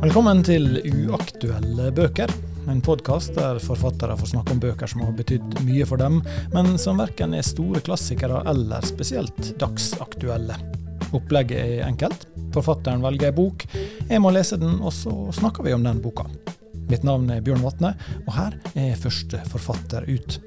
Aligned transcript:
Velkommen 0.00 0.38
til 0.40 0.78
Uaktuelle 0.80 1.90
bøker. 1.92 2.30
En 2.72 2.78
podkast 2.80 3.34
der 3.36 3.58
forfattere 3.60 4.14
får 4.16 4.30
snakke 4.30 4.54
om 4.54 4.62
bøker 4.62 4.88
som 4.88 5.02
har 5.04 5.12
betydd 5.12 5.58
mye 5.66 5.84
for 5.84 6.00
dem, 6.00 6.22
men 6.54 6.70
som 6.80 7.02
verken 7.02 7.34
er 7.36 7.44
store 7.44 7.82
klassikere 7.84 8.38
eller 8.48 8.86
spesielt 8.88 9.50
dagsaktuelle. 9.60 10.56
Opplegget 11.12 11.60
er 11.60 11.84
enkelt. 11.84 12.24
Forfatteren 12.56 13.04
velger 13.04 13.28
ei 13.28 13.36
bok, 13.36 13.66
jeg 14.08 14.22
må 14.24 14.32
lese 14.32 14.56
den, 14.62 14.78
og 14.80 14.94
så 14.96 15.12
snakker 15.36 15.68
vi 15.68 15.76
om 15.76 15.84
den 15.84 16.00
boka. 16.00 16.24
Mitt 16.88 17.04
navn 17.04 17.28
er 17.36 17.44
Bjørn 17.44 17.60
Vatne, 17.66 17.92
og 18.24 18.32
her 18.38 18.56
er 18.72 18.96
første 19.04 19.42
forfatter 19.52 20.08
ut. 20.08 20.40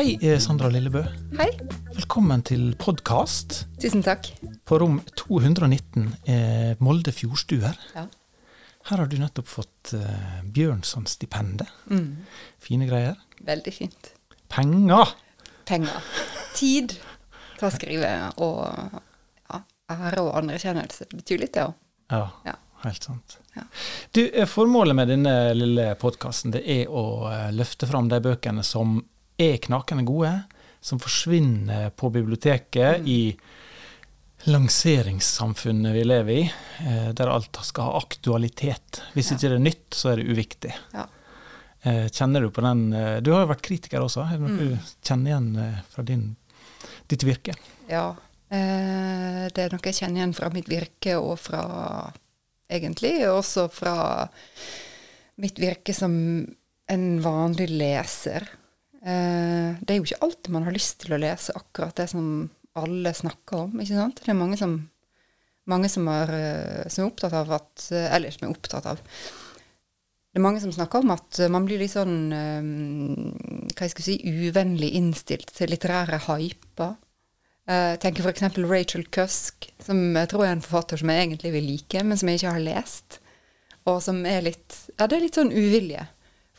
Hei, 0.00 0.14
Sandra 0.40 0.72
Lillebø. 0.72 1.04
Hei. 1.36 1.52
Velkommen 1.92 2.40
til 2.40 2.70
podkast. 2.80 3.66
Tusen 3.84 4.00
takk. 4.06 4.32
På 4.70 4.78
rom 4.78 5.00
219 5.18 6.04
er 6.30 6.76
Molde 6.84 7.10
Fjordstuer. 7.14 7.74
Ja. 7.96 8.04
Her 8.86 9.02
har 9.02 9.08
du 9.10 9.16
nettopp 9.20 9.48
fått 9.50 9.90
eh, 9.98 10.38
Bjørnson-stipendet. 10.46 11.68
Mm. 11.90 12.22
Fine 12.62 12.86
greier. 12.88 13.18
Veldig 13.44 13.72
fint. 13.74 14.12
Penger! 14.50 15.10
Penger. 15.68 16.06
Tid 16.56 16.94
til 17.58 17.66
å 17.66 17.72
skrive 17.74 18.12
og 18.42 18.62
ja, 19.50 19.60
ære 19.92 20.22
og 20.24 20.32
anerkjennelse. 20.40 21.10
Det 21.10 21.18
betyr 21.20 21.42
litt, 21.44 21.54
det 21.58 21.66
òg. 21.66 21.74
Ja, 22.14 22.22
Ja. 22.46 22.54
helt 22.86 23.04
sant. 23.04 23.36
Ja. 23.58 23.66
Du, 24.14 24.22
eh, 24.30 24.46
Formålet 24.48 24.96
med 24.96 25.08
denne 25.12 25.34
lille 25.54 25.90
podkasten 26.00 26.54
er 26.56 26.86
å 26.88 27.04
eh, 27.30 27.50
løfte 27.52 27.86
fram 27.90 28.08
de 28.08 28.22
bøkene 28.24 28.62
som 28.64 29.00
er 29.38 29.58
knakende 29.66 30.06
gode, 30.08 30.32
som 30.80 30.98
forsvinner 31.02 31.90
på 31.90 32.08
biblioteket 32.14 33.04
i 33.06 33.34
lanseringssamfunnet 34.48 35.92
vi 35.94 36.04
lever 36.04 36.32
i, 36.34 36.52
eh, 36.86 37.08
der 37.12 37.28
alt 37.28 37.58
skal 37.66 37.84
ha 37.90 37.98
aktualitet. 37.98 39.02
Hvis 39.14 39.30
Ja. 39.30 39.36
ikke 39.36 39.48
det 39.48 39.56
er 39.58 39.64
nytt, 39.64 39.90
så 39.90 40.12
er 40.12 40.16
det 40.16 40.28
uviktig. 40.30 40.72
Ja. 40.94 41.06
Eh, 41.82 42.08
Kjenner 42.08 42.40
du 42.40 42.50
på 42.50 42.60
den 42.62 42.92
eh, 42.92 43.20
Du 43.20 43.32
har 43.32 43.46
jo 43.46 43.52
vært 43.54 43.62
kritiker 43.62 44.00
også. 44.00 44.26
Er 44.26 44.36
det 44.38 44.40
noe 44.40 44.50
Mm. 44.50 44.58
du 44.58 44.78
kjenner 45.02 45.30
igjen 45.30 45.82
fra 45.90 46.02
din, 46.02 46.36
ditt 47.08 47.22
virke? 47.22 47.54
ja. 47.88 48.14
Eh, 48.52 49.48
det 49.54 49.58
er 49.58 49.70
noe 49.70 49.80
jeg 49.84 49.94
kjenner 49.94 50.16
igjen 50.24 50.34
fra 50.34 50.48
mitt 50.50 50.66
virke 50.68 51.14
og 51.20 51.38
fra 51.38 52.12
Egentlig 52.68 53.20
også 53.26 53.68
fra 53.70 54.28
mitt 55.38 55.56
virke 55.58 55.92
som 55.94 56.46
en 56.88 57.20
vanlig 57.20 57.68
leser. 57.68 58.42
Eh, 59.04 59.74
det 59.82 59.90
er 59.90 59.96
jo 59.98 60.02
ikke 60.04 60.22
alltid 60.22 60.50
man 60.50 60.62
har 60.64 60.72
lyst 60.72 60.98
til 61.00 61.14
å 61.14 61.18
lese 61.20 61.50
akkurat 61.54 61.94
det 61.96 62.08
som 62.10 62.48
alle 62.80 63.12
snakker 63.16 63.66
om, 63.66 63.76
ikke 63.82 63.98
sant? 63.98 64.22
Det 64.22 64.32
er 64.32 64.38
mange 64.38 64.58
som, 64.60 64.74
mange 65.70 65.90
som, 65.92 66.08
er, 66.12 66.32
eh, 66.36 66.88
som 66.88 67.04
er 67.04 67.12
opptatt 67.12 67.36
av 67.36 67.52
at 67.58 67.86
eh, 67.94 68.08
Eller 68.16 68.34
som 68.34 68.46
er 68.46 68.54
opptatt 68.54 68.88
av 68.90 69.00
Det 69.00 70.38
er 70.40 70.44
mange 70.44 70.62
som 70.62 70.72
snakker 70.74 71.04
om 71.04 71.14
at 71.14 71.40
eh, 71.40 71.52
man 71.52 71.68
blir 71.68 71.82
litt 71.82 71.94
sånn 71.94 72.18
Hva 72.32 73.86
jeg 73.86 73.94
skal 73.94 74.06
si 74.06 74.18
uvennlig 74.26 74.92
innstilt 74.98 75.52
til 75.56 75.72
litterære 75.72 76.22
hyper. 76.26 76.96
Jeg 77.70 77.98
tenker 78.02 78.26
f.eks. 78.26 78.56
Rachel 78.66 79.04
Cusk, 79.14 79.68
som 79.84 80.16
jeg 80.16 80.30
tror 80.32 80.42
er 80.46 80.56
en 80.56 80.64
forfatter 80.64 80.98
som 80.98 81.12
jeg 81.12 81.22
egentlig 81.22 81.52
vil 81.54 81.68
like, 81.70 82.02
men 82.02 82.18
som 82.18 82.30
jeg 82.30 82.40
ikke 82.40 82.54
har 82.56 82.64
lest. 82.64 83.20
Og 83.86 84.00
som 84.02 84.24
er 84.26 84.42
litt 84.48 84.80
Ja, 84.96 85.06
det 85.06 85.16
er 85.16 85.22
litt 85.22 85.38
sånn 85.38 85.52
uvilje. 85.54 86.02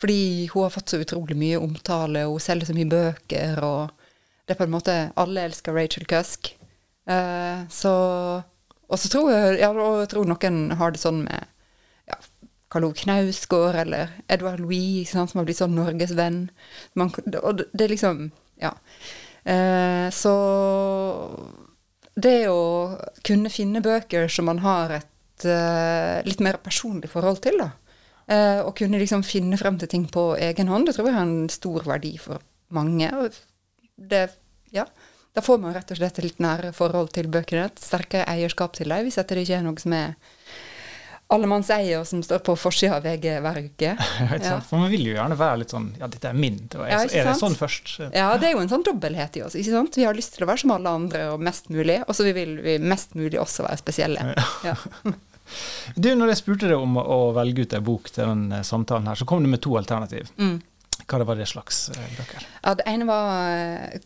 Fordi 0.02 0.48
hun 0.50 0.64
har 0.64 0.72
fått 0.74 0.90
så 0.90 0.98
utrolig 0.98 1.36
mye 1.38 1.60
omtale, 1.62 2.24
og 2.26 2.38
hun 2.38 2.42
selger 2.42 2.70
så 2.70 2.74
mye 2.74 2.90
bøker, 2.90 3.60
og 3.62 4.01
det 4.46 4.54
er 4.54 4.58
på 4.58 4.66
en 4.66 4.74
måte 4.74 4.94
Alle 5.20 5.46
elsker 5.46 5.74
Rachel 5.76 6.06
Cusk. 6.10 6.52
Så 7.70 7.92
Og 8.88 8.98
så 8.98 9.08
tror 9.10 9.30
jeg 9.32 9.60
ja, 9.60 9.70
jeg 9.72 10.08
tror 10.12 10.28
noen 10.28 10.58
har 10.78 10.92
det 10.94 11.00
sånn 11.02 11.24
med 11.24 11.46
ja, 12.10 12.18
Karl 12.72 12.86
Ove 12.88 12.96
Knausgård 12.96 13.76
eller 13.82 14.14
Edvard 14.32 14.62
Louis, 14.62 15.08
sant, 15.10 15.30
som 15.30 15.42
har 15.42 15.48
blitt 15.48 15.60
sånn 15.60 15.76
norgesvenn. 15.76 16.46
Og 16.96 17.60
det, 17.60 17.84
er 17.84 17.92
liksom 17.92 18.30
Ja. 18.62 18.72
Eh, 19.44 20.08
så 20.14 20.32
det 22.14 22.46
å 22.48 22.96
kunne 23.26 23.50
finne 23.50 23.82
bøker 23.82 24.28
som 24.30 24.46
man 24.46 24.60
har 24.62 24.94
et 25.00 25.46
eh, 25.48 26.22
litt 26.28 26.42
mer 26.44 26.60
personlig 26.62 27.10
forhold 27.12 27.42
til, 27.44 27.58
da. 27.60 27.70
Eh, 28.30 28.60
og 28.62 28.76
kunne 28.78 29.00
liksom 29.02 29.24
finne 29.26 29.58
frem 29.60 29.80
til 29.80 29.90
ting 29.90 30.06
på 30.12 30.32
egen 30.38 30.70
hånd, 30.70 30.86
det 30.86 30.96
tror 30.96 31.10
jeg 31.10 31.18
har 31.18 31.26
en 31.26 31.50
stor 31.52 31.88
verdi 31.88 32.14
for 32.22 32.44
mange. 32.72 33.10
Og 33.18 33.34
det, 33.96 34.28
ja, 34.72 34.86
da 35.32 35.40
får 35.44 35.58
man 35.62 35.72
rett 35.76 35.90
og 35.94 35.96
slett 36.00 36.18
et 36.20 36.26
litt 36.26 36.42
nære 36.44 36.74
forhold 36.76 37.12
til 37.16 37.28
bøkene, 37.32 37.68
et 37.70 37.80
sterkere 37.80 38.26
eierskap 38.28 38.74
til 38.76 38.92
dem, 38.92 39.06
hvis 39.06 39.16
dette 39.20 39.38
ikke 39.40 39.58
er 39.60 39.64
noe 39.64 39.80
som 39.80 39.94
er 39.96 40.14
allemannseie, 41.32 41.94
og 41.96 42.04
som 42.04 42.20
står 42.24 42.42
på 42.44 42.52
forsida 42.60 42.98
av 42.98 43.06
VG 43.06 43.38
hver 43.40 43.60
uke. 43.64 43.92
Ja. 44.32 44.38
sant? 44.44 44.66
For 44.68 44.82
man 44.82 44.90
vil 44.92 45.06
jo 45.08 45.14
gjerne 45.16 45.36
være 45.40 45.62
litt 45.62 45.72
sånn 45.72 45.86
Ja, 46.00 46.08
dette 46.12 46.28
er 46.28 46.36
min. 46.36 46.58
Det 46.68 46.80
var, 46.80 46.90
Ja, 46.92 47.00
er 47.08 47.30
det 47.30 47.36
sånn 47.40 47.56
først? 47.56 47.94
Ja, 48.12 48.26
det 48.40 48.50
er 48.50 48.56
jo 48.56 48.60
en 48.64 48.68
sånn 48.72 48.84
dobbelthet 48.84 49.38
i 49.40 49.44
oss. 49.46 49.56
ikke 49.56 49.72
sant? 49.72 49.96
Vi 49.96 50.04
har 50.04 50.16
lyst 50.18 50.36
til 50.36 50.44
å 50.44 50.50
være 50.50 50.60
som 50.64 50.74
alle 50.76 50.92
andre 51.00 51.22
og 51.32 51.40
mest 51.44 51.70
mulig, 51.72 52.02
og 52.04 52.16
så 52.18 52.26
vil 52.28 52.58
vi 52.64 52.76
mest 52.82 53.16
mulig 53.16 53.40
også 53.40 53.64
være 53.68 53.80
spesielle. 53.80 54.34
Ja. 54.66 54.76
Du, 56.00 56.06
når 56.16 56.30
jeg 56.30 56.38
spurte 56.38 56.68
deg 56.70 56.80
om 56.80 56.94
å 56.96 57.16
velge 57.36 57.66
ut 57.66 57.74
ei 57.76 57.80
bok 57.84 58.06
til 58.08 58.24
den 58.24 58.44
eh, 58.56 58.62
samtalen 58.64 59.10
her, 59.10 59.18
så 59.20 59.26
kom 59.28 59.42
du 59.44 59.50
med 59.52 59.60
to 59.60 59.74
alternativ. 59.76 60.30
Mm. 60.40 60.54
Hva 61.02 61.18
det 61.20 61.26
var 61.28 61.36
det 61.36 61.48
slags 61.50 61.80
eh, 61.92 62.06
bøker? 62.16 62.46
ja, 62.62 62.72
det 62.78 62.86
ene 62.88 63.04
var 63.10 63.98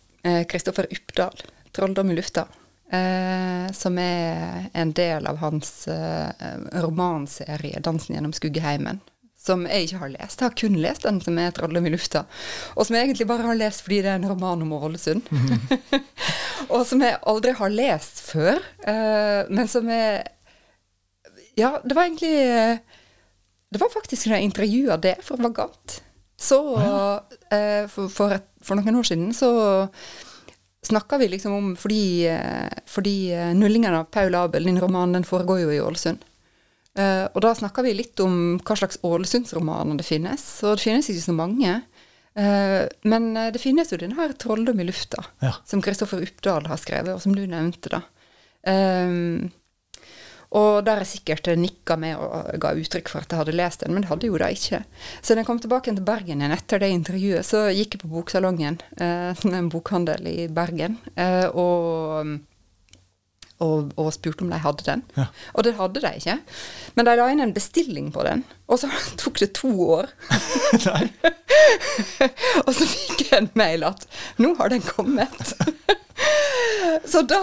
Kristoffer 0.51 0.87
Uppdal, 0.91 1.43
'Trolldom 1.73 2.11
i 2.11 2.17
lufta'. 2.17 2.47
Eh, 2.91 3.73
som 3.73 3.99
er 3.99 4.69
en 4.73 4.93
del 4.95 5.27
av 5.27 5.41
hans 5.43 5.89
eh, 5.89 6.31
romanserie 6.73 7.81
'Dansen 7.81 8.15
gjennom 8.15 8.33
skuggeheimen'. 8.33 9.03
Som 9.47 9.67
jeg 9.67 9.87
ikke 9.87 9.99
har 10.01 10.11
lest. 10.11 10.41
Jeg 10.41 10.49
har 10.49 10.55
kun 10.59 10.79
lest 10.83 11.03
den 11.07 11.21
som 11.21 11.39
er 11.39 11.51
'Trolldom 11.51 11.87
i 11.87 11.91
lufta'. 11.91 12.25
Og 12.77 12.87
som 12.87 12.97
jeg 12.97 13.09
egentlig 13.09 13.27
bare 13.27 13.47
har 13.47 13.59
lest 13.59 13.83
fordi 13.83 14.01
det 14.03 14.13
er 14.13 14.21
en 14.21 14.31
roman 14.31 14.63
om 14.63 14.73
Ålesund. 14.73 15.27
og 16.75 16.87
som 16.87 17.03
jeg 17.03 17.19
aldri 17.27 17.53
har 17.59 17.75
lest 17.75 18.23
før. 18.31 18.63
Eh, 18.87 19.43
men 19.51 19.69
som 19.69 19.89
er 19.91 20.33
Ja, 21.57 21.79
det 21.83 21.95
var 21.97 22.05
egentlig 22.05 22.35
eh, 22.37 22.79
Det 23.73 23.81
var 23.81 23.89
faktisk 23.89 24.29
da 24.29 24.37
jeg 24.37 24.45
intervjua 24.45 24.97
det 24.97 25.17
for 25.23 25.43
Vagant. 25.43 26.03
Så 26.39 26.59
eh, 27.51 27.87
for, 27.89 28.09
for, 28.13 28.33
et, 28.37 28.45
for 28.63 28.77
noen 28.77 28.99
år 29.01 29.07
siden 29.09 29.31
så 29.35 29.51
snakka 30.87 31.19
vi 31.19 31.29
liksom 31.33 31.53
om 31.57 31.69
Fordi, 31.77 32.27
eh, 32.29 32.69
fordi 32.87 33.33
eh, 33.33 33.55
'Nullingen 33.55 33.95
av 33.95 34.05
Paul 34.05 34.35
Abel', 34.35 34.65
din 34.65 34.81
roman, 34.81 35.13
den 35.13 35.25
foregår 35.25 35.61
jo 35.65 35.71
i 35.73 35.81
Ålesund. 35.81 36.19
Eh, 36.99 37.25
og 37.35 37.41
da 37.43 37.55
snakka 37.55 37.83
vi 37.83 37.95
litt 37.95 38.21
om 38.21 38.59
hva 38.65 38.77
slags 38.77 38.99
Ålesundsromaner 39.03 39.97
det 39.99 40.07
finnes. 40.07 40.45
Og 40.65 40.77
det 40.77 40.85
finnes 40.87 41.09
ikke 41.11 41.27
så 41.27 41.35
mange. 41.37 41.83
Eh, 42.37 42.85
men 43.05 43.37
eh, 43.37 43.51
det 43.53 43.61
finnes 43.61 43.91
jo 43.93 43.99
den 43.99 44.13
her 44.17 44.33
'Trolldom 44.33 44.81
i 44.81 44.85
lufta', 44.85 45.25
Ja. 45.43 45.53
som 45.65 45.83
Kristoffer 45.83 46.21
Uppdal 46.23 46.67
har 46.67 46.77
skrevet, 46.77 47.15
og 47.15 47.21
som 47.23 47.35
du 47.35 47.47
nevnte, 47.47 47.89
da. 47.89 48.01
Um, 48.67 49.51
og 50.55 50.85
der 50.87 51.03
jeg 51.03 51.11
sikkert 51.11 51.49
nikka 51.59 51.97
med 51.99 52.21
og 52.23 52.53
ga 52.63 52.73
uttrykk 52.79 53.11
for 53.11 53.25
at 53.25 53.33
jeg 53.33 53.41
hadde 53.41 53.57
lest 53.57 53.83
den, 53.83 53.95
men 53.95 54.05
det 54.05 54.11
hadde 54.13 54.29
jo 54.31 54.39
da 54.41 54.51
ikke. 54.55 54.83
Så 55.21 55.35
da 55.35 55.43
jeg 55.43 55.49
kom 55.49 55.61
tilbake 55.63 55.95
til 55.95 56.07
Bergen 56.07 56.43
igjen 56.43 56.55
etter 56.55 56.83
det 56.83 56.93
intervjuet, 56.95 57.47
så 57.47 57.67
gikk 57.75 57.97
jeg 57.97 58.05
på 58.05 58.13
Boksalongen, 58.15 58.79
eh, 59.01 59.47
en 59.51 59.73
bokhandel 59.73 60.29
i 60.31 60.47
Bergen, 60.53 60.99
eh, 61.19 61.49
og, 61.51 62.31
og, 63.59 63.91
og 63.99 64.13
spurte 64.15 64.47
om 64.47 64.53
de 64.55 64.63
hadde 64.63 64.87
den. 64.87 65.03
Ja. 65.17 65.27
Og 65.55 65.67
det 65.67 65.75
hadde 65.81 66.05
de 66.05 66.15
ikke. 66.21 66.39
Men 66.95 67.11
de 67.11 67.17
la 67.19 67.29
inn 67.33 67.43
en 67.43 67.57
bestilling 67.57 68.13
på 68.15 68.23
den, 68.29 68.47
og 68.71 68.81
så 68.83 68.91
tok 69.23 69.43
det 69.43 69.53
to 69.59 69.73
år. 69.99 70.13
Og 72.67 72.73
så 72.75 72.87
fikk 72.89 73.21
jeg 73.29 73.39
en 73.39 73.51
mail 73.59 73.85
at 73.87 74.07
nå 74.43 74.55
har 74.59 74.73
den 74.73 74.83
kommet. 74.85 75.53
så 77.13 77.23
da, 77.29 77.41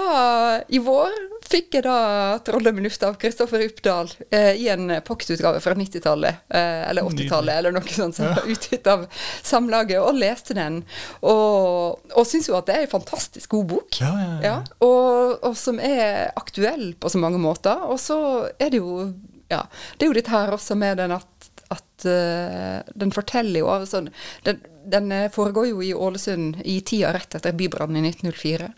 i 0.68 0.82
vår, 0.84 1.14
fikk 1.54 1.78
jeg 1.78 1.86
da 1.86 2.40
'Trollet 2.42 2.80
i 2.80 2.84
lufta' 2.86 3.10
av 3.12 3.18
Kristoffer 3.22 3.62
Uppdal 3.68 4.12
eh, 4.30 4.54
i 4.58 4.68
en 4.74 4.90
paktutgave 5.06 5.62
fra 5.64 5.76
90-tallet, 5.78 6.46
eh, 6.50 6.82
eller 6.90 7.10
80-tallet, 7.10 7.60
eller 7.60 7.76
noe 7.76 7.94
sånt, 7.94 8.18
som 8.18 8.32
var 8.34 8.50
utgitt 8.50 8.90
av 8.90 9.06
Samlaget, 9.44 10.00
og 10.02 10.18
leste 10.18 10.58
den. 10.58 10.82
Og, 11.22 12.02
og 12.14 12.28
syns 12.30 12.50
jo 12.50 12.58
at 12.58 12.70
det 12.70 12.78
er 12.78 12.88
en 12.88 12.96
fantastisk 12.96 13.54
god 13.54 13.70
bok. 13.76 14.02
Ja, 14.02 14.14
ja, 14.18 14.32
ja. 14.32 14.42
Ja, 14.54 14.56
og, 14.86 15.38
og 15.46 15.58
som 15.60 15.82
er 15.84 16.34
aktuell 16.40 16.94
på 17.00 17.12
så 17.12 17.22
mange 17.22 17.42
måter. 17.42 17.86
Og 17.90 18.02
så 18.02 18.18
er 18.58 18.74
det 18.74 18.82
jo 18.82 19.12
ja, 19.52 19.66
det 19.98 20.06
er 20.06 20.10
jo 20.10 20.18
dette 20.18 20.34
her 20.34 20.54
også 20.56 20.76
med 20.80 20.98
den 20.98 21.14
at, 21.14 21.50
at 21.74 22.06
uh, 22.08 22.80
den 22.98 23.12
forteller 23.14 23.62
jo 23.62 23.70
av 23.70 23.86
sånn 23.90 24.10
den, 24.48 24.62
den 24.86 25.12
eh, 25.12 25.30
foregår 25.32 25.68
jo 25.68 25.84
i 25.84 25.94
Ålesund 25.94 26.62
i 26.66 26.82
tida 26.82 27.14
rett 27.14 27.36
etter 27.36 27.56
bybrannen 27.58 28.04
i 28.06 28.10
1904. 28.10 28.70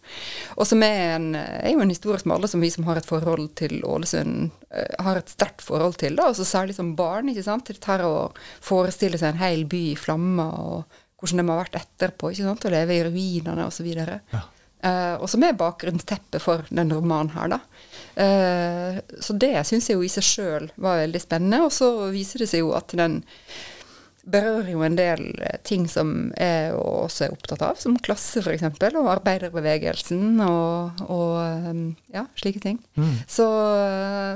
Og 0.55 0.67
som 0.67 0.83
er, 0.85 1.15
en, 1.15 1.29
er 1.35 1.73
jo 1.73 1.83
en 1.83 1.93
historie 1.93 2.21
som 2.21 2.35
alle 2.35 2.49
som 2.51 2.63
vi 2.63 2.71
som 2.73 2.87
har 2.89 2.99
et 2.99 3.07
forhold 3.07 3.51
til 3.59 3.81
Ålesund, 3.85 4.51
eh, 4.71 4.95
har 5.05 5.19
et 5.19 5.31
sterkt 5.31 5.65
forhold 5.65 5.97
til. 6.01 6.17
da, 6.19 6.29
og 6.29 6.37
så 6.37 6.47
Særlig 6.55 6.75
som 6.77 6.95
barn. 6.95 7.29
ikke 7.29 7.43
sant, 7.43 7.67
Dette 7.67 7.91
her 7.91 8.05
å 8.05 8.31
forestille 8.63 9.17
seg 9.19 9.33
en 9.33 9.43
hel 9.43 9.65
by 9.69 9.81
i 9.91 9.99
flammer, 9.99 10.59
og 10.59 10.99
hvordan 11.19 11.41
det 11.41 11.47
må 11.47 11.55
ha 11.55 11.63
vært 11.63 11.79
etterpå. 11.81 12.31
ikke 12.31 12.49
sant, 12.49 12.65
Å 12.65 12.75
leve 12.75 12.95
i 12.95 13.03
ruinene 13.03 13.65
osv. 13.67 13.89
Ja. 13.91 14.45
Uh, 14.85 15.15
og 15.17 15.29
som 15.31 15.41
er 15.41 15.55
bakgrunnsteppet 15.57 16.43
for 16.43 16.65
den 16.69 16.91
romanen 16.93 17.31
her, 17.33 17.55
da. 17.55 17.59
Uh, 18.15 18.99
så 19.17 19.33
det 19.33 19.55
syns 19.65 19.87
jeg 19.89 19.97
jo 19.97 20.03
i 20.05 20.11
seg 20.11 20.25
sjøl 20.27 20.67
var 20.77 20.99
veldig 21.01 21.21
spennende. 21.23 21.63
Og 21.65 21.73
så 21.73 21.89
viser 22.13 22.43
det 22.43 22.51
seg 22.51 22.61
jo 22.61 22.75
at 22.77 22.93
den 22.93 23.23
berører 24.25 24.71
jo 24.73 24.81
en 24.85 24.97
del 24.97 25.23
ting 25.67 25.85
som 25.89 26.31
jeg 26.33 26.73
også 26.75 27.27
er 27.27 27.35
opptatt 27.35 27.63
av, 27.65 27.77
som 27.81 27.97
klasse 28.01 28.41
f.eks., 28.41 28.65
og 28.65 29.09
arbeiderbevegelsen 29.13 30.41
og, 30.45 31.03
og 31.05 31.69
um, 31.69 31.83
ja, 32.13 32.25
slike 32.39 32.63
ting. 32.63 32.79
Mm. 32.97 33.13
Så, 33.27 33.45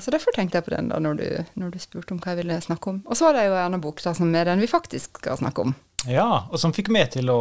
så, 0.03 0.13
derfor 0.13 0.36
tenkte 0.36 0.59
jeg 0.59 0.68
på 0.68 0.75
den 0.75 0.91
da 0.91 1.01
når 1.01 1.19
du, 1.19 1.27
når 1.59 1.74
du, 1.74 1.80
spurte 1.81 2.13
om 2.13 2.21
hva 2.21 2.33
jeg 2.33 2.44
ville 2.44 2.59
snakke 2.63 2.94
om. 2.94 3.01
Og 3.07 3.18
så 3.18 3.30
var 3.30 3.39
det 3.39 3.47
jo 3.47 3.56
en 3.57 3.65
annen 3.65 3.83
bok 3.83 4.01
da, 4.06 4.13
som 4.18 4.33
er 4.36 4.50
den 4.50 4.62
vi 4.62 4.69
faktisk 4.69 5.24
skal 5.24 5.39
snakke 5.41 5.68
om. 5.68 5.75
Ja, 6.07 6.45
og 6.47 6.62
som 6.62 6.75
fikk 6.75 6.92
meg 6.94 7.09
til 7.15 7.31
å 7.33 7.39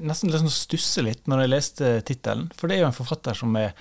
nesten 0.00 0.30
liksom 0.30 0.50
stusse 0.52 1.02
litt 1.04 1.26
når 1.28 1.44
jeg 1.44 1.52
leste 1.52 1.94
tittelen. 2.06 2.50
For 2.56 2.68
det 2.68 2.78
er 2.78 2.84
jo 2.84 2.90
en 2.90 2.96
forfatter 2.96 3.36
som 3.36 3.56
jeg, 3.58 3.72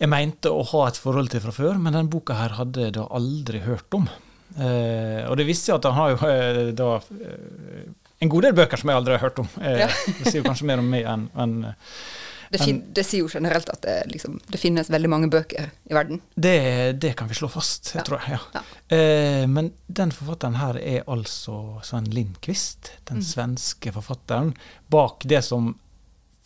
jeg 0.00 0.12
mente 0.12 0.52
å 0.52 0.64
ha 0.72 0.86
et 0.88 1.00
forhold 1.00 1.30
til 1.32 1.44
fra 1.44 1.54
før, 1.54 1.76
men 1.78 1.92
denne 1.92 2.12
boka 2.12 2.36
her 2.40 2.56
hadde 2.58 2.88
jeg 2.88 2.96
da 2.98 3.06
aldri 3.16 3.62
hørt 3.66 3.96
om. 3.96 4.08
Eh, 4.56 5.22
og 5.26 5.36
det 5.38 5.46
visste 5.48 5.70
seg 5.70 5.80
at 5.80 5.88
han 5.90 5.96
har 5.98 6.14
jo 6.14 6.30
eh, 6.30 6.60
da 6.76 6.90
eh, 7.00 7.88
en 8.24 8.32
god 8.32 8.46
del 8.46 8.54
bøker 8.56 8.80
som 8.80 8.92
jeg 8.92 9.00
aldri 9.00 9.16
har 9.16 9.26
hørt 9.26 9.42
om. 9.42 9.50
Eh, 9.60 9.82
ja. 9.84 9.90
det 10.18 10.30
sier 10.30 10.40
jo 10.40 10.46
kanskje 10.46 10.68
mer 10.70 10.82
om 10.82 10.88
meg 10.92 11.08
enn 11.08 11.28
en, 11.36 11.58
det, 12.46 12.60
fin, 12.62 12.76
det, 12.94 13.02
sier 13.02 13.24
jo 13.24 13.30
generelt 13.30 13.68
at 13.72 13.80
det, 13.82 13.94
liksom, 14.12 14.36
det, 14.46 14.58
finnes 14.62 14.86
veldig 14.92 15.08
mange 15.10 15.28
bøker 15.32 15.72
i 15.90 15.96
verden. 15.96 16.20
Det, 16.34 16.92
det 17.02 17.16
kan 17.18 17.26
vi 17.26 17.34
slå 17.34 17.48
fast, 17.50 17.90
ja. 17.96 18.04
tror 18.06 18.22
jeg. 18.22 18.38
Ja. 18.54 18.62
Eh, 18.96 19.42
men 19.50 19.72
den 19.86 20.14
forfatteren 20.14 20.60
her 20.60 20.78
er 20.78 21.02
altså 21.10 21.80
Sven 21.84 22.06
Lindqvist, 22.14 22.92
den 23.10 23.18
mm. 23.18 23.26
svenske 23.26 23.92
forfatteren 23.96 24.54
bak 24.94 25.26
det 25.26 25.42
som 25.46 25.74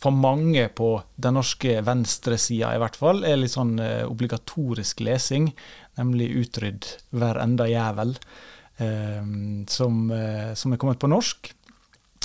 for 0.01 0.17
mange 0.17 0.63
på 0.73 0.95
den 1.21 1.35
norske 1.37 1.75
venstresida 1.85 2.71
i 2.73 2.79
hvert 2.81 2.95
fall 2.97 3.21
er 3.21 3.37
litt 3.37 3.53
sånn 3.53 3.75
obligatorisk 4.07 5.03
lesing 5.05 5.51
nemlig 5.99 6.29
'Utrydd 6.35 6.87
hver 7.11 7.39
enda 7.41 7.67
jævel', 7.67 8.17
eh, 8.77 9.25
som, 9.67 10.11
eh, 10.11 10.53
som, 10.53 10.73
er 10.73 10.77
kommet 10.77 10.99
på 10.99 11.09
norsk. 11.11 11.53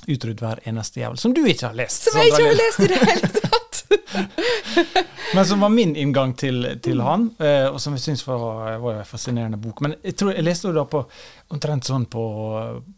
'Utrydd 0.07 0.41
hver 0.41 0.61
eneste 0.65 1.01
jævel', 1.01 1.17
som 1.17 1.35
du 1.35 1.45
ikke 1.45 1.67
har 1.67 1.75
lest. 1.75 2.11
Som 2.11 2.21
jeg 2.21 2.33
ikke 2.33 2.47
har 2.47 2.61
lest 2.61 2.81
i 2.81 2.87
det 2.87 3.01
hele 3.03 3.29
tatt! 3.41 3.83
Men 5.35 5.47
som 5.47 5.61
var 5.61 5.69
min 5.69 5.97
inngang 5.97 6.35
til, 6.39 6.79
til 6.83 7.01
han, 7.01 7.31
eh, 7.39 7.67
og 7.67 7.81
som 7.81 7.97
jeg 7.97 8.05
syns 8.05 8.27
var, 8.27 8.79
var, 8.79 9.01
en 9.01 9.09
fascinerende 9.09 9.59
bok. 9.59 9.81
Men 9.81 9.97
jeg 10.03 10.17
tror 10.17 10.33
jeg 10.33 10.45
leste 10.47 10.71
det 10.71 10.79
da 10.79 10.85
på 10.91 11.03
omtrent 11.55 11.89
sånn 11.89 12.07
på, 12.11 12.23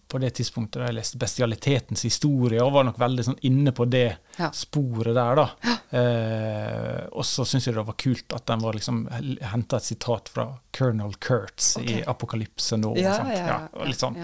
på, 0.08 0.20
det 0.22 0.30
tidspunktet 0.38 0.80
da 0.80 0.88
jeg 0.88 0.96
leste 0.96 1.18
'Bestialitetens 1.20 2.04
historie', 2.06 2.62
og 2.64 2.72
var 2.72 2.86
nok 2.88 2.98
veldig 3.00 3.24
sånn 3.26 3.38
inne 3.48 3.72
på 3.76 3.84
det 3.88 4.06
ja. 4.38 4.50
sporet 4.54 5.14
der, 5.14 5.40
da. 5.40 5.46
Ja. 5.64 5.74
Eh, 5.98 7.02
og 7.12 7.24
så 7.24 7.46
syns 7.48 7.68
jeg 7.68 7.76
det 7.76 7.84
var 7.88 7.96
kult 7.96 8.34
at 8.36 8.46
den 8.50 8.60
var 8.60 8.76
liksom 8.76 9.06
henta 9.52 9.78
et 9.78 9.86
sitat 9.88 10.28
fra 10.28 10.50
Colonel 10.76 11.14
Kurtz 11.20 11.76
okay. 11.80 12.00
i 12.00 12.04
'Apokalypse 12.04 12.76
nå'. 12.80 12.94
Ja, 13.00 13.18
ja, 13.32 13.58
litt 13.84 14.00
sånn. 14.00 14.18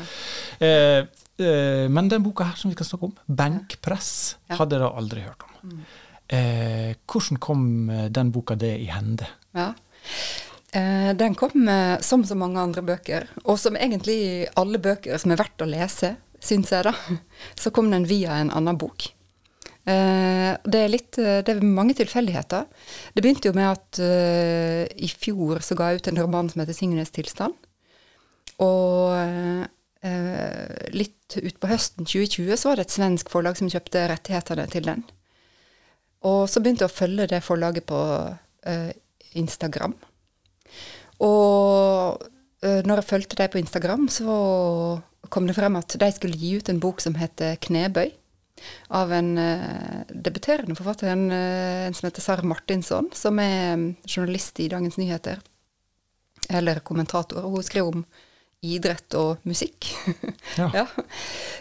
Eh, 0.60 1.04
eh, 1.40 1.86
men 1.88 2.08
den 2.08 2.24
boka 2.24 2.50
her 2.50 2.56
som 2.60 2.72
vi 2.72 2.78
skal 2.78 2.90
snakke 2.92 3.10
om, 3.10 3.18
'Benkpress', 3.28 4.36
hadde 4.56 4.76
jeg 4.76 4.84
da 4.84 4.92
aldri 4.92 5.28
hørt 5.28 5.46
om. 5.48 5.70
Mm. 5.70 5.84
Eh, 6.28 6.94
hvordan 7.06 7.38
kom 7.38 7.90
eh, 7.90 8.06
den 8.08 8.32
boka 8.32 8.56
det 8.56 8.78
i 8.80 8.88
hende? 8.88 9.28
Ja. 9.52 9.72
Eh, 10.74 11.14
den 11.14 11.34
kom 11.34 11.68
eh, 11.68 12.00
som 12.00 12.24
så 12.26 12.34
mange 12.34 12.60
andre 12.60 12.82
bøker, 12.82 13.28
og 13.44 13.58
som 13.62 13.76
egentlig 13.78 14.48
alle 14.58 14.80
bøker 14.82 15.20
som 15.22 15.30
er 15.30 15.38
verdt 15.38 15.62
å 15.62 15.68
lese, 15.70 16.16
syns 16.42 16.72
jeg, 16.74 16.88
da. 16.88 16.94
Så 17.62 17.70
kom 17.74 17.92
den 17.92 18.08
via 18.10 18.40
en 18.40 18.50
annen 18.50 18.78
bok. 18.80 19.06
Eh, 19.86 20.50
det 20.64 20.80
er 20.80 20.90
litt 20.90 21.14
Det 21.14 21.52
er 21.52 21.60
mange 21.62 21.94
tilfeldigheter. 21.94 22.64
Det 23.14 23.22
begynte 23.22 23.50
jo 23.50 23.54
med 23.54 23.68
at 23.70 24.00
i 24.96 25.10
fjor 25.12 25.60
så 25.62 25.76
ga 25.78 25.92
jeg 25.92 26.00
ut 26.00 26.08
en 26.10 26.20
roman 26.24 26.48
som 26.50 26.62
heter 26.62 26.74
'Tingenes 26.74 27.14
tilstand'. 27.14 27.54
Og 28.64 29.14
litt 30.92 31.36
utpå 31.36 31.68
høsten 31.68 32.04
2020 32.04 32.56
så 32.60 32.68
var 32.68 32.76
det 32.76 32.86
et 32.86 32.96
svensk 32.96 33.30
forlag 33.32 33.56
som 33.56 33.70
kjøpte 33.70 34.08
rettighetene 34.10 34.66
til 34.70 34.84
den. 34.84 35.04
Og 36.24 36.48
så 36.48 36.60
begynte 36.60 36.84
jeg 36.84 36.92
å 36.92 36.98
følge 36.98 37.28
det 37.30 37.42
forlaget 37.44 37.86
på 37.86 38.00
Instagram. 39.34 39.94
Og 41.24 42.20
uh, 42.64 42.80
når 42.86 43.00
jeg 43.00 43.10
fulgte 43.10 43.38
dem 43.40 43.52
på 43.52 43.60
Instagram, 43.62 44.08
så 44.12 44.34
kom 45.32 45.48
det 45.48 45.56
frem 45.56 45.78
at 45.80 45.96
de 46.00 46.10
skulle 46.14 46.38
gi 46.38 46.56
ut 46.58 46.68
en 46.70 46.82
bok 46.82 47.02
som 47.04 47.16
heter 47.18 47.56
'Knebøy'. 47.56 48.12
Av 48.96 49.10
en 49.12 49.32
uh, 49.38 50.04
debuterende 50.08 50.76
forfatter, 50.78 51.10
en, 51.10 51.30
en, 51.30 51.94
som 51.94 52.06
heter 52.06 52.22
Sara 52.22 52.46
Martinsson, 52.46 53.10
som 53.12 53.38
er 53.42 53.74
um, 53.74 53.88
journalist 54.06 54.60
i 54.60 54.68
Dagens 54.72 54.96
Nyheter. 54.96 55.42
Eller 56.48 56.80
kommentator. 56.80 57.44
Og 57.44 57.58
hun 57.58 57.66
skriver 57.66 57.98
om 57.98 58.06
idrett 58.64 59.14
og 59.18 59.44
musikk. 59.48 59.90
Ja. 60.54 60.68
ja. 60.70 60.84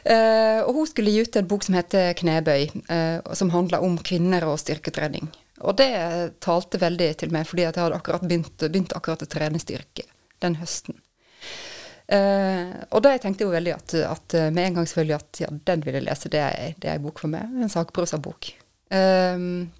Uh, 0.03 0.59
og 0.67 0.75
hun 0.75 0.87
skulle 0.89 1.09
gi 1.09 1.23
ut 1.23 1.37
en 1.39 1.47
bok 1.49 1.63
som 1.65 1.75
heter 1.75 2.13
'Knebøy', 2.13 2.69
uh, 2.91 3.33
som 3.33 3.49
handla 3.49 3.81
om 3.81 3.97
kvinner 3.97 4.45
og 4.45 4.59
styrketrening. 4.61 5.31
Og 5.61 5.77
det 5.77 5.93
talte 6.41 6.81
veldig 6.81 7.11
til 7.21 7.33
meg, 7.33 7.45
fordi 7.47 7.67
jeg 7.67 7.75
hadde 7.75 7.97
akkurat 7.97 8.25
begynt, 8.25 8.55
begynt 8.63 8.95
akkurat 8.97 9.21
å 9.21 9.29
trene 9.29 9.61
styrke 9.61 10.07
den 10.43 10.57
høsten. 10.59 10.97
Uh, 12.03 12.83
og 12.91 12.99
da 13.05 13.13
tenkte 13.21 13.45
jeg 13.45 13.47
jo 13.47 13.53
veldig 13.53 13.73
at, 13.77 13.93
at, 14.09 14.35
med 14.51 14.65
en 14.65 14.79
gang 14.79 14.87
selvfølgelig 14.89 15.15
at 15.15 15.39
ja, 15.45 15.47
den 15.69 15.85
vil 15.85 15.95
jeg 15.97 16.05
lese, 16.07 16.31
det 16.33 16.41
er, 16.43 16.73
det 16.81 16.89
en 16.91 17.05
bok 17.05 17.21
for 17.23 17.31
meg. 17.31 17.53
En 17.63 17.71
sakprosabok. 17.71 18.49
Um, 18.93 19.71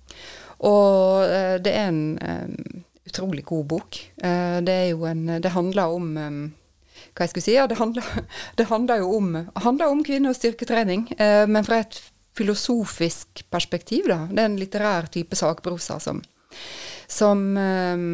og 0.64 1.28
det 1.66 1.74
er 1.76 1.90
en 1.90 2.04
um, 2.22 2.84
utrolig 3.10 3.44
god 3.50 3.66
bok. 3.74 3.98
det 4.16 4.74
er 4.74 4.86
jo 4.94 5.04
en 5.10 5.26
Det 5.44 5.52
handler 5.52 5.92
om 5.92 6.14
um, 6.16 6.44
hva 7.14 7.26
jeg 7.26 7.34
skulle 7.34 7.46
si. 7.46 7.56
Ja, 7.58 7.68
det 7.70 7.80
handler, 7.80 8.08
det 8.60 8.70
handler 8.70 9.04
jo 9.04 9.14
om, 9.18 9.30
handler 9.66 9.94
om 9.94 10.04
kvinne- 10.06 10.32
og 10.32 10.38
styrketrening, 10.38 11.08
eh, 11.18 11.46
men 11.50 11.66
fra 11.66 11.84
et 11.84 12.00
filosofisk 12.38 13.44
perspektiv, 13.54 14.08
da. 14.10 14.24
Det 14.30 14.42
er 14.42 14.50
en 14.50 14.60
litterær 14.60 15.10
type 15.14 15.38
sakprosa 15.38 16.00
som, 16.04 16.24
som 17.08 17.46
eh, 17.58 18.08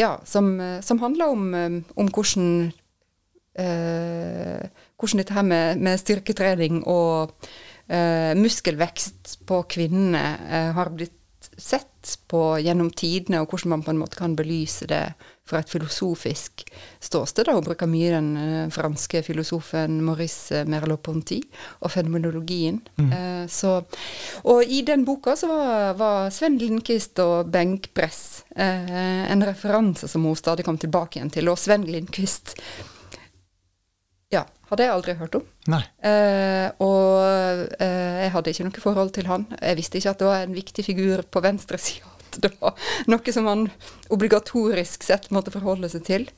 Ja, 0.00 0.12
som, 0.24 0.52
som, 0.84 1.00
handler 1.02 1.32
om, 1.32 1.48
eh, 1.54 1.80
om 1.96 2.12
hvordan 2.12 2.70
eh, 3.58 4.68
hvordan 5.00 5.22
dette 5.22 5.34
her 5.34 5.46
med, 5.46 5.80
med 5.80 6.00
styrketrening 6.00 6.82
og 6.88 7.32
eh, 7.88 8.36
muskelvekst 8.38 9.40
på 9.48 9.62
kvinnene 9.70 10.24
eh, 10.48 10.70
har 10.76 10.92
blitt 10.94 11.16
sett 11.56 12.18
på 12.28 12.58
gjennom 12.60 12.90
tidene, 12.92 13.42
og 13.42 13.52
hvordan 13.52 13.74
man 13.74 13.84
på 13.84 13.94
en 13.94 14.00
måte 14.00 14.18
kan 14.20 14.36
belyse 14.36 14.88
det 14.88 15.02
fra 15.50 15.62
et 15.62 15.72
filosofisk 15.72 16.64
ståsted. 17.02 17.48
Da. 17.48 17.56
Hun 17.56 17.66
bruker 17.66 17.90
mye 17.90 18.12
den 18.14 18.30
uh, 18.38 18.70
franske 18.72 19.22
filosofen 19.26 19.98
Maurice 20.06 20.64
Merleau-Ponty 20.70 21.40
og 21.80 21.94
fenomenologien. 21.94 22.80
Mm. 23.00 23.10
Uh, 23.10 23.44
så, 23.50 23.80
og 24.44 24.62
i 24.64 24.84
den 24.86 25.04
boka 25.08 25.34
så 25.38 25.50
var, 25.50 25.98
var 26.00 26.30
Sven 26.34 26.58
Lindqvist 26.60 27.18
og 27.24 27.50
benkpress 27.50 28.22
en 28.60 29.44
referanse 29.46 30.08
som 30.10 30.24
hun 30.26 30.36
stadig 30.36 30.64
kom 30.66 30.76
tilbake 30.80 31.18
igjen 31.18 31.30
til. 31.32 31.48
Og 31.48 31.58
Sven 31.60 31.86
Lindqvist 31.88 32.56
ja, 34.30 34.44
hadde 34.70 34.86
jeg 34.86 34.94
aldri 34.94 35.16
hørt 35.18 35.36
om. 35.40 35.46
Nei. 35.72 35.82
Uh, 36.04 36.68
og 36.86 37.66
uh, 37.82 38.16
jeg 38.22 38.30
hadde 38.36 38.54
ikke 38.54 38.68
noe 38.68 38.84
forhold 38.84 39.12
til 39.16 39.30
han. 39.30 39.48
Jeg 39.58 39.78
visste 39.80 39.98
ikke 39.98 40.14
at 40.14 40.22
det 40.22 40.30
var 40.30 40.44
en 40.46 40.56
viktig 40.56 40.86
figur 40.86 41.24
på 41.26 41.42
venstresida. 41.44 42.09
At 42.30 42.38
det 42.44 42.52
var 42.60 42.78
noe 43.10 43.34
som 43.34 43.46
man 43.48 43.66
obligatorisk 44.14 45.04
sett 45.06 45.30
måtte 45.34 45.54
forholde 45.54 45.90
seg 45.90 46.06
til. 46.06 46.28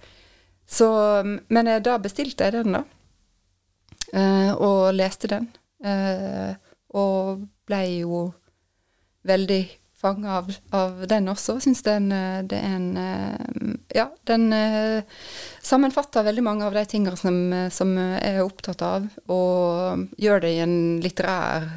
Så, 0.69 0.89
men 1.53 1.69
uh, 1.69 1.79
da 1.85 1.99
bestilte 2.01 2.49
jeg 2.49 2.63
den, 2.63 2.79
da. 2.79 2.85
og 4.61 4.93
leste 4.93 5.29
den. 5.29 5.47
og 6.93 7.47
ble 7.65 7.81
jo 8.03 8.19
veldig 9.25 9.63
fanga 9.97 10.35
av, 10.41 10.51
av, 10.75 11.05
den 11.09 11.31
også. 11.33 11.57
Syns 11.63 11.81
den, 11.87 12.11
eh, 12.13 12.43
det 12.45 12.59
er 12.59 12.75
en 12.77 13.79
Ja, 13.93 14.07
den 14.29 14.49
sammenfatter 15.63 16.25
veldig 16.25 16.43
mange 16.45 16.67
av 16.67 16.75
de 16.75 16.85
tingene 16.89 17.17
som, 17.17 17.37
som 17.71 17.93
jeg 17.99 18.35
er 18.35 18.43
opptatt 18.43 18.83
av, 18.83 19.07
og 19.29 20.07
gjør 20.21 20.43
det 20.45 20.53
i 20.55 20.63
en 20.65 20.77
litterær 21.05 21.69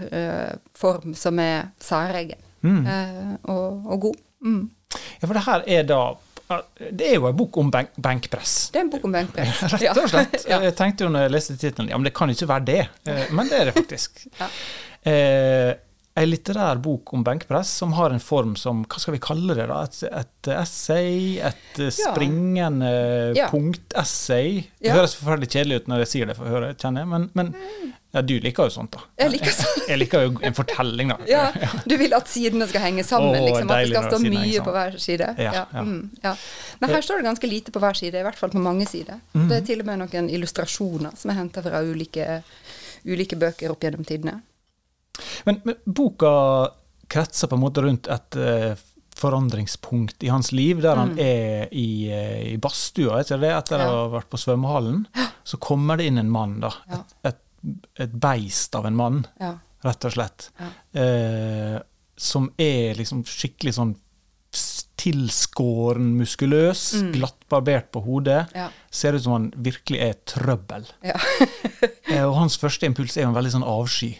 form 0.75 1.13
som 1.19 1.39
er 1.43 1.73
særegen 1.83 2.44
mm. 2.65 3.35
og, 3.43 3.85
og, 3.85 3.99
god. 4.07 4.21
Mm. 4.45 4.63
Ja, 4.95 5.27
for 5.27 5.37
det 5.37 5.45
her 5.45 5.67
er 5.77 5.89
da 5.89 5.99
det 6.77 7.07
er 7.07 7.15
jo 7.15 7.25
en 7.25 7.37
bok 7.37 7.57
om 7.57 7.71
benk 7.73 7.95
benkpress. 7.97 8.69
Det 8.69 8.77
er 8.77 8.83
en 8.85 8.91
bok 8.93 9.07
om 9.07 9.15
benkpress. 9.15 9.63
Rett 9.73 9.97
og 9.97 10.11
slett. 10.11 10.35
ja. 10.51 10.59
Jeg 10.67 10.75
tenkte 10.77 11.07
jo 11.07 11.09
når 11.09 11.25
jeg 11.25 11.33
leste 11.33 11.55
tittelen 11.57 11.89
ja, 11.89 11.97
men 11.97 12.05
det 12.05 12.13
kan 12.17 12.29
ikke 12.29 12.47
være 12.51 12.67
det. 12.67 12.83
Men 13.33 13.49
det 13.49 13.57
er 13.57 13.71
det 13.71 13.73
faktisk. 13.79 14.27
ja. 14.41 14.49
eh, 15.09 15.71
ei 16.15 16.27
litterær 16.29 16.79
bok 16.79 17.11
om 17.15 17.25
benkpress 17.27 17.73
som 17.81 17.93
har 17.97 18.13
en 18.15 18.21
form 18.23 18.53
som 18.55 18.85
Hva 18.87 19.01
skal 19.03 19.17
vi 19.17 19.19
kalle 19.23 19.57
det? 19.57 19.65
da? 19.67 19.81
Et, 19.83 19.97
et 20.21 20.49
essay? 20.55 21.17
Et 21.43 21.81
ja. 21.81 21.89
springende 21.91 22.91
ja. 23.35 23.49
punktessay? 23.51 24.61
Det 24.79 24.89
ja. 24.89 24.95
høres 24.95 25.17
forferdelig 25.19 25.51
kjedelig 25.51 25.81
ut 25.81 25.91
når 25.91 26.05
jeg 26.05 26.11
sier 26.13 26.31
det, 26.31 26.37
for 26.39 26.47
å 26.47 26.55
høre, 26.55 26.71
kjenner 26.79 27.03
jeg, 27.03 27.11
men, 27.11 27.27
men 27.35 27.51
ja, 28.15 28.23
du 28.23 28.31
liker 28.39 28.69
jo 28.69 28.71
sånt, 28.77 28.95
da. 28.95 29.03
Jeg 29.19 29.33
liker, 29.33 29.51
sånt. 29.57 29.83
jeg 29.91 29.99
liker 29.99 30.23
jo 30.23 30.39
en 30.47 30.55
fortelling, 30.55 31.11
da. 31.11 31.19
Ja, 31.27 31.43
Du 31.83 31.97
vil 31.99 32.15
at 32.15 32.31
sidene 32.31 32.69
skal 32.71 32.85
henge 32.85 33.03
sammen, 33.03 33.35
oh, 33.35 33.49
liksom, 33.49 33.75
at 33.75 33.83
det 33.83 33.91
skal 33.91 34.07
stå 34.07 34.21
mye 34.23 34.63
på 34.63 34.77
hver 34.77 34.97
side. 35.03 35.29
Ja, 35.43 35.67
mm, 35.75 35.99
Men 36.79 36.95
her 36.95 37.03
står 37.03 37.19
det 37.19 37.27
ganske 37.27 37.51
lite 37.51 37.75
på 37.75 37.83
hver 37.83 37.99
side, 37.99 38.15
i 38.15 38.23
hvert 38.23 38.39
fall 38.39 38.55
på 38.55 38.63
mange 38.63 38.87
sider. 38.87 39.19
Mm. 39.35 39.49
Det 39.51 39.59
er 39.59 39.67
til 39.67 39.83
og 39.83 39.91
med 39.91 40.05
noen 40.05 40.31
illustrasjoner 40.31 41.19
som 41.19 41.35
er 41.35 41.41
henta 41.43 41.65
fra 41.65 41.83
ulike, 41.83 42.39
ulike 43.03 43.35
bøker 43.41 43.75
opp 43.75 43.83
gjennom 43.83 44.07
tidene. 44.07 44.39
Men, 45.47 45.61
men, 45.63 45.79
boka 45.85 46.33
kretser 47.11 47.49
på 47.51 47.57
en 47.57 47.63
måte 47.63 47.83
rundt 47.85 48.09
et 48.11 48.37
uh, 48.39 48.83
forandringspunkt 49.15 50.23
i 50.25 50.31
hans 50.33 50.51
liv, 50.51 50.81
der 50.83 50.97
mm. 50.97 51.01
han 51.01 51.19
er 51.21 51.73
i, 51.75 51.89
uh, 52.11 52.39
i 52.53 52.55
badstua 52.61 53.21
etter 53.21 53.41
det, 53.41 53.53
etter 53.55 53.83
ja. 53.83 53.89
å 53.89 53.99
ha 54.03 54.13
vært 54.17 54.31
på 54.33 54.41
svømmehallen. 54.41 55.03
Så 55.45 55.61
kommer 55.61 56.01
det 56.01 56.09
inn 56.09 56.21
en 56.21 56.31
mann, 56.33 56.57
da. 56.63 56.73
Ja. 56.89 57.01
Et, 57.01 57.17
et, 57.31 57.83
et, 58.07 58.15
beist 58.25 58.75
av 58.77 58.87
en 58.89 58.97
mann, 58.97 59.21
ja. 59.41 59.53
rett 59.85 60.09
og 60.09 60.17
slett. 60.17 60.49
Uh, 60.97 61.77
som 62.15 62.49
er 62.61 62.95
liksom 62.97 63.25
skikkelig 63.27 63.75
sånn 63.75 63.95
tilskåren, 65.05 66.13
muskuløs, 66.17 66.93
mm. 67.01 67.09
glattbarbert 67.13 67.91
på 67.93 68.01
hodet. 68.05 68.45
Ser 68.89 69.17
ut 69.17 69.25
som 69.25 69.35
han 69.35 69.49
virkelig 69.55 69.99
er 70.01 70.15
trøbbel. 70.27 70.87
Ja. 71.05 71.17
og 72.27 72.37
hans 72.39 72.57
første 72.61 72.87
impuls 72.89 73.17
er 73.17 73.25
jo 73.25 73.33
en 73.33 73.37
veldig 73.37 73.53
sånn 73.57 73.67
avsky. 73.67 74.13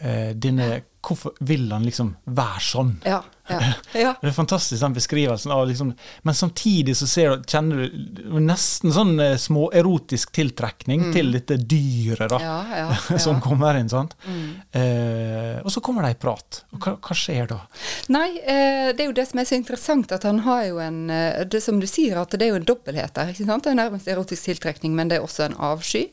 Ja 0.00 0.10
eh, 0.28 0.34
dine 0.34 0.82
Hvorfor 1.06 1.36
vil 1.46 1.68
han 1.70 1.84
liksom 1.86 2.08
være 2.34 2.60
sånn? 2.66 2.88
Ja, 3.06 3.20
ja, 3.46 3.58
ja. 3.94 4.08
Det 4.20 4.26
er 4.26 4.32
fantastisk 4.34 4.82
den 4.82 4.96
beskrivelsen 4.96 5.52
av 5.54 5.68
liksom 5.68 5.92
Men 6.26 6.34
samtidig 6.34 6.96
så 6.98 7.06
ser 7.06 7.36
du, 7.36 7.44
kjenner 7.46 7.84
du 7.86 8.40
nesten 8.42 8.90
sånn 8.90 9.12
eh, 9.22 9.36
småerotisk 9.38 10.34
tiltrekning 10.34 11.04
mm. 11.04 11.14
til 11.14 11.30
dette 11.36 11.60
dyret 11.62 12.34
da, 12.34 12.40
som 13.22 13.38
kommer 13.44 13.78
inn. 13.78 13.92
sant? 13.92 14.18
Mm. 14.26 14.50
Eh, 14.82 15.54
og 15.62 15.70
så 15.70 15.84
kommer 15.84 16.08
det 16.08 16.16
i 16.16 16.20
prat. 16.26 16.64
Og 16.74 16.82
hva, 16.82 16.98
hva 16.98 17.20
skjer 17.22 17.54
da? 17.54 17.62
Nei, 18.10 18.28
eh, 18.42 18.90
det 18.90 19.06
er 19.06 19.12
jo 19.12 19.18
det 19.22 19.30
som 19.30 19.38
er 19.38 19.46
så 19.46 19.60
interessant, 19.62 20.10
at 20.10 20.26
han 20.26 20.42
har 20.42 20.66
jo 20.72 20.82
en 20.82 21.02
eh, 21.06 21.44
Det 21.46 21.62
som 21.62 21.78
du 21.78 21.86
sier, 21.86 22.18
at 22.18 22.34
det 22.34 22.48
er 22.48 22.56
jo 22.56 22.62
en 22.64 22.66
dobbelthet 22.66 23.14
der. 23.14 23.30
ikke 23.30 23.46
sant? 23.46 23.62
Det 23.62 23.76
er 23.76 23.84
nærmest 23.84 24.10
erotisk 24.10 24.50
tiltrekning, 24.50 24.98
men 24.98 25.12
det 25.12 25.20
er 25.20 25.28
også 25.28 25.46
en 25.46 25.60
avsky. 25.70 26.08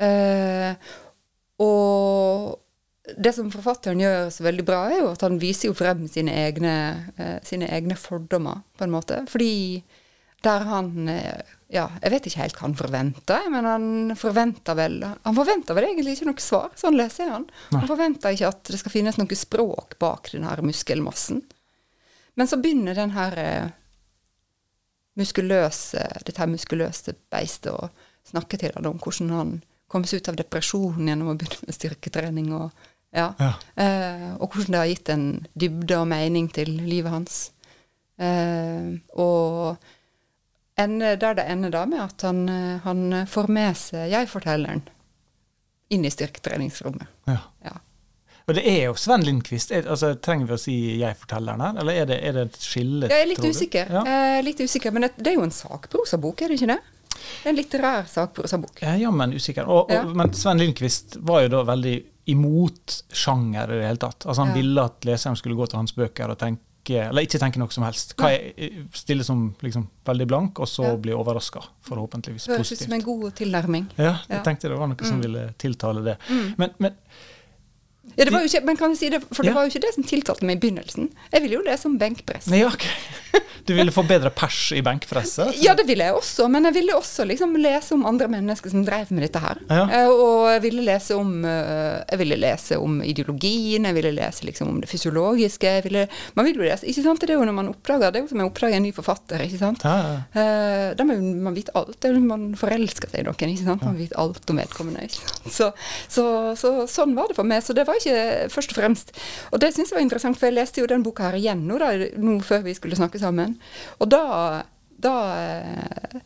Eh, 0.00 0.72
og 1.60 2.56
det 3.14 3.32
som 3.36 3.50
forfatteren 3.52 4.00
gjør 4.02 4.30
så 4.34 4.46
veldig 4.46 4.64
bra, 4.66 4.80
er 4.90 5.00
jo 5.00 5.12
at 5.12 5.22
han 5.22 5.38
viser 5.42 5.70
jo 5.70 5.76
frem 5.78 6.06
sine 6.10 6.34
egne, 6.46 6.74
eh, 7.16 7.36
sine 7.46 7.68
egne 7.70 7.96
fordommer, 7.98 8.64
på 8.78 8.86
en 8.86 8.94
måte. 8.94 9.20
Fordi 9.30 9.82
der 10.44 10.66
han 10.68 11.08
eh, 11.08 11.52
Ja, 11.66 11.88
jeg 11.98 12.12
vet 12.12 12.26
ikke 12.28 12.42
helt 12.44 12.54
hva 12.54 12.62
han 12.68 12.76
forventer, 12.78 13.46
men 13.50 13.66
han 13.66 13.86
forventer 14.14 14.76
vel 14.78 15.00
Han 15.02 15.34
forventer 15.34 15.74
vel 15.74 15.88
egentlig 15.88 16.12
ikke 16.14 16.28
noe 16.28 16.42
svar, 16.44 16.68
sånn 16.78 16.94
leser 16.94 17.24
jeg 17.24 17.32
han. 17.32 17.46
Han 17.72 17.88
forventer 17.90 18.36
ikke 18.36 18.52
at 18.52 18.70
det 18.70 18.78
skal 18.78 18.94
finnes 18.94 19.18
noe 19.18 19.38
språk 19.38 19.96
bak 19.98 20.30
den 20.30 20.46
her 20.46 20.62
muskelmassen. 20.62 21.42
Men 22.38 22.46
så 22.46 22.60
begynner 22.62 22.94
den 22.94 23.16
her 23.16 23.38
eh, 23.42 23.74
muskuløse, 25.18 26.04
dette 26.22 26.38
her 26.38 26.52
muskuløse 26.52 27.16
beistet 27.34 27.72
å 27.72 27.90
snakke 28.30 28.58
til 28.60 28.74
han 28.76 28.86
om 28.86 29.00
hvordan 29.02 29.34
han 29.34 29.56
kommer 29.90 30.10
seg 30.10 30.22
ut 30.22 30.30
av 30.30 30.38
depresjonen 30.38 31.10
gjennom 31.10 31.32
å 31.32 31.36
begynne 31.38 31.66
med 31.66 31.76
styrketrening 31.76 32.52
og 32.54 32.86
ja. 33.16 33.30
ja. 33.40 33.52
Eh, 33.80 34.32
og 34.36 34.52
hvordan 34.52 34.74
det 34.74 34.82
har 34.82 34.90
gitt 34.92 35.12
en 35.14 35.28
dybde 35.56 36.00
og 36.02 36.08
mening 36.12 36.50
til 36.52 36.74
livet 36.84 37.14
hans. 37.14 37.38
Eh, 38.20 38.92
og 39.16 39.76
ende, 40.80 41.16
der 41.20 41.40
det 41.40 41.48
ender 41.52 41.72
da 41.72 41.86
med 41.88 42.04
at 42.04 42.26
han, 42.28 42.44
eh, 42.52 42.76
han 42.84 43.24
får 43.28 43.50
med 43.52 43.80
seg 43.80 44.12
jeg-fortelleren 44.12 44.84
inn 45.88 46.04
i 46.04 46.12
styrketreningsrommet. 46.12 47.08
Ja. 47.30 47.40
ja. 47.64 47.76
Og 48.46 48.54
det 48.54 48.62
er 48.70 48.82
jo 48.84 48.94
Sven 48.98 49.24
Lindqvist. 49.26 49.72
Altså, 49.74 50.12
trenger 50.22 50.50
vi 50.50 50.54
å 50.54 50.60
si 50.60 50.74
jeg-fortelleren 51.00 51.62
her, 51.64 51.78
eller 51.82 52.02
er 52.02 52.10
det, 52.10 52.18
er 52.22 52.36
det 52.36 52.44
et 52.50 52.58
skille? 52.62 53.08
Jeg 53.10 53.24
er 53.24 53.30
litt 53.30 53.42
usikker. 53.46 53.94
Ja. 53.98 54.02
Eh, 54.06 54.42
litt 54.46 54.60
usikker, 54.62 54.94
Men 54.94 55.08
det, 55.08 55.16
det, 55.18 55.32
er 55.32 55.40
jo 55.40 55.46
en 55.46 55.54
sakprosabok, 55.54 56.42
er 56.42 56.52
det 56.52 56.60
ikke 56.60 56.74
det? 56.74 56.82
Det 57.16 57.48
er 57.48 57.50
en 57.50 57.58
litterær 57.58 58.10
sakprosabok. 58.10 58.82
Ja, 58.84 58.94
jammen 59.00 59.34
usikker. 59.34 59.66
Og, 59.66 59.90
og, 59.90 60.12
men 60.18 60.34
Sven 60.36 60.62
Lindqvist 60.62 61.18
var 61.26 61.46
jo 61.46 61.54
da 61.56 61.64
veldig 61.66 61.96
imot 62.26 63.00
sjanger 63.14 63.70
i 63.70 63.80
det 63.80 63.86
hele 63.86 64.02
tatt. 64.02 64.26
Altså 64.26 64.42
Han 64.42 64.54
ja. 64.54 64.60
ville 64.60 64.86
at 64.90 65.06
leseren 65.06 65.38
skulle 65.38 65.58
gå 65.58 65.68
til 65.70 65.80
hans 65.80 65.94
bøker 65.96 66.32
og 66.32 66.40
tenke 66.40 66.64
eller 66.86 67.24
ikke 67.26 67.40
tenke 67.42 67.58
noe 67.58 67.72
som 67.74 67.82
helst. 67.82 68.12
Hva 68.14 68.28
jeg 68.30 68.84
stille 68.94 69.24
som 69.26 69.48
liksom 69.58 69.88
veldig 70.06 70.26
blank, 70.30 70.60
og 70.62 70.68
så 70.70 70.84
ja. 70.86 70.92
bli 71.02 71.14
overraska. 71.16 71.64
Forhåpentligvis 71.88 72.44
positivt. 72.46 72.60
Høres 72.60 72.72
ut 72.72 72.84
som 72.84 72.94
en 72.94 73.02
god 73.02 73.24
tilnærming. 73.40 73.88
Ja, 73.96 74.12
jeg 74.28 74.36
ja. 74.36 74.42
tenkte 74.46 74.70
det 74.70 74.78
var 74.78 74.92
noe 74.92 75.08
som 75.08 75.18
mm. 75.18 75.24
ville 75.24 75.42
tiltale 75.58 76.04
det. 76.06 76.14
Mm. 76.30 76.52
Men, 76.62 76.76
men 76.78 76.94
ja, 78.14 78.24
det 78.24 78.32
var 78.32 78.44
jo 78.44 78.48
ikke, 78.48 78.62
men 78.68 78.78
kan 78.78 78.94
jeg 78.94 79.00
si 79.00 79.08
det, 79.12 79.18
for 79.34 79.44
det 79.44 79.52
var 79.56 79.66
jo 79.66 79.72
ikke 79.72 79.82
det 79.82 79.92
som 79.96 80.06
tiltalte 80.06 80.46
meg 80.46 80.60
i 80.60 80.62
begynnelsen. 80.62 81.10
Jeg 81.32 81.42
ville 81.44 81.58
jo 81.58 81.64
lese 81.66 81.90
om 81.90 81.98
benkpress. 82.00 82.46
Ja, 82.54 82.70
okay. 82.70 82.92
Du 83.66 83.72
ville 83.74 83.90
få 83.90 84.04
bedre 84.06 84.30
pers 84.30 84.70
i 84.76 84.80
benkpresset? 84.84 85.56
Ja, 85.58 85.74
det 85.74 85.86
ville 85.88 86.04
jeg 86.06 86.14
også. 86.14 86.46
Men 86.52 86.68
jeg 86.68 86.76
ville 86.76 86.94
også 86.94 87.24
liksom 87.26 87.56
lese 87.58 87.96
om 87.96 88.04
andre 88.06 88.28
mennesker 88.30 88.70
som 88.70 88.84
drev 88.86 89.10
med 89.10 89.24
dette 89.26 89.42
her. 89.42 89.58
Ja. 89.68 89.82
Eh, 89.90 90.10
og 90.12 90.46
jeg 90.54 90.62
ville 90.68 90.84
lese 90.86 91.16
om 91.18 91.44
eh, 91.44 91.98
Jeg 92.06 92.20
ville 92.20 92.38
lese 92.38 92.78
om 92.78 93.00
ideologien, 93.02 93.88
jeg 93.88 93.96
ville 93.96 94.14
lese 94.14 94.46
liksom 94.46 94.70
om 94.70 94.80
det 94.82 94.90
fysiologiske. 94.90 95.72
Ville, 95.86 96.06
man 96.38 96.46
vil 96.48 96.60
jo 96.60 96.66
lese, 96.66 96.86
ikke 96.86 97.04
sant? 97.08 97.22
Det 97.22 97.34
er 97.34 97.40
jo 97.40 97.48
når 97.48 97.58
man 97.58 97.72
oppdager 97.72 98.14
Det 98.14 98.20
er 98.22 98.26
jo 98.26 98.32
som 98.32 98.44
å 98.44 98.48
oppdage 98.50 98.78
en 98.78 98.86
ny 98.86 98.94
forfatter. 98.94 99.42
ikke 99.48 99.60
sant? 99.60 99.84
Ja, 99.86 99.96
ja. 99.98 100.16
Eh, 100.40 100.88
da 100.96 101.08
må 101.08 101.18
man 101.20 101.58
vite 101.58 101.74
alt. 101.76 101.98
Det 102.00 102.10
er 102.10 102.16
jo 102.16 102.24
Man 102.26 102.48
forelsker 102.58 103.10
seg 103.10 103.24
i 103.24 103.26
noen. 103.26 103.54
ikke 103.56 103.66
sant? 103.66 103.84
Man 103.86 103.98
vet 103.98 104.14
alt 104.16 104.54
om 104.54 104.62
vedkommende. 104.62 105.10
Så, 105.50 105.72
så, 106.08 106.26
så, 106.58 106.72
sånn 106.90 107.14
var 107.18 107.30
det 107.30 107.38
for 107.38 107.48
meg. 107.48 107.64
Så 107.66 107.74
det 107.76 107.86
var 107.88 107.98
ikke 107.98 108.06
ikke 108.06 108.50
først 108.52 108.72
og 108.72 108.78
fremst. 108.78 109.12
Og 109.52 109.60
det 109.62 109.72
syns 109.74 109.90
jeg 109.90 109.98
var 109.98 110.04
interessant, 110.04 110.38
for 110.38 110.48
jeg 110.48 110.56
leste 110.56 110.82
jo 110.82 110.88
den 110.90 111.04
boka 111.06 111.28
her 111.28 111.38
igjen 111.38 111.64
nå, 111.68 111.78
da, 111.82 111.92
nå 112.20 112.38
før 112.46 112.64
vi 112.66 112.74
skulle 112.76 112.98
snakke 112.98 113.18
sammen. 113.18 113.25
Og 113.98 114.10
da, 114.12 114.24
da 115.02 115.14
eh, 115.40 116.18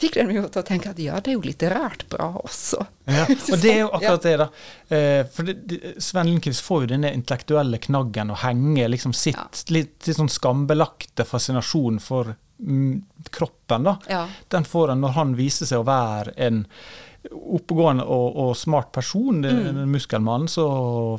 fikk 0.00 0.18
den 0.18 0.32
jo 0.34 0.44
til 0.48 0.62
å 0.62 0.66
tenke 0.66 0.92
at 0.92 1.00
ja, 1.02 1.18
det 1.22 1.32
er 1.32 1.38
jo 1.38 1.44
litterært 1.44 2.06
bra 2.12 2.30
også. 2.42 2.82
Ja, 3.08 3.26
og 3.52 3.62
det 3.62 3.72
er 3.72 3.80
jo 3.84 3.90
akkurat 3.96 4.26
det, 4.26 4.34
da. 4.42 4.48
Eh, 4.96 5.20
for 5.34 5.48
det, 5.48 5.80
Sven 6.02 6.30
Lindqvist 6.30 6.64
får 6.66 6.84
jo 6.84 6.92
denne 6.94 7.14
intellektuelle 7.16 7.80
knaggen 7.82 8.34
å 8.34 8.40
henge 8.44 8.88
liksom 8.92 9.14
sitt 9.16 9.38
ja. 9.38 9.48
litt, 9.74 9.96
litt, 10.02 10.18
sånn 10.18 10.32
skambelagte 10.32 11.26
fascinasjon 11.28 12.02
for 12.02 12.34
mm, 12.34 12.94
kroppen, 13.34 13.90
da. 13.90 13.96
Ja. 14.10 14.22
Den 14.52 14.68
får 14.68 14.94
han 14.94 15.04
når 15.04 15.18
han 15.18 15.34
viser 15.38 15.70
seg 15.70 15.84
å 15.84 15.88
være 15.88 16.36
en 16.48 16.64
oppegående 17.32 18.04
og, 18.04 18.34
og, 18.36 18.50
smart 18.58 18.90
person, 18.92 19.38
mm. 19.40 19.84
muskelmannen, 19.88 20.50
så 20.50 20.66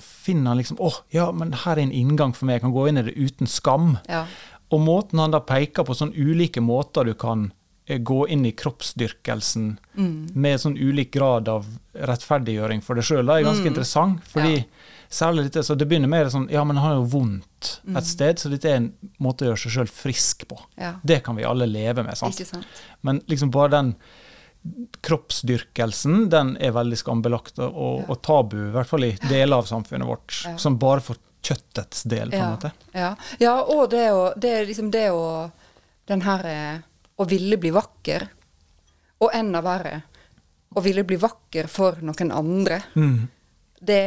finner 0.01 0.53
han 0.53 0.59
liksom 0.61 0.77
åh, 0.83 0.99
ja, 1.15 1.31
men 1.33 1.55
her 1.63 1.79
er 1.79 1.85
en 1.87 1.95
inngang 1.95 2.35
for 2.37 2.45
meg, 2.45 2.59
jeg 2.59 2.67
kan 2.67 2.75
gå 2.75 2.83
inn 2.89 3.01
i 3.01 3.05
det 3.07 3.15
uten 3.17 3.49
skam. 3.49 3.95
Ja. 4.11 4.25
Og 4.75 4.81
måten 4.83 5.21
han 5.23 5.35
da 5.35 5.39
peker 5.45 5.87
på 5.87 5.95
sånn 5.95 6.11
ulike 6.15 6.63
måter 6.63 7.07
du 7.07 7.13
kan 7.19 7.47
eh, 7.87 8.01
gå 8.03 8.25
inn 8.33 8.43
i 8.47 8.51
kroppsdyrkelsen 8.57 9.69
mm. 9.95 10.17
med 10.33 10.61
sånn 10.61 10.75
ulik 10.75 11.13
grad 11.15 11.49
av 11.51 11.69
rettferdiggjøring 11.95 12.83
for 12.83 12.99
deg 12.99 13.07
sjøl, 13.07 13.29
er 13.29 13.45
ganske 13.47 13.63
mm. 13.63 13.71
interessant. 13.73 14.27
fordi 14.33 14.59
ja. 14.59 14.67
Særlig 15.15 15.43
dette, 15.45 15.61
så 15.63 15.75
Det 15.77 15.85
begynner 15.85 16.09
med 16.09 16.31
sånn 16.33 16.47
Ja, 16.51 16.63
men 16.65 16.79
han 16.81 16.89
har 16.89 16.95
jo 16.97 17.07
vondt 17.13 17.69
et 17.85 17.93
mm. 17.93 18.03
sted, 18.09 18.41
så 18.41 18.49
dette 18.51 18.69
er 18.71 18.79
en 18.81 18.91
måte 19.21 19.45
å 19.45 19.51
gjøre 19.51 19.61
seg 19.61 19.75
sjøl 19.75 19.91
frisk 19.91 20.47
på. 20.49 20.57
Ja. 20.81 20.95
Det 21.05 21.21
kan 21.23 21.37
vi 21.37 21.45
alle 21.47 21.67
leve 21.69 22.03
med. 22.03 22.17
sant? 22.17 22.41
sant? 22.41 22.81
Men 23.05 23.21
liksom 23.29 23.51
bare 23.53 23.75
den 23.77 23.93
kroppsdyrkelsen 25.05 26.25
den 26.33 26.55
er 26.57 26.73
veldig 26.73 26.97
skambelagt 26.97 27.61
og, 27.61 28.07
og, 28.09 28.15
tabu, 28.25 28.57
i 28.67 28.73
hvert 28.73 28.89
fall 28.89 29.05
i 29.05 29.13
deler 29.29 29.59
av 29.59 29.69
samfunnet 29.69 30.09
vårt, 30.09 30.39
ja. 30.47 30.55
som 30.61 30.79
bare 30.81 31.03
får 31.05 31.19
kjøttets 31.45 32.03
del, 32.09 32.33
på 32.33 32.39
en 32.41 32.55
måte. 32.55 32.71
Ja. 32.95 33.13
ja, 33.41 33.53
og 33.61 33.89
det 33.93 34.07
å, 34.13 34.25
det 34.37 34.51
er 34.59 34.67
liksom 34.69 34.91
det 34.93 35.09
å 35.13 35.51
Den 36.05 36.21
her 36.21 36.43
eh, 36.45 36.81
å 37.17 37.25
ville 37.25 37.57
bli 37.57 37.71
vakker, 37.73 38.27
og 39.25 39.31
enda 39.33 39.63
verre 39.65 40.03
å 40.75 40.83
ville 40.83 41.05
bli 41.07 41.17
vakker 41.17 41.69
for 41.71 42.01
noen 42.05 42.31
andre. 42.35 42.81
Mm. 42.93 43.27
Det, 43.79 44.01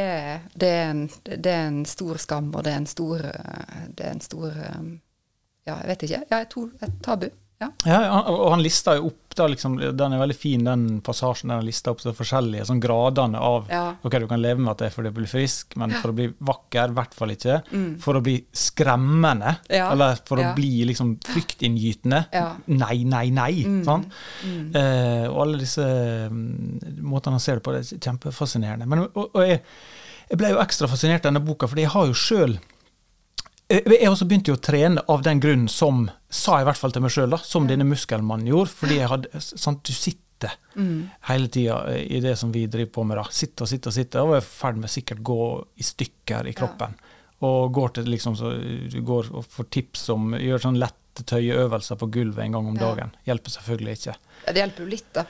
det, 0.53 0.69
er 0.69 0.87
en, 0.91 1.03
det, 1.25 1.51
er 1.51 1.67
en, 1.67 1.83
stor 1.87 2.19
skam, 2.21 2.49
og 2.53 2.63
det 2.65 2.73
er 2.73 2.81
en 2.81 2.89
stor 2.89 3.21
eh, 3.29 3.83
Det 3.95 4.07
er 4.07 4.15
en 4.15 4.23
stor 4.23 4.49
eh, 4.49 4.81
Ja, 5.69 5.75
jeg 5.75 5.89
vet 5.91 6.05
ikke. 6.07 6.21
Ja, 6.31 6.39
et 6.41 6.97
tabu. 7.05 7.29
Ja. 7.59 7.67
ja. 7.83 8.21
og 8.31 8.53
han 8.53 8.61
lista 8.63 8.93
jo 8.95 9.09
opp 9.09 9.35
da, 9.35 9.45
liksom, 9.51 9.75
Den 9.95 10.13
er 10.15 10.19
veldig 10.21 10.35
fin, 10.35 10.63
den 10.63 10.85
passasjen 11.05 11.51
der 11.51 11.59
han 11.59 11.67
lista 11.67 11.91
opp 11.91 12.01
så 12.03 12.13
forskjellige 12.15 12.65
sånn 12.67 12.79
gradene 12.83 13.39
av 13.43 13.67
ja. 13.71 13.81
Ok, 14.03 14.15
du 14.19 14.27
kan 14.31 14.41
leve 14.41 14.63
med 14.63 14.71
at 14.73 14.81
det 14.81 14.87
er 14.89 14.95
fordi 14.95 15.11
du 15.11 15.17
blir 15.19 15.31
frisk, 15.31 15.75
men 15.79 15.93
for 15.99 16.11
å 16.11 16.15
bli 16.17 16.27
vakker, 16.49 16.91
i 16.91 16.97
hvert 16.97 17.15
fall 17.15 17.33
ikke. 17.35 17.59
Mm. 17.71 17.89
For 18.03 18.19
å 18.19 18.23
bli 18.23 18.35
skremmende, 18.55 19.53
ja. 19.67 19.89
eller 19.93 20.19
for 20.27 20.41
å 20.41 20.49
bli 20.57 20.71
liksom 20.89 21.13
fryktinngytende. 21.27 22.23
Nei, 22.79 22.97
nei, 23.07 23.25
nei. 23.35 23.51
Mm. 23.67 23.79
Sånn? 23.87 24.07
Mm. 24.47 24.65
Eh, 24.81 25.25
og 25.29 25.39
alle 25.45 25.61
disse 25.61 25.85
mm, 25.85 26.99
måtene 27.05 27.37
han 27.37 27.43
ser 27.43 27.59
det 27.59 27.67
på, 27.67 27.75
det 27.75 27.85
er 27.85 28.03
kjempefascinerende. 28.09 28.89
Men 28.89 29.05
og, 29.07 29.21
og 29.29 29.39
jeg, 29.45 29.61
jeg 30.31 30.41
ble 30.41 30.51
jo 30.55 30.63
ekstra 30.63 30.91
fascinert 30.91 31.23
av 31.23 31.31
denne 31.31 31.45
boka, 31.45 31.69
fordi 31.69 31.87
jeg 31.87 31.95
har 31.95 32.11
jo 32.11 32.19
sjøl 32.27 32.59
jeg 33.69 34.09
også 34.09 34.25
begynte 34.25 34.49
jo 34.49 34.57
å 34.57 34.63
trene 34.65 35.03
av 35.13 35.21
den 35.25 35.41
grunn 35.41 35.67
som, 35.69 36.07
sa 36.29 36.57
jeg 36.57 36.65
i 36.65 36.69
hvert 36.71 36.79
fall 36.79 36.95
til 36.95 37.05
meg 37.05 37.13
sjøl, 37.13 37.35
som 37.45 37.67
denne 37.69 37.85
muskelmannen 37.85 38.49
gjorde. 38.49 38.73
Fordi 38.81 38.97
jeg 38.97 39.11
hadde 39.11 39.43
sant, 39.45 39.83
Du 39.85 39.93
sitter 39.93 40.55
mm. 40.73 41.09
hele 41.29 41.51
tida 41.53 41.77
i 41.99 42.21
det 42.23 42.35
som 42.39 42.51
vi 42.55 42.65
driver 42.65 42.91
på 42.97 43.05
med. 43.05 43.19
da, 43.21 43.27
Sitter 43.29 43.67
og 43.67 43.69
sitter 43.69 43.91
og 43.91 43.97
sitter, 43.99 44.25
Og 44.25 44.35
er 44.39 44.43
i 44.43 44.49
ferd 44.49 44.81
med 44.81 44.89
sikkert 44.89 45.21
gå 45.21 45.41
i 45.77 45.85
stykker 45.85 46.49
i 46.49 46.55
kroppen. 46.57 46.97
Ja. 46.97 47.15
Og 47.49 47.71
går 47.71 47.93
til 47.95 48.09
liksom 48.11 48.35
så 48.35 48.51
du 48.91 48.99
går 49.05 49.29
og 49.31 49.45
får 49.47 49.69
tips 49.71 50.09
om 50.11 50.33
Gjør 50.35 50.65
sånn 50.65 50.79
lette 50.81 51.23
tøyeøvelser 51.29 51.99
på 51.99 52.09
gulvet 52.11 52.45
en 52.45 52.57
gang 52.57 52.67
om 52.67 52.75
ja. 52.79 52.89
dagen. 52.89 53.13
Hjelper 53.27 53.53
selvfølgelig 53.53 53.95
ikke. 53.99 54.17
Ja, 54.45 54.51
Det 54.55 54.63
hjelper 54.63 54.83
jo 54.83 54.89
litt, 54.89 55.07
da. 55.13 55.23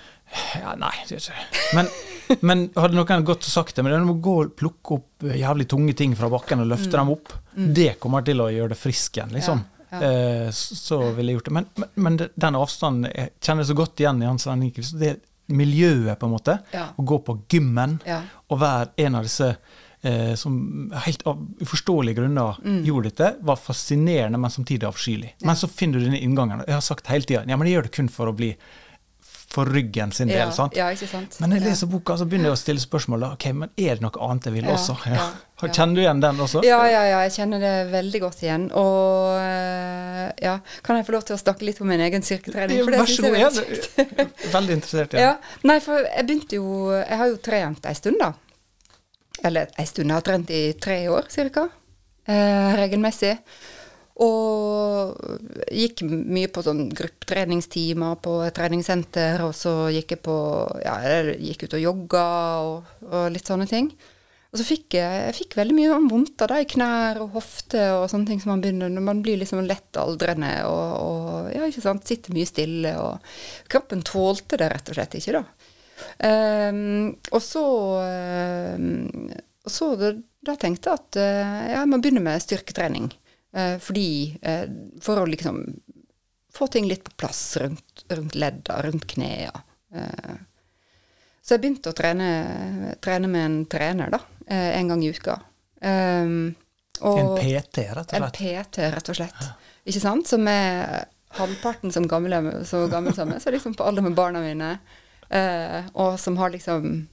Ja, 0.59 0.75
nei, 0.77 0.93
det 1.07 1.17
gjør 1.17 1.31
ikke 1.31 1.77
Men, 1.77 1.89
men 2.45 2.63
hadde 2.75 2.98
noen 2.98 3.25
gått 3.25 3.48
og 3.48 3.53
sagt 3.53 3.77
det, 3.77 3.86
men 3.86 3.95
det 3.95 4.03
må 4.05 4.19
gå 4.21 4.36
og 4.43 4.53
plukke 4.59 5.00
opp 5.00 5.27
jævlig 5.33 5.65
tunge 5.71 5.95
ting 5.98 6.13
fra 6.17 6.29
bakken 6.31 6.63
og 6.63 6.69
løfte 6.69 6.91
mm. 6.93 7.00
dem 7.00 7.13
opp, 7.15 7.33
mm. 7.55 7.69
det 7.79 7.89
kommer 8.03 8.25
til 8.27 8.43
å 8.43 8.51
gjøre 8.53 8.75
det 8.75 8.79
frisk 8.79 9.17
igjen, 9.17 9.33
liksom. 9.39 9.63
Ja, 9.63 9.75
ja. 9.89 10.00
Eh, 10.05 10.51
så 10.53 11.00
ville 11.17 11.31
jeg 11.31 11.39
gjort 11.39 11.50
det. 11.50 11.55
Men, 11.57 11.69
men, 11.81 11.89
men, 12.05 12.21
den 12.45 12.59
avstanden 12.59 13.09
jeg 13.09 13.33
kjenner 13.41 13.65
så 13.65 13.77
godt 13.77 14.03
igjen 14.03 14.21
i 14.21 14.29
Hans 14.29 14.45
Henrik. 14.45 14.77
Det 15.01 15.15
miljøet, 15.50 16.19
på 16.19 16.27
en 16.27 16.33
måte. 16.36 16.57
Ja. 16.75 16.89
Å 16.93 17.05
gå 17.05 17.19
på 17.25 17.39
gymmen 17.50 17.98
og 18.50 18.59
være 18.62 18.91
en 19.01 19.17
av 19.17 19.25
disse 19.25 19.48
eh, 20.01 20.36
som 20.38 20.91
helt 21.05 21.25
av 21.27 21.41
uforståelige 21.63 22.19
grunner 22.21 22.59
mm. 22.63 22.83
gjorde 22.88 23.09
dette, 23.09 23.31
var 23.45 23.62
fascinerende, 23.62 24.38
men 24.41 24.53
samtidig 24.53 24.88
avskyelig. 24.89 25.33
Men 25.41 25.57
så 25.59 25.71
finner 25.71 26.00
du 26.00 26.05
denne 26.05 26.21
inngangen. 26.21 26.63
Jeg 26.67 26.77
har 26.77 26.86
sagt 26.86 27.09
hele 27.12 27.27
tida 27.27 27.43
ja, 27.48 27.57
men 27.57 27.69
jeg 27.69 27.79
gjør 27.79 27.89
det 27.89 27.95
kun 27.98 28.13
for 28.13 28.31
å 28.31 28.36
bli 28.36 28.53
for 29.49 29.65
ryggen 29.65 30.11
sin 30.13 30.29
del. 30.29 30.51
Sant? 30.53 30.75
Ja, 30.77 30.91
ikke 30.93 31.07
sant? 31.09 31.37
Men 31.41 31.49
når 31.49 31.57
jeg 31.59 31.65
leser 31.71 31.87
boka, 31.89 32.15
så 32.19 32.25
begynner 32.29 32.51
jeg 32.51 32.57
å 32.57 32.59
stille 32.61 32.81
spørsmål. 32.83 33.23
ok, 33.33 33.45
men 33.57 33.71
Er 33.81 33.97
det 33.97 34.03
noe 34.05 34.19
annet 34.27 34.45
jeg 34.45 34.53
vil 34.59 34.67
også? 34.69 34.93
Kjenner 35.59 35.95
du 35.97 36.01
igjen 36.03 36.21
den 36.23 36.39
også? 36.39 36.61
Ja, 36.63 36.77
ja, 36.87 36.99
ja, 37.03 37.17
jeg 37.25 37.33
kjenner 37.35 37.59
det 37.59 37.71
veldig 37.91 38.21
godt 38.23 38.43
igjen. 38.45 38.67
Og 38.79 39.39
eh, 39.41 40.27
ja, 40.45 40.53
kan 40.85 40.99
jeg 40.99 41.07
få 41.09 41.15
lov 41.17 41.25
til 41.27 41.35
å 41.35 41.39
snakke 41.41 41.65
litt 41.67 41.81
om 41.83 41.89
min 41.91 41.99
egen 42.05 42.23
styrketrening? 42.23 42.83
For 42.85 42.93
det 42.93 43.01
Vær 43.01 43.11
så 43.11 43.25
god. 43.25 43.39
Jeg 43.41 44.05
er 44.05 44.53
veldig 44.57 44.77
interessert 44.77 45.17
igjen. 45.17 45.25
ja. 45.25 45.57
Nei, 45.67 45.79
for 45.83 46.05
jeg 46.05 46.27
begynte 46.29 46.61
jo 46.61 46.93
Jeg 46.93 47.17
har 47.23 47.33
jo 47.33 47.41
trent 47.49 47.89
ei 47.89 47.97
stund, 47.97 48.21
da. 48.21 48.31
Eller 49.49 49.73
ei 49.79 49.87
stund. 49.89 50.07
Jeg 50.11 50.15
har 50.19 50.29
trent 50.29 50.53
i 50.55 50.61
tre 50.79 51.01
år 51.11 51.27
ca. 51.33 51.65
Eh, 52.29 52.71
regelmessig. 52.79 53.33
Og 54.19 55.15
gikk 55.71 56.03
mye 56.03 56.49
på 56.51 56.63
sånn 56.65 56.89
gruppetreningstimer 56.91 58.17
på 58.23 58.35
et 58.43 58.55
treningssenter, 58.57 59.39
og 59.45 59.53
så 59.55 59.73
gikk 59.95 60.17
jeg 60.17 60.23
på 60.25 60.38
Ja, 60.83 60.97
jeg 61.05 61.38
gikk 61.39 61.67
ut 61.67 61.75
og 61.77 61.85
jogga 61.85 62.29
og, 62.67 62.95
og 63.07 63.29
litt 63.31 63.47
sånne 63.47 63.69
ting. 63.69 63.93
Og 64.49 64.57
så 64.57 64.65
fikk 64.65 64.95
jeg, 64.97 65.17
jeg 65.27 65.35
fikk 65.38 65.55
veldig 65.59 65.75
mye 65.77 65.97
vondter 66.09 66.51
i 66.57 66.65
knær 66.71 67.19
og 67.21 67.35
hofte 67.38 67.83
og 67.99 68.07
sånne 68.09 68.31
ting 68.31 68.39
som 68.41 68.55
man 68.55 68.63
begynner 68.63 68.89
når 68.89 69.03
man 69.05 69.19
blir 69.21 69.38
liksom 69.38 69.61
lett 69.69 69.99
aldrende 70.01 70.49
og, 70.65 70.85
og 71.03 71.51
ja, 71.53 71.67
ikke 71.69 71.83
sant, 71.85 72.07
sitter 72.09 72.33
mye 72.33 72.49
stille. 72.49 72.95
og 72.97 73.69
Kroppen 73.69 74.01
tålte 74.01 74.57
det 74.57 74.71
rett 74.73 74.89
og 74.89 74.97
slett 74.97 75.19
ikke, 75.19 75.38
da. 75.38 75.43
Um, 75.99 77.11
og 77.35 77.41
så, 77.43 77.63
um, 78.79 79.29
og 79.67 79.73
så 79.73 79.91
da, 79.99 80.13
da, 80.47 80.55
tenkte 80.57 80.89
jeg 80.89 81.01
at 81.03 81.19
uh, 81.19 81.57
ja, 81.69 81.75
jeg 81.83 81.91
må 81.91 81.99
begynne 82.01 82.23
med 82.25 82.41
styrketrening. 82.41 83.11
Eh, 83.53 83.77
fordi 83.81 84.37
eh, 84.41 84.69
For 85.01 85.21
å 85.21 85.25
liksom 85.25 85.63
få 86.53 86.67
ting 86.67 86.87
litt 86.89 87.03
på 87.03 87.11
plass 87.17 87.57
rundt, 87.61 88.05
rundt 88.09 88.35
ledda, 88.35 88.81
rundt 88.81 89.05
knærne. 89.07 89.61
Eh, 89.95 90.37
så 91.41 91.55
jeg 91.55 91.63
begynte 91.63 91.91
å 91.91 91.97
trene, 91.97 92.95
trene, 93.01 93.29
med 93.31 93.45
en 93.45 93.59
trener, 93.69 94.11
da. 94.13 94.19
Eh, 94.45 94.73
en 94.79 94.89
gang 94.91 95.03
i 95.05 95.11
uka. 95.13 95.37
Og 95.79 97.19
en 97.21 97.29
PT, 97.39 97.85
rett 97.95 98.11
og 98.11 98.17
slett? 98.17 98.17
En 98.17 98.33
PT, 98.35 98.81
rett 98.95 99.13
og 99.13 99.17
slett. 99.17 99.45
Ja. 99.45 99.77
Ikke 99.89 100.03
sant? 100.03 100.29
Som 100.29 100.49
er 100.51 101.07
halvparten 101.37 101.93
som 101.95 102.09
gammel, 102.09 102.35
så 102.67 102.83
gammel 102.91 103.15
som 103.17 103.31
meg, 103.31 103.41
så 103.41 103.53
liksom 103.53 103.77
på 103.77 103.85
alder 103.87 104.05
med 104.05 104.17
barna 104.17 104.43
mine. 104.43 104.73
Og 105.93 106.19
som 106.21 106.37
har 106.41 106.53
liksom 106.53 107.07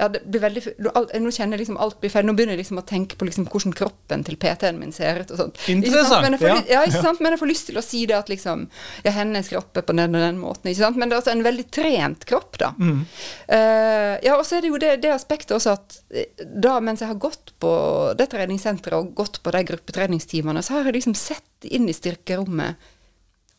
ja, 0.00 0.08
det 0.08 0.22
blir 0.24 0.40
veldig, 0.40 0.62
Nå 0.80 1.32
kjenner 1.34 1.58
jeg 1.58 1.66
liksom 1.66 1.78
alt 1.82 1.98
blir 2.00 2.12
feil. 2.12 2.24
Nå 2.24 2.32
begynner 2.36 2.56
jeg 2.56 2.62
liksom 2.62 2.80
å 2.80 2.84
tenke 2.88 3.18
på 3.20 3.26
liksom 3.28 3.46
hvordan 3.50 3.74
kroppen 3.76 4.22
til 4.24 4.38
PT-en 4.40 4.78
min 4.80 4.94
ser 4.96 5.20
ut. 5.20 5.32
og 5.34 5.42
sånt. 5.42 5.60
Interessant, 5.68 6.24
men 6.24 6.38
får, 6.40 6.62
ja. 6.70 6.82
ikke 6.88 7.02
sant? 7.04 7.20
Men 7.20 7.34
jeg 7.34 7.42
får 7.42 7.50
lyst 7.50 7.68
til 7.68 7.80
å 7.80 7.84
si 7.84 8.04
det 8.08 8.16
at 8.16 8.32
liksom 8.32 8.66
Ja, 9.04 9.12
hennes 9.18 9.50
kropp 9.52 9.76
er 9.76 9.84
på 9.84 9.96
den 9.96 10.16
og 10.16 10.24
den 10.24 10.40
måten. 10.40 10.70
ikke 10.70 10.80
sant? 10.80 11.00
Men 11.00 11.10
det 11.10 11.18
er 11.18 11.22
altså 11.22 11.34
en 11.34 11.44
veldig 11.44 11.66
trent 11.74 12.24
kropp, 12.30 12.56
da. 12.62 12.72
Mm. 12.78 13.02
Uh, 13.50 14.16
ja, 14.24 14.36
og 14.38 14.46
så 14.48 14.56
er 14.56 14.64
det 14.64 14.72
jo 14.72 14.80
det, 14.80 14.94
det, 15.04 15.12
aspektet 15.12 15.52
også 15.58 15.74
at 15.76 15.98
eh, 16.14 16.46
da 16.64 16.78
mens 16.80 17.02
jeg 17.04 17.10
har 17.10 17.20
gått 17.20 17.52
på 17.60 17.72
det 18.16 18.30
treningssenteret 18.32 18.96
og 18.96 19.12
gått 19.18 19.42
på 19.44 19.52
de 19.52 19.62
gruppetreningstimene, 19.68 20.64
så 20.64 20.78
har 20.78 20.88
jeg 20.88 21.00
liksom 21.00 21.18
sett 21.18 21.68
inn 21.68 21.90
i 21.90 21.96
styrkerommet 21.96 22.90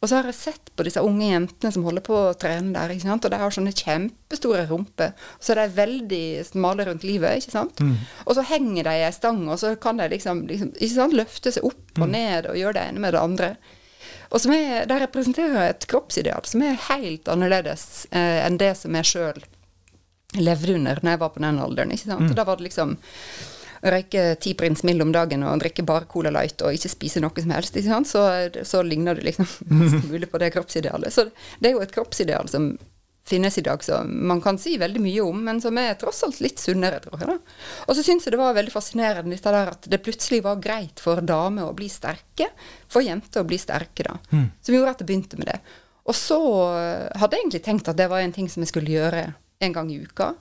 og 0.01 0.09
så 0.09 0.17
har 0.17 0.25
jeg 0.31 0.37
sett 0.39 0.71
på 0.73 0.85
disse 0.87 1.01
unge 1.05 1.27
jentene 1.27 1.69
som 1.73 1.83
holder 1.85 2.01
på 2.01 2.15
å 2.17 2.37
trene 2.41 2.73
der, 2.73 2.89
ikke 2.89 3.05
sant? 3.05 3.25
og 3.27 3.33
de 3.33 3.37
har 3.37 3.53
sånne 3.53 3.73
kjempestore 3.77 4.63
rumper. 4.71 5.11
Og 5.37 5.45
så 5.45 5.53
er 5.53 5.61
de 5.61 5.75
veldig 5.77 6.23
smale 6.47 6.87
rundt 6.87 7.05
livet, 7.05 7.43
ikke 7.43 7.53
sant. 7.53 7.83
Mm. 7.85 7.99
Og 8.25 8.33
så 8.33 8.45
henger 8.49 8.89
de 8.89 8.95
i 8.97 9.03
ei 9.05 9.13
stang, 9.13 9.43
og 9.45 9.61
så 9.61 9.75
kan 9.77 10.01
de 10.01 10.09
liksom, 10.15 10.47
liksom 10.49 10.73
ikke 10.73 10.95
sant? 10.95 11.17
løfte 11.19 11.53
seg 11.53 11.69
opp 11.69 12.01
og 12.01 12.07
mm. 12.07 12.15
ned 12.17 12.49
og 12.49 12.57
gjøre 12.57 12.79
det 12.79 12.87
ene 12.89 13.05
med 13.05 13.13
det 13.13 13.21
andre. 13.21 13.51
Og 14.31 14.41
som 14.41 14.55
er, 14.55 14.87
De 14.89 14.99
representerer 15.03 15.69
et 15.69 15.87
kroppsideal 15.91 16.49
som 16.49 16.65
er 16.65 16.81
helt 16.89 17.29
annerledes 17.29 18.07
eh, 18.09 18.41
enn 18.41 18.57
det 18.57 18.73
som 18.79 18.97
jeg 18.97 19.09
sjøl 19.11 19.41
levde 20.39 20.77
under 20.79 21.01
når 21.03 21.13
jeg 21.13 21.21
var 21.21 21.33
på 21.35 21.43
den 21.43 21.61
alderen. 21.61 21.93
ikke 21.93 22.09
sant? 22.09 22.31
Mm. 22.31 22.37
Da 22.39 22.47
var 22.47 22.57
det 22.57 22.71
liksom 22.71 22.97
røyke 23.81 24.35
ti 24.41 24.53
Prins 24.57 24.83
Mild 24.87 25.01
om 25.01 25.11
dagen 25.13 25.43
og 25.47 25.59
drikke 25.63 25.85
bare 25.87 26.07
Cola 26.09 26.31
Light 26.33 26.61
og 26.61 26.75
ikke 26.75 26.91
spise 26.91 27.21
noe 27.23 27.43
som 27.43 27.53
helst, 27.55 27.77
så, 28.09 28.23
så, 28.67 28.81
ligner 28.85 29.17
du 29.17 29.25
liksom 29.25 29.47
mest 29.81 30.07
mulig 30.09 30.29
på 30.31 30.41
det 30.41 30.51
kroppsidealet. 30.55 31.13
Så 31.13 31.27
det 31.59 31.71
er 31.71 31.77
jo 31.77 31.83
et 31.83 31.93
kroppsideal 31.93 32.49
som 32.51 32.73
finnes 33.27 33.57
i 33.57 33.61
dag, 33.61 33.83
som 33.83 34.09
man 34.27 34.41
kan 34.41 34.57
si 34.59 34.75
veldig 34.81 35.01
mye 35.01 35.21
om, 35.23 35.43
men 35.45 35.61
som 35.61 35.77
er 35.77 35.93
tross 35.99 36.23
alt 36.25 36.41
litt 36.43 36.59
sunnere, 36.59 36.99
tror 37.03 37.21
jeg. 37.21 37.29
da. 37.29 37.37
Og 37.87 37.95
så 37.95 38.03
syns 38.05 38.25
jeg 38.25 38.33
det 38.33 38.41
var 38.41 38.57
veldig 38.57 38.73
fascinerende 38.73 39.35
dette 39.35 39.53
der 39.53 39.71
at 39.75 39.85
det 39.93 40.01
plutselig 40.03 40.41
var 40.45 40.61
greit 40.63 40.99
for 40.99 41.21
damer 41.21 41.69
å 41.69 41.75
bli 41.77 41.89
sterke, 41.91 42.49
for 42.91 43.05
jenter 43.05 43.43
å 43.43 43.47
bli 43.47 43.61
sterke, 43.61 44.07
da. 44.09 44.17
Mm. 44.33 44.47
Som 44.59 44.75
gjorde 44.77 44.95
at 44.95 45.03
jeg 45.03 45.11
begynte 45.11 45.39
med 45.39 45.51
det. 45.53 45.59
Og 46.09 46.17
så 46.17 46.39
hadde 47.13 47.37
jeg 47.37 47.45
egentlig 47.45 47.63
tenkt 47.65 47.91
at 47.91 47.99
det 47.99 48.09
var 48.11 48.25
en 48.25 48.33
ting 48.35 48.49
som 48.49 48.65
jeg 48.65 48.73
skulle 48.73 48.93
gjøre 48.93 49.27
en 49.61 49.75
gang 49.75 49.91
i 49.93 50.01
uka. 50.01 50.33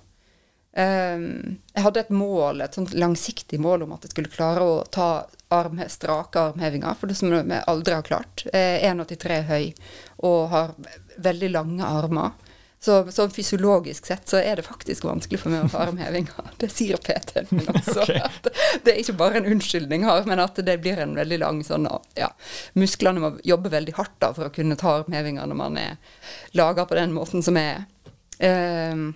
Um, 0.71 1.59
jeg 1.75 1.83
hadde 1.83 2.03
et 2.05 2.13
mål, 2.15 2.61
et 2.63 2.77
sånt 2.79 2.93
langsiktig 2.95 3.59
mål 3.63 3.89
om 3.89 3.97
at 3.97 4.05
jeg 4.07 4.13
skulle 4.15 4.31
klare 4.31 4.63
å 4.63 4.77
ta 4.87 5.09
arm, 5.51 5.81
strake 5.91 6.39
armhevinger, 6.39 6.95
for 6.99 7.11
det 7.11 7.17
som 7.19 7.33
jeg 7.35 7.65
aldri 7.67 7.97
har 7.97 8.07
klart. 8.07 8.45
Jeg 8.53 8.77
er 8.79 8.95
1,83 8.95 9.41
høy 9.49 9.65
og 10.29 10.39
har 10.53 10.77
veldig 11.19 11.51
lange 11.57 11.87
armer. 11.87 12.39
Så, 12.83 13.13
så, 13.13 13.27
fysiologisk 13.29 14.07
sett 14.07 14.29
så 14.29 14.39
er 14.41 14.57
det 14.57 14.63
faktisk 14.65 15.05
vanskelig 15.05 15.43
for 15.43 15.53
meg 15.53 15.67
å 15.67 15.69
ta 15.69 15.83
armhevinger. 15.85 16.47
Det 16.63 16.71
sier 16.73 16.97
PT-en 16.97 17.51
min 17.53 17.67
også. 17.69 17.99
okay. 18.07 18.23
det 18.87 18.95
er 18.95 19.01
ikke 19.03 19.19
bare 19.21 19.43
en 19.43 19.51
unnskyldning 19.53 20.07
her, 20.09 20.23
men 20.25 20.41
at 20.41 20.57
det 20.65 20.79
blir 20.81 21.03
en 21.03 21.13
veldig 21.19 21.41
lang 21.43 21.61
sånn 21.67 21.89
ja, 22.17 22.31
Musklene 22.81 23.21
må 23.21 23.35
jobbe 23.45 23.73
veldig 23.75 23.97
hardt 23.99 24.17
da 24.23 24.31
for 24.37 24.49
å 24.49 24.55
kunne 24.55 24.79
ta 24.81 24.95
armhevinger 25.03 25.51
når 25.51 25.61
man 25.61 25.77
er 25.83 26.23
laga 26.57 26.87
på 26.89 26.97
den 26.97 27.13
måten 27.13 27.45
som 27.45 27.59
jeg 27.61 27.83
er. 27.83 27.85
Um, 28.41 29.11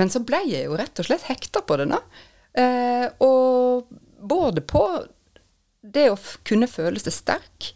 men 0.00 0.12
så 0.12 0.22
ble 0.24 0.40
jeg 0.48 0.64
jo 0.64 0.78
rett 0.80 1.02
og 1.02 1.06
slett 1.10 1.28
hekta 1.28 1.60
på 1.66 1.76
det, 1.76 1.90
da. 1.92 2.00
Eh, 2.56 3.06
og 3.22 3.90
både 4.20 4.64
på 4.64 4.84
det 5.80 6.06
å 6.12 6.18
kunne 6.46 6.68
føle 6.70 7.00
seg 7.02 7.14
sterk, 7.14 7.70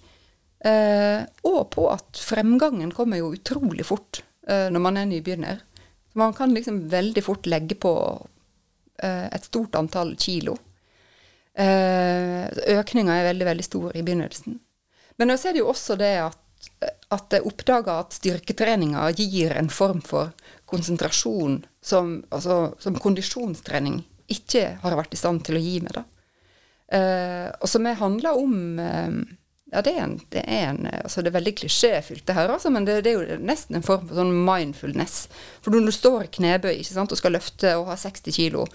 eh, 0.65 1.25
og 1.45 1.61
på 1.75 1.87
at 1.93 2.21
fremgangen 2.21 2.93
kommer 2.97 3.21
jo 3.21 3.35
utrolig 3.37 3.87
fort 3.89 4.23
eh, 4.49 4.71
når 4.73 4.85
man 4.87 5.01
er 5.01 5.11
nybegynner. 5.11 5.61
Man 6.17 6.35
kan 6.37 6.55
liksom 6.55 6.87
veldig 6.93 7.25
fort 7.27 7.49
legge 7.51 7.77
på 7.81 7.95
eh, 9.03 9.27
et 9.29 9.49
stort 9.51 9.77
antall 9.79 10.15
kilo. 10.21 10.57
Eh, 11.55 12.49
økninga 12.75 13.19
er 13.19 13.29
veldig, 13.31 13.49
veldig 13.51 13.67
stor 13.67 13.93
i 13.95 14.03
begynnelsen. 14.03 14.59
Men 15.21 15.37
så 15.39 15.51
er 15.51 15.57
det 15.57 15.63
jo 15.63 15.71
også 15.71 15.97
det 15.99 16.15
at 16.23 16.41
at 17.15 17.37
jeg 17.37 17.47
oppdaga 17.47 17.99
at 18.03 18.17
styrketreninga 18.17 19.07
gir 19.17 19.55
en 19.59 19.71
form 19.73 20.01
for 20.05 20.33
konsentrasjon 20.71 21.61
som, 21.85 22.17
altså, 22.35 22.75
som 22.83 22.99
kondisjonstrening 22.99 24.01
ikke 24.33 24.67
har 24.83 24.97
vært 24.99 25.15
i 25.15 25.21
stand 25.21 25.45
til 25.47 25.59
å 25.59 25.63
gi 25.63 25.79
meg. 25.85 25.99
da. 25.99 26.05
Eh, 26.95 27.49
og 27.61 27.71
som 27.71 27.87
handler 27.87 28.41
om 28.41 28.55
uh, 28.81 29.13
Ja, 29.75 29.81
det 29.83 29.91
er, 29.97 30.05
en, 30.05 30.13
det 30.31 30.43
er, 30.47 30.69
en, 30.69 30.87
altså 30.87 31.23
det 31.25 31.33
er 31.33 31.35
veldig 31.41 31.53
klisjéfylt, 31.59 32.23
det 32.29 32.37
her, 32.37 32.53
altså, 32.55 32.71
men 32.71 32.85
det, 32.87 33.01
det, 33.03 33.11
er 33.11 33.33
jo 33.33 33.39
nesten 33.43 33.81
en 33.81 33.83
form 33.83 34.05
for 34.07 34.21
sånn 34.21 34.31
mindfulness. 34.47 35.17
For 35.65 35.75
når 35.75 35.89
du 35.89 35.95
står 35.97 36.29
i 36.29 36.31
knebøy 36.37 36.71
ikke 36.77 36.93
sant, 36.93 37.11
og 37.11 37.19
skal 37.19 37.35
løfte 37.35 37.73
og 37.81 37.91
ha 37.91 37.97
60 37.99 38.37
kilo 38.37 38.69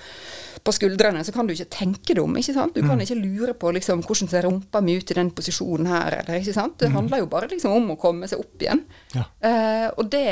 på 0.67 0.73
skuldrene, 0.75 1.23
så 1.23 1.31
kan 1.31 1.47
du 1.47 1.53
ikke 1.55 1.69
tenke 1.71 2.12
deg 2.12 2.21
om. 2.23 2.35
ikke 2.35 2.57
sant? 2.57 2.75
Du 2.75 2.83
kan 2.83 2.99
mm. 2.99 3.05
ikke 3.05 3.19
lure 3.21 3.55
på 3.55 3.71
liksom, 3.79 4.03
hvordan 4.03 4.31
ser 4.31 4.47
rumpa 4.49 4.83
mi 4.83 4.97
ut 4.99 5.12
i 5.13 5.19
den 5.21 5.31
posisjonen 5.35 5.88
her. 5.88 6.19
Eller, 6.19 6.41
ikke 6.41 6.57
sant? 6.57 6.75
Det 6.81 6.91
mm. 6.91 6.97
handler 6.99 7.23
jo 7.23 7.31
bare 7.31 7.51
liksom, 7.53 7.79
om 7.79 7.95
å 7.95 7.99
komme 8.01 8.27
seg 8.27 8.43
opp 8.43 8.67
igjen. 8.67 8.83
Ja. 9.15 9.27
Eh, 9.39 9.88
og 9.95 10.12
det 10.12 10.27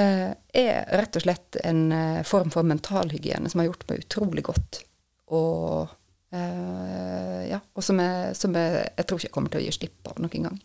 eh, 0.00 0.28
er 0.32 0.92
rett 0.96 1.20
og 1.20 1.26
slett 1.26 1.60
en 1.60 1.90
uh, 1.92 2.22
form 2.24 2.52
for 2.54 2.64
mentalhygiene 2.64 3.52
som 3.52 3.60
har 3.60 3.68
gjort 3.68 3.84
meg 3.90 4.06
utrolig 4.06 4.48
godt. 4.48 4.86
og 5.32 5.98
eh, 6.32 7.40
ja, 7.52 7.60
og 7.74 7.84
som, 7.84 8.00
jeg, 8.02 8.36
som 8.38 8.54
jeg, 8.56 8.84
jeg 8.96 9.06
tror 9.06 9.20
ikke 9.20 9.28
jeg 9.28 9.34
kommer 9.36 9.52
til 9.52 9.62
å 9.62 9.66
gi 9.66 9.74
slipp 9.78 10.12
av 10.12 10.22
noen 10.22 10.48
gang. 10.48 10.60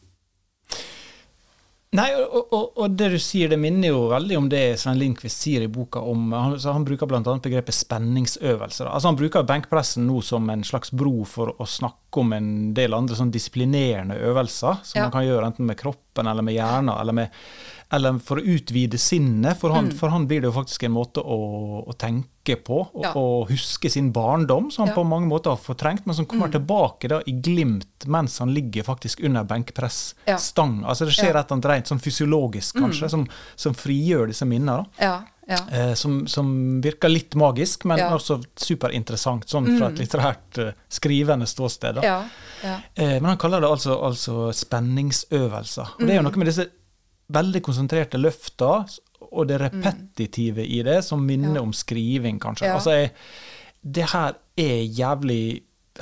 Nei, 1.96 2.10
og, 2.20 2.50
og, 2.52 2.66
og, 2.76 2.96
det 3.00 3.08
du 3.14 3.18
sier, 3.22 3.48
det 3.48 3.58
minner 3.62 3.94
jo 3.94 4.10
veldig 4.12 4.36
om 4.38 4.48
det 4.52 4.76
Svein 4.82 5.00
Lindqvist 5.00 5.40
sier 5.46 5.64
i 5.64 5.70
boka 5.72 6.02
om 6.04 6.34
Han, 6.36 6.58
han 6.60 6.86
bruker 6.86 7.08
bl.a. 7.08 7.22
begrepet 7.24 7.76
spenningsøvelser. 7.78 8.90
Altså 8.92 9.08
Han 9.08 9.20
bruker 9.20 9.48
benkpressen 9.48 10.04
nå 10.10 10.20
som 10.26 10.50
en 10.52 10.66
slags 10.68 10.92
bro 10.92 11.24
for 11.24 11.56
å 11.56 11.66
snakke 11.68 12.07
om 12.22 12.36
en 12.36 12.52
del 12.78 12.96
andre 12.98 13.18
sånn 13.18 13.32
disiplinerende 13.34 14.20
øvelser 14.30 14.84
som 14.84 15.00
ja. 15.00 15.08
man 15.08 15.16
kan 15.16 15.26
gjøre 15.28 15.50
enten 15.52 15.70
med 15.70 15.80
kroppen 15.80 16.30
eller 16.30 16.46
med 16.46 16.58
hjernen 16.58 16.96
eller 16.96 17.18
med 17.18 17.42
eller 17.90 18.18
for 18.24 18.40
å 18.40 18.44
utvide 18.44 19.00
sinnet. 19.00 19.56
For 19.60 19.72
han, 19.72 19.88
mm. 19.90 19.96
for 20.00 20.12
han 20.12 20.28
blir 20.28 20.44
det 20.44 20.50
jo 20.50 20.56
faktisk 20.58 20.84
en 20.88 20.96
måte 20.98 21.24
å, 21.24 21.38
å 21.88 21.96
tenke 22.00 22.58
på, 22.64 22.82
og, 22.84 23.04
ja. 23.04 23.14
og, 23.20 23.48
huske 23.52 23.92
sin 23.92 24.10
barndom, 24.16 24.70
som 24.72 24.86
han 24.86 24.96
på 24.96 25.06
mange 25.08 25.30
måter 25.32 25.54
har 25.54 25.62
fortrengt, 25.62 26.06
men 26.08 26.16
som 26.18 26.28
kommer 26.28 26.52
mm. 26.52 26.56
tilbake 26.58 27.12
da 27.12 27.22
i 27.28 27.38
glimt 27.44 28.08
mens 28.12 28.38
han 28.44 28.52
ligger 28.56 28.88
faktisk 28.88 29.24
under 29.28 29.48
benkpressstang. 29.48 30.82
Altså 30.84 31.08
det 31.08 31.16
skjer 31.16 31.32
et 31.32 31.40
eller 31.40 31.58
annet 31.58 31.72
rent 31.72 31.94
sånn 31.94 32.04
fysiologisk, 32.04 32.80
kanskje, 32.80 33.08
mm. 33.08 33.16
som, 33.16 33.26
som, 33.56 33.76
frigjør 33.78 34.32
disse 34.32 34.48
minnene. 34.48 34.84
Ja. 35.00 35.22
Ja. 35.48 35.58
Eh, 35.72 35.94
som, 35.94 36.28
som, 36.28 36.82
virker 36.82 37.10
litt 37.10 37.36
magisk, 37.40 37.86
men 37.88 38.02
ja. 38.02 38.10
også 38.12 38.42
superinteressant 38.60 39.48
sånn 39.48 39.70
fra 39.78 39.88
et 39.88 39.96
mm. 39.96 40.02
litterært 40.02 40.60
uh, 40.60 40.74
skrivende 40.92 41.48
ståsted. 41.48 42.02
Ja. 42.04 42.18
Eh, 42.64 43.16
men 43.22 43.30
han 43.32 43.40
kaller 43.40 43.64
det 43.64 43.70
altså, 43.72 43.96
altså 44.10 44.50
spenningsøvelser. 44.52 45.96
Og 45.96 46.04
det 46.04 46.12
er 46.12 46.20
jo 46.20 46.26
mm. 46.26 46.28
noe 46.28 46.44
med 46.44 46.52
disse 46.52 46.68
veldig 47.38 47.62
konsentrerte 47.64 48.20
løfter, 48.20 48.98
og 49.28 49.48
det 49.48 49.62
repetitive 49.64 50.66
mm. 50.66 50.74
i 50.76 50.82
det, 50.88 50.98
som 51.08 51.24
minner 51.24 51.62
om 51.64 51.72
skriving, 51.76 52.42
kanskje. 52.44 52.74
Altså, 52.74 52.98
jeg, 53.00 53.14
det 53.88 54.12
her 54.12 54.36
er 54.60 54.84
jævlig 54.84 55.44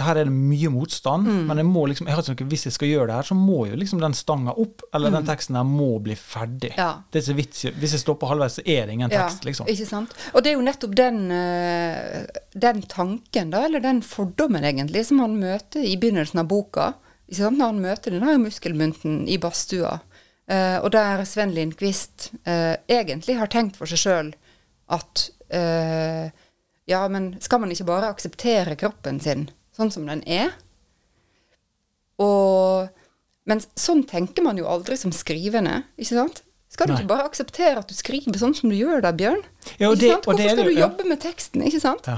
her 0.01 0.19
er 0.19 0.27
det 0.27 0.34
mye 0.34 0.69
motstand, 0.73 1.27
mm. 1.27 1.41
men 1.49 1.62
jeg 1.62 1.67
må 1.69 1.86
liksom, 1.89 2.10
jeg 2.10 2.17
har 2.17 2.29
ikke 2.34 2.47
hvis 2.51 2.65
jeg 2.67 2.75
skal 2.75 2.89
gjøre 2.89 3.08
det 3.10 3.17
her, 3.19 3.27
så 3.29 3.38
må 3.38 3.65
jo 3.69 3.77
liksom 3.79 4.01
den 4.03 4.15
stanga 4.17 4.55
opp, 4.62 4.84
eller 4.95 5.12
mm. 5.12 5.17
den 5.17 5.29
teksten 5.29 5.60
her 5.60 5.67
må 5.67 5.89
bli 6.03 6.17
ferdig. 6.19 6.73
Ja. 6.77 6.89
Det 7.12 7.21
er 7.21 7.25
så 7.27 7.36
vits, 7.38 7.65
Hvis 7.79 7.95
jeg 7.97 8.03
stopper 8.03 8.31
halvveis, 8.34 8.60
så 8.60 8.65
er 8.65 8.88
det 8.88 8.97
ingen 8.97 9.13
tekst, 9.13 9.45
liksom. 9.47 9.69
Ikke 9.71 9.88
sant? 9.89 10.15
Og 10.34 10.43
det 10.43 10.51
er 10.51 10.58
jo 10.58 10.65
nettopp 10.65 10.95
den, 10.97 11.21
eh, 11.36 12.41
den 12.67 12.84
tanken, 12.91 13.53
da, 13.55 13.65
eller 13.69 13.84
den 13.84 14.01
fordommen, 14.05 14.67
egentlig, 14.67 15.05
som 15.10 15.23
han 15.23 15.38
møter 15.41 15.86
i 15.86 15.95
begynnelsen 16.01 16.43
av 16.43 16.49
boka. 16.51 16.91
Ikke 17.29 17.43
sant? 17.43 17.60
Når 17.62 17.73
han 17.73 17.84
møter 17.88 18.15
den 18.15 18.27
her 18.27 18.41
muskelmunten 18.41 19.23
i 19.31 19.39
badstua. 19.41 19.99
Uh, 20.45 20.77
og 20.86 20.91
der 20.93 21.23
Sven 21.25 21.55
Lindqvist 21.55 22.27
uh, 22.45 22.77
egentlig 22.86 23.39
har 23.39 23.49
tenkt 23.49 23.79
for 23.79 23.89
seg 23.89 23.97
sjøl 23.97 24.27
at 24.93 25.23
uh, 25.49 26.29
ja, 26.86 26.99
men 27.10 27.31
skal 27.41 27.63
man 27.63 27.73
ikke 27.73 27.88
bare 27.88 28.12
akseptere 28.13 28.77
kroppen 28.77 29.17
sin 29.23 29.47
sånn 29.75 29.91
som 29.93 30.07
den 30.09 30.23
er? 30.27 30.53
Og 32.21 32.91
Men 33.45 33.59
sånn 33.77 34.01
tenker 34.09 34.41
man 34.41 34.57
jo 34.57 34.65
aldri 34.65 34.95
som 34.97 35.11
skrivende, 35.13 35.83
ikke 36.01 36.15
sant? 36.17 36.39
Skal 36.73 36.89
du 36.89 36.95
Nei. 36.95 37.03
ikke 37.03 37.11
bare 37.11 37.27
akseptere 37.29 37.77
at 37.77 37.91
du 37.91 37.93
skriver 37.93 38.39
sånn 38.41 38.55
som 38.57 38.71
du 38.71 38.75
gjør 38.75 39.03
da, 39.05 39.11
Bjørn? 39.13 39.43
Ja, 39.77 39.91
det, 39.93 40.09
Hvorfor 40.25 40.39
det, 40.39 40.47
skal 40.49 40.65
du 40.65 40.73
jobbe 40.73 41.05
med 41.05 41.21
teksten, 41.21 41.61
ikke 41.69 41.83
sant? 41.83 42.09
Ja. 42.09 42.17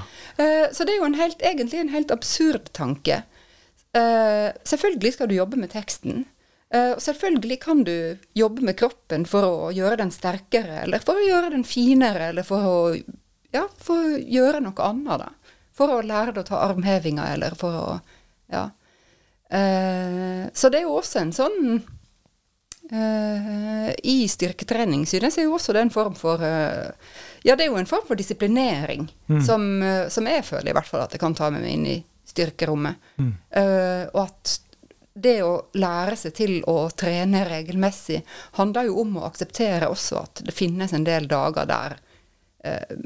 så 0.72 0.88
det 0.88 0.96
er 0.96 1.02
jo 1.02 1.10
en 1.10 1.20
helt, 1.20 1.44
egentlig 1.44 1.82
en 1.82 1.92
helt 1.92 2.14
absurd 2.16 2.72
tanke. 2.72 3.20
selvfølgelig 3.92 5.14
skal 5.18 5.28
du 5.28 5.36
jobbe 5.36 5.60
med 5.60 5.74
teksten. 5.76 6.24
Uh, 6.76 6.98
selvfølgelig 7.00 7.60
kan 7.64 7.84
du 7.88 8.18
jobbe 8.36 8.66
med 8.68 8.76
kroppen 8.76 9.24
for 9.30 9.48
å 9.48 9.70
gjøre 9.72 10.02
den 10.02 10.12
sterkere, 10.12 10.82
eller 10.84 11.00
for 11.00 11.16
å 11.16 11.24
gjøre 11.24 11.54
den 11.54 11.64
finere, 11.64 12.34
eller 12.34 12.44
for 12.44 12.68
å, 12.68 12.80
ja, 13.56 13.64
for 13.80 14.04
å 14.04 14.18
gjøre 14.20 14.60
noe 14.66 14.90
annet, 14.90 15.24
da. 15.24 15.47
For 15.78 15.94
å 15.94 16.02
lære 16.06 16.34
deg 16.34 16.44
å 16.44 16.50
ta 16.50 16.64
armhevinger, 16.68 17.36
eller 17.38 17.58
for 17.60 17.82
å 17.84 17.88
Ja. 18.48 18.70
Eh, 19.52 20.48
så 20.54 20.70
det 20.72 20.80
er 20.80 20.84
jo 20.88 20.98
også 21.00 21.22
en 21.22 21.32
sånn 21.32 21.78
eh, 22.92 23.90
I 24.04 24.16
styrketrening 24.28 25.06
synes 25.08 25.38
jeg 25.40 25.48
jo 25.48 25.54
også 25.56 25.72
det 25.72 25.80
er 25.80 25.86
en 25.88 25.94
form 25.94 26.18
for 26.20 26.44
Ja, 26.44 27.56
det 27.56 27.64
er 27.64 27.70
jo 27.70 27.80
en 27.80 27.88
form 27.88 28.04
for 28.08 28.20
disiplinering 28.20 29.06
mm. 29.28 29.42
som, 29.48 29.64
som, 30.12 30.28
jeg 30.28 30.44
føler 30.44 30.74
i 30.74 30.76
hvert 30.76 30.90
fall 30.90 31.06
at 31.06 31.16
jeg 31.16 31.24
kan 31.24 31.36
ta 31.36 31.48
med 31.52 31.64
meg 31.64 31.78
inn 31.78 31.88
i 31.94 31.98
styrkerommet. 32.28 33.00
Mm. 33.24 33.32
og 34.12 34.20
at 34.26 34.58
det 35.22 35.40
å 35.44 35.54
lære 35.78 36.18
seg 36.20 36.34
til 36.38 36.58
å 36.70 36.90
trene 36.98 37.44
regelmessig 37.48 38.20
handler 38.60 38.90
jo 38.90 39.00
om 39.02 39.18
å 39.18 39.26
akseptere 39.30 39.90
også 39.90 40.20
at 40.22 40.44
det 40.46 40.54
finnes 40.56 40.94
en 40.94 41.08
del 41.08 41.28
dager 41.30 41.66
der 41.70 41.98
eh, 42.64 42.98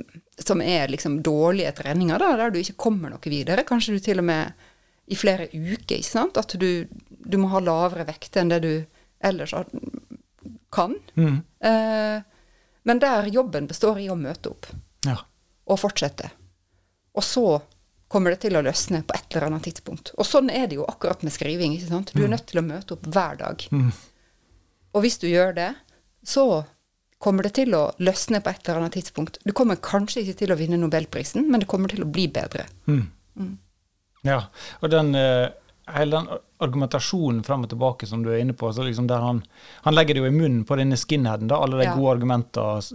som 0.46 0.62
er 0.62 0.92
liksom 0.92 1.22
dårlige 1.26 1.72
treninger, 1.78 2.20
da, 2.20 2.34
der 2.40 2.54
du 2.54 2.60
ikke 2.62 2.80
kommer 2.90 3.14
noe 3.14 3.32
videre. 3.32 3.66
Kanskje 3.68 3.96
du 3.96 4.04
til 4.04 4.22
og 4.22 4.28
med 4.30 4.68
i 5.12 5.18
flere 5.20 5.50
uker. 5.52 5.98
ikke 5.98 6.08
sant? 6.08 6.38
At 6.40 6.56
du, 6.60 6.88
du 7.10 7.38
må 7.42 7.52
ha 7.52 7.62
lavere 7.64 8.08
vekt 8.08 8.38
enn 8.40 8.52
det 8.54 8.62
du 8.64 8.74
ellers 9.22 9.54
kan. 10.72 10.96
Mm. 11.16 11.42
Eh, 11.60 12.22
men 12.84 13.02
der 13.02 13.28
jobben 13.34 13.68
består 13.70 14.00
i 14.02 14.10
å 14.10 14.18
møte 14.18 14.54
opp 14.54 14.70
ja. 15.06 15.18
og 15.68 15.82
fortsette. 15.82 16.32
Og 17.14 17.26
så 17.26 17.46
kommer 18.12 18.34
det 18.34 18.42
til 18.46 18.58
å 18.58 18.64
løsne 18.66 19.04
på 19.08 19.16
et 19.16 19.36
eller 19.36 19.48
annet 19.48 19.68
tidspunkt. 19.70 20.14
Og 20.20 20.28
sånn 20.28 20.50
er 20.52 20.68
det 20.68 20.80
jo 20.80 20.88
akkurat 20.88 21.22
med 21.24 21.34
skriving. 21.36 21.76
ikke 21.78 21.92
sant? 21.92 22.14
Du 22.16 22.24
er 22.24 22.28
mm. 22.32 22.34
nødt 22.36 22.48
til 22.50 22.62
å 22.62 22.66
møte 22.66 22.96
opp 22.96 23.08
hver 23.08 23.40
dag. 23.40 23.68
Mm. 23.72 23.92
Og 24.92 25.06
hvis 25.06 25.20
du 25.22 25.30
gjør 25.30 25.56
det, 25.56 25.70
så 26.24 26.64
kommer 27.22 27.46
det 27.46 27.56
til 27.60 27.76
å 27.78 27.84
løsne 28.02 28.42
på 28.42 28.52
et 28.52 28.66
eller 28.66 28.82
annet 28.82 28.98
tidspunkt. 28.98 29.40
Du 29.46 29.54
kommer 29.58 29.80
kanskje 29.82 30.24
ikke 30.24 30.40
til 30.42 30.54
å 30.54 30.60
vinne 30.60 30.80
nobelprisen, 30.82 31.46
men 31.52 31.64
det 31.64 31.70
kommer 31.72 31.92
til 31.94 32.06
å 32.06 32.10
bli 32.10 32.28
bedre. 32.34 32.66
Mm. 32.90 33.04
Mm. 33.38 33.52
Ja, 34.26 34.40
og 34.82 34.92
den, 34.94 35.14
uh, 35.18 35.50
hele 35.96 36.18
den 36.18 36.42
argumentasjonen 36.62 37.44
fram 37.46 37.66
og 37.66 37.72
tilbake 37.72 38.10
som 38.10 38.26
du 38.26 38.32
er 38.32 38.42
inne 38.42 38.54
på, 38.58 38.70
liksom 38.78 39.10
han, 39.10 39.42
han, 39.86 39.96
legger 39.96 40.18
det 40.18 40.24
jo 40.24 40.30
i 40.30 40.36
munnen 40.36 40.66
på 40.68 40.78
denne 40.78 41.00
skinheaden, 41.00 41.50
alle 41.54 41.82
de 41.82 41.88
ja. 41.90 41.96
gode 41.98 42.18
argumenter 42.18 42.92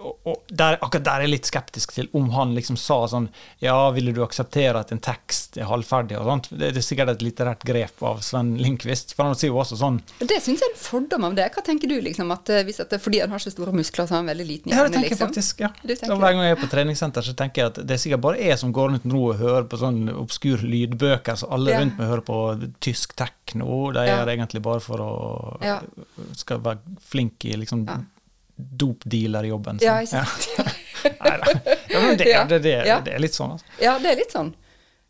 og 0.00 0.44
der, 0.48 0.78
akkurat 0.80 1.04
der 1.04 1.20
er 1.20 1.26
jeg 1.26 1.32
litt 1.34 1.48
skeptisk 1.48 1.92
til 1.96 2.08
om 2.16 2.30
han 2.34 2.54
liksom 2.56 2.78
sa 2.80 3.02
sånn 3.10 3.28
Ja, 3.62 3.76
ville 3.94 4.14
du 4.16 4.22
akseptere 4.24 4.80
at 4.80 4.92
en 4.94 5.02
tekst 5.02 5.58
er 5.60 5.68
halvferdig 5.68 6.16
og 6.18 6.28
sånt? 6.28 6.48
Det 6.56 6.70
er 6.72 6.84
sikkert 6.84 7.12
et 7.14 7.24
litterært 7.24 7.64
grep 7.68 8.00
av 8.06 8.22
Sven 8.24 8.54
Lindqvist. 8.60 9.12
For 9.16 9.28
han 9.28 9.36
sier 9.38 9.52
jo 9.52 9.60
også 9.60 9.78
sånn 9.80 10.00
Det 10.20 10.40
syns 10.40 10.62
jeg 10.62 10.70
er 10.70 10.74
en 10.74 10.80
fordom 10.80 11.26
av 11.28 11.36
det. 11.38 11.48
Hva 11.54 11.64
tenker 11.66 11.90
du, 11.90 11.98
liksom? 12.04 12.32
At 12.32 12.52
eh, 12.52 12.62
hvis 12.68 12.80
at 12.82 12.94
fordi 13.02 13.22
han 13.22 13.34
har 13.34 13.42
så 13.42 13.52
store 13.52 13.74
muskler, 13.76 14.08
så 14.08 14.16
har 14.16 14.22
han 14.22 14.30
veldig 14.32 14.46
liten 14.48 14.72
hjerne? 14.72 14.86
Ja, 14.86 14.88
det 14.88 14.96
tenker 14.96 15.14
liksom? 15.14 15.34
jeg 15.36 15.72
faktisk. 15.74 16.06
ja. 16.06 16.14
Hver 16.14 16.36
gang 16.36 16.44
jeg 16.46 16.56
er 16.56 16.62
på 16.62 16.70
treningssenter, 16.74 17.26
så 17.26 17.36
tenker 17.36 17.62
jeg 17.64 17.72
at 17.74 17.82
det 17.84 17.96
er 17.96 18.04
sikkert 18.04 18.24
bare 18.24 18.40
jeg 18.40 18.60
som 18.62 18.72
går 18.76 18.94
rundt 18.94 19.08
nå 19.08 19.24
og 19.32 19.42
hører 19.42 19.66
på 19.70 19.80
sånn 19.80 20.06
obskur 20.14 20.64
lydbøker, 20.64 21.40
så 21.42 21.50
alle 21.52 21.74
ja. 21.74 21.82
rundt 21.82 22.00
meg 22.00 22.12
hører 22.12 22.24
på 22.26 22.38
tysk 22.84 23.12
tekno. 23.20 23.82
De 23.96 24.06
er 24.06 24.32
egentlig 24.32 24.64
bare 24.64 24.80
for 24.84 25.04
å 25.04 25.12
ja. 25.64 25.80
skal 26.38 26.64
være 26.64 26.98
flink 27.10 27.44
i 27.48 27.58
liksom 27.60 27.84
dopdealerjobben. 28.60 29.80
Ja, 29.84 30.00
ikke 30.02 30.24
sant. 30.24 30.48
Ja. 30.56 30.64
Nei 31.24 31.36
da. 31.40 31.76
Ja, 31.88 32.00
men 32.00 32.16
det, 32.16 32.24
det, 32.24 32.58
det, 32.58 32.74
det, 33.06 33.14
er 33.14 33.22
litt 33.22 33.36
sånn, 33.36 33.56
altså. 33.56 33.66
Ja, 33.80 33.96
det 34.02 34.12
er 34.12 34.20
litt 34.20 34.34
sånn. 34.34 34.52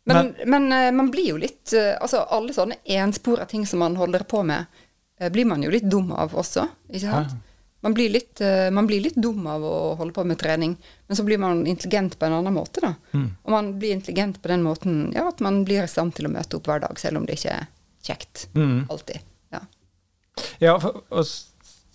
Men, 0.03 0.33
men, 0.45 0.67
men 0.67 0.87
uh, 0.87 0.91
man 0.97 1.11
blir 1.11 1.27
jo 1.29 1.37
litt 1.37 1.73
uh, 1.77 1.93
Altså, 2.01 2.23
alle 2.33 2.53
sånne 2.55 2.79
enspora 2.89 3.45
ting 3.45 3.67
som 3.69 3.83
man 3.83 3.95
holder 3.99 4.25
på 4.25 4.41
med, 4.43 4.65
uh, 5.21 5.29
blir 5.29 5.45
man 5.45 5.61
jo 5.63 5.69
litt 5.73 5.85
dum 5.85 6.09
av 6.17 6.33
også, 6.37 6.65
ikke 6.89 7.05
sant? 7.05 7.39
Man 7.81 7.95
blir, 7.97 8.11
litt, 8.13 8.37
man 8.69 8.85
blir, 8.85 9.01
litt, 9.01 9.15
dum 9.17 9.47
av 9.49 9.63
å 9.65 9.77
holde 9.97 10.13
på 10.13 10.21
med 10.29 10.37
trening, 10.37 10.75
men 11.09 11.17
så 11.17 11.23
blir 11.25 11.39
man 11.41 11.63
intelligent 11.65 12.13
på 12.19 12.27
en 12.27 12.35
annen 12.37 12.53
måte, 12.53 12.77
da. 12.83 12.91
Mm. 13.17 13.23
Og 13.41 13.55
man 13.55 13.71
blir 13.81 13.95
intelligent 13.95 14.37
på 14.37 14.51
den 14.51 14.61
måten 14.61 14.99
ja, 15.15 15.23
at 15.25 15.41
man 15.41 15.63
blir 15.65 15.81
i 15.81 15.89
stand 15.89 16.13
til 16.13 16.29
å 16.29 16.31
møte 16.35 16.59
opp 16.59 16.69
hver 16.69 16.83
dag, 16.83 17.01
selv 17.01 17.17
om 17.17 17.25
det 17.25 17.39
ikke 17.39 17.55
er 17.55 17.65
kjekt. 18.05 18.43
Mm. 18.53 18.83
Alltid. 18.85 19.25
Ja, 19.49 19.63
ja 20.61 20.75
for, 20.83 21.01
og 21.09 21.25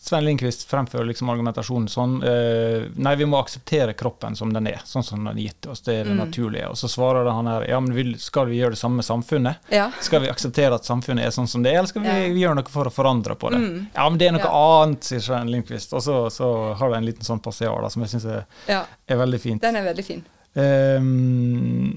Svein 0.07 0.25
Lindqvist 0.25 0.69
fremfører 0.71 1.05
liksom 1.09 1.31
argumentasjonen 1.33 1.89
sånn 1.91 2.21
eh, 2.23 2.85
Nei, 3.03 3.15
vi 3.19 3.27
må 3.27 3.41
akseptere 3.41 3.97
kroppen 3.99 4.37
som 4.39 4.53
den 4.55 4.69
er, 4.71 4.79
sånn 4.87 5.03
som 5.03 5.25
den 5.25 5.33
er 5.33 5.41
gitt 5.49 5.67
oss. 5.67 5.83
Det 5.83 5.97
er 5.97 6.05
det 6.07 6.15
mm. 6.15 6.21
naturlige. 6.21 6.69
Og 6.71 6.79
så 6.79 6.91
svarer 6.91 7.27
han 7.27 7.51
her 7.51 7.67
ja, 7.67 7.81
men 7.83 7.97
vil, 7.97 8.13
skal 8.23 8.47
vi 8.47 8.61
gjøre 8.61 8.77
det 8.77 8.79
samme 8.79 9.01
med 9.03 9.09
samfunnet? 9.09 9.67
Ja. 9.75 9.89
Skal 10.07 10.23
vi 10.23 10.31
akseptere 10.31 10.79
at 10.79 10.87
samfunnet 10.87 11.27
er 11.27 11.35
sånn 11.35 11.51
som 11.51 11.67
det 11.67 11.73
er, 11.73 11.81
eller 11.81 11.91
skal 11.91 12.07
vi 12.07 12.13
ja. 12.13 12.31
gjøre 12.45 12.61
noe 12.61 12.71
for 12.71 12.87
å 12.87 12.95
forandre 12.95 13.35
på 13.35 13.51
det? 13.51 13.61
Mm. 13.65 13.83
Ja, 13.97 14.07
men 14.07 14.23
det 14.23 14.31
er 14.31 14.37
noe 14.39 14.47
ja. 14.47 14.63
annet, 14.85 15.11
sier 15.11 15.27
Svein 15.27 15.51
Lindqvist. 15.51 15.99
Og 15.99 16.07
så, 16.07 16.21
så, 16.31 16.53
har 16.79 16.95
det 16.95 17.03
en 17.03 17.11
liten 17.11 17.27
sånn 17.27 17.43
passiar 17.43 17.91
som 17.91 18.07
jeg 18.07 18.15
syns 18.15 18.31
er, 18.31 18.47
er, 18.71 19.19
veldig 19.19 19.43
fint. 19.43 19.63
Den 19.67 19.81
er 19.83 19.91
veldig 19.91 20.07
fin. 20.07 20.23
Um, 20.55 21.91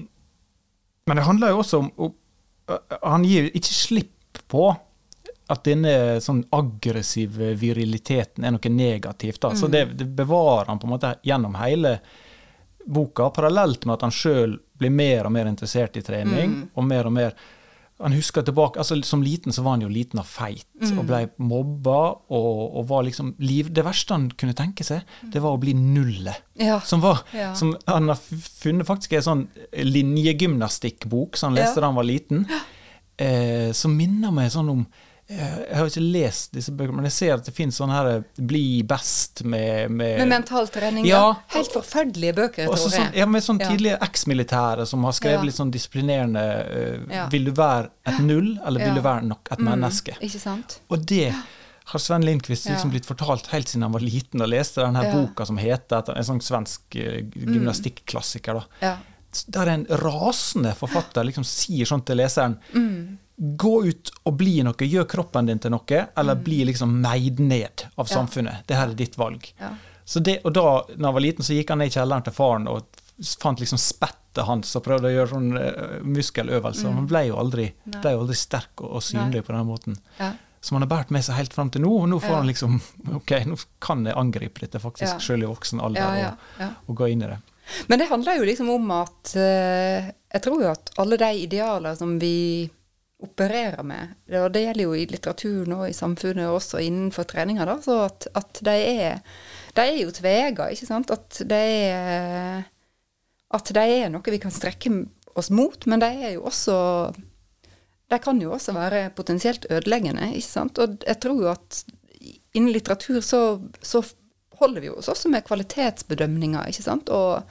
men 1.06 1.22
det 1.22 1.30
handler 1.30 1.54
jo 1.54 1.62
også 1.62 1.78
om, 1.80 1.94
om 1.96 2.10
Han 3.06 3.22
gir 3.24 3.48
ikke 3.56 3.72
slipp 3.72 4.42
på 4.50 4.68
at 5.50 5.64
denne 5.66 5.92
sånn 6.22 6.44
aggressive 6.54 7.52
viriliteten 7.58 8.46
er 8.46 8.54
noe 8.54 8.72
negativt. 8.72 9.40
Da. 9.42 9.54
Så 9.58 9.66
mm. 9.66 9.72
det, 9.72 9.84
det, 9.98 10.10
bevarer 10.20 10.70
han 10.70 10.78
på 10.78 10.86
en 10.86 10.94
måte 10.94 11.14
gjennom 11.26 11.56
hele 11.58 11.96
boka, 12.86 13.28
parallelt 13.34 13.84
med 13.84 13.98
at 13.98 14.04
han 14.06 14.14
sjøl 14.14 14.58
blir 14.80 14.92
mer 14.94 15.26
og 15.26 15.34
mer 15.34 15.50
interessert 15.50 15.98
i 15.98 16.04
trening. 16.06 16.54
Mm. 16.54 16.68
og 16.74 16.86
mer 16.86 17.10
og 17.10 17.16
mer 17.16 17.34
han 18.00 18.14
husker 18.16 18.40
tilbake, 18.42 18.80
altså 18.80 18.96
Som 19.04 19.20
liten 19.22 19.52
så 19.52 19.62
var 19.62 19.74
han 19.76 19.82
jo 19.84 19.90
liten 19.92 20.22
og 20.22 20.24
feit 20.24 20.64
Mm. 20.80 20.98
og 20.98 21.04
ble 21.04 21.18
mobba. 21.36 21.98
Og, 22.32 22.76
og 22.78 22.88
var 22.88 23.02
liksom 23.04 23.34
liv, 23.38 23.72
Det 23.72 23.84
verste 23.84 24.14
han 24.14 24.30
kunne 24.30 24.54
tenke 24.56 24.84
seg, 24.84 25.02
det 25.32 25.42
var 25.42 25.52
å 25.52 25.60
bli 25.60 25.74
nullet. 25.74 26.40
Ja. 26.54 26.80
Som, 26.80 27.00
var, 27.00 27.20
Ja. 27.34 27.52
som 27.54 27.76
han 27.86 28.08
har 28.08 28.16
funnet 28.16 28.86
faktisk 28.86 29.12
en 29.12 29.22
sånn 29.22 29.48
linjegymnastikkbok 29.72 31.36
som 31.36 31.52
han 31.52 31.60
leste 31.60 31.76
Ja. 31.76 31.80
da 31.80 31.86
han 31.86 32.00
var 32.00 32.04
liten, 32.04 32.46
eh, 33.18 33.72
som 33.72 33.96
minner 33.96 34.30
meg 34.30 34.50
sånn 34.50 34.70
om 34.70 34.86
Jeg 35.30 35.76
har 35.78 35.86
ikke 35.86 36.02
lest 36.02 36.52
disse 36.56 36.72
bøkene, 36.74 36.96
men 36.96 37.04
jeg 37.06 37.12
ser 37.14 37.34
at 37.36 37.44
det 37.46 37.52
finnes 37.54 37.76
sånn 37.78 37.92
her 37.94 38.06
eh, 38.10 38.22
Bli 38.50 38.82
best 38.82 39.44
med, 39.44 39.88
med, 39.94 40.18
Med 40.18 40.28
mental 40.32 40.66
trening. 40.74 41.04
Ja. 41.06 41.20
Ja. 41.20 41.36
Helt 41.54 41.70
forferdelige 41.76 42.34
bøker, 42.34 42.66
også 42.66 42.88
tror 42.88 42.96
sånn, 42.96 43.14
ja, 43.20 43.26
med 43.30 43.42
sånn 43.46 43.60
Ja. 43.62 43.68
tidligere 43.70 44.00
eksmilitære 44.08 44.86
som 44.90 45.04
har 45.06 45.12
skrevet 45.12 45.38
Ja. 45.38 45.46
litt 45.46 45.54
sånn 45.54 45.70
disiplinerende 45.70 46.42
uh, 46.66 47.14
Ja. 47.14 47.28
Vil 47.30 47.44
du 47.44 47.52
være 47.52 47.90
et 48.10 48.18
null, 48.26 48.58
eller 48.66 48.80
vil 48.80 48.88
Ja. 48.88 48.94
du 48.94 49.00
være 49.06 49.22
nok 49.28 49.48
et 49.52 49.58
menneske? 49.60 50.16
Mm, 50.18 50.26
ikke 50.28 50.40
sant? 50.40 50.80
Og 50.90 51.06
det 51.06 51.30
har 51.90 51.98
Sven 51.98 52.22
Lindqvist 52.26 52.66
liksom 52.66 52.90
Ja. 52.90 52.98
blitt 52.98 53.06
fortalt 53.06 53.46
helt 53.54 53.68
siden 53.68 53.82
han 53.82 53.92
var 53.92 54.00
liten 54.00 54.42
og 54.42 54.48
leste 54.48 54.82
denne 54.82 55.04
Ja. 55.04 55.12
boka 55.14 55.46
som 55.46 55.56
heter 55.58 56.10
en 56.16 56.24
sånn 56.24 56.42
svensk 56.42 56.80
uh, 56.96 57.22
gymnastikklassiker. 57.38 58.54
da. 58.54 58.64
Ja. 58.82 58.96
Der 59.48 59.68
en 59.68 59.84
rasende 59.86 60.74
forfatter 60.74 61.22
liksom 61.24 61.44
sier 61.46 61.86
sånn 61.86 62.04
til 62.04 62.16
leseren 62.18 62.58
Mm. 62.74 63.18
Gå 63.40 63.74
ut 63.88 64.10
og 64.28 64.34
bli 64.36 64.58
noe, 64.66 64.74
gjør 64.84 65.06
kroppen 65.08 65.46
din 65.48 65.58
til 65.58 65.70
noe, 65.72 66.00
eller 66.20 66.34
bli 66.44 66.58
liksom 66.68 66.98
meid 67.00 67.38
ned 67.40 67.86
av 67.96 68.04
Mm. 68.04 68.10
Ja. 68.10 68.14
samfunnet. 68.16 68.66
Det 68.66 68.76
her 68.76 68.88
er 68.90 68.94
ditt 68.94 69.16
valg. 69.16 69.52
Ja. 69.60 69.70
Så 70.04 70.20
det, 70.22 70.40
og 70.44 70.52
da 70.52 70.82
når 70.96 71.04
han 71.06 71.14
var 71.14 71.20
liten, 71.24 71.44
så 71.46 71.54
gikk 71.56 71.70
han 71.70 71.78
ned 71.78 71.86
i 71.88 71.94
kjelleren 71.98 72.24
til 72.26 72.32
faren 72.36 72.68
og 72.68 72.84
fant 73.40 73.60
liksom 73.60 73.78
spettet 73.78 74.44
hans 74.46 74.74
og 74.76 74.84
prøvde 74.84 75.08
å 75.08 75.14
gjøre 75.14 75.30
sånn 75.30 75.50
eh, 75.58 76.00
muskeløvelser. 76.04 76.92
Han 76.94 77.06
ble 77.06 77.26
jo 77.28 77.36
aldri, 77.40 77.72
Mm. 77.86 77.92
Nei. 77.94 78.00
ble 78.02 78.12
jo 78.12 78.20
aldri 78.24 78.36
sterk 78.36 78.80
og, 78.84 78.90
og 78.98 79.02
synlig 79.02 79.44
på 79.46 79.52
den 79.56 79.66
måten. 79.66 79.96
Ja. 80.18 80.32
Som 80.60 80.76
han 80.76 80.82
har 80.82 80.90
båret 80.98 81.10
med 81.10 81.24
seg 81.24 81.36
helt 81.36 81.54
fram 81.54 81.70
til 81.72 81.80
nå. 81.82 81.88
Og 82.02 82.08
nå 82.08 82.18
får 82.20 82.34
han 82.42 82.46
liksom 82.50 82.80
Ok, 83.16 83.30
nå 83.46 83.56
kan 83.80 84.04
jeg 84.04 84.14
angripe 84.16 84.60
dette 84.60 84.78
faktisk 84.82 85.14
Ja. 85.14 85.18
sjøl 85.18 85.42
i 85.44 85.48
voksen 85.48 85.80
alder, 85.80 86.34
og, 86.60 86.74
og 86.88 86.96
gå 86.96 87.08
inn 87.12 87.22
i 87.22 87.30
det. 87.30 87.38
Men 87.88 87.98
det 88.02 88.08
handler 88.10 88.36
jo 88.36 88.44
liksom 88.44 88.68
om 88.74 88.90
at 88.90 89.32
eh, 89.36 90.10
Jeg 90.34 90.42
tror 90.42 90.60
jo 90.62 90.70
at 90.72 90.90
alle 90.98 91.16
de 91.16 91.30
idealer 91.46 91.94
som 91.96 92.18
vi 92.18 92.68
opererer 93.24 93.82
med, 93.86 94.14
og 94.38 94.50
det 94.54 94.64
gjelder 94.64 94.86
jo 94.86 94.96
i 94.96 95.06
litteraturen 95.10 95.74
og 95.76 95.86
i 95.88 95.96
samfunnet 95.96 96.48
og 96.48 96.58
også 96.58 96.82
innenfor 96.84 97.28
treninga, 97.28 97.66
da, 97.68 97.76
så 97.84 97.96
at, 98.08 98.28
at 98.36 98.60
de 98.66 98.76
er 98.90 99.24
De 99.76 99.84
er 99.86 100.00
jo 100.02 100.10
tvega, 100.10 100.70
ikke 100.72 100.88
sant? 100.88 101.12
At 101.14 101.42
de 101.46 101.60
er 101.60 102.62
At 103.50 103.72
de 103.74 103.84
er 103.84 104.10
noe 104.10 104.32
vi 104.34 104.40
kan 104.42 104.54
strekke 104.54 104.92
oss 105.38 105.50
mot, 105.50 105.86
men 105.86 106.02
de 106.02 106.10
er 106.10 106.34
jo 106.36 106.46
også 106.50 106.76
De 108.10 108.18
kan 108.18 108.40
jo 108.42 108.52
også 108.56 108.74
være 108.74 109.10
potensielt 109.14 109.66
ødeleggende, 109.70 110.32
ikke 110.34 110.48
sant? 110.48 110.78
Og 110.78 110.98
jeg 111.06 111.20
tror 111.22 111.44
jo 111.44 111.52
at 111.52 111.84
innen 112.54 112.72
litteratur 112.74 113.20
så, 113.22 113.60
så 113.82 114.02
holder 114.60 114.82
vi 114.82 114.90
oss 114.90 115.08
også 115.08 115.30
med 115.30 115.46
kvalitetsbedømninger, 115.46 116.66
ikke 116.72 116.84
sant? 116.84 117.08
Og 117.14 117.44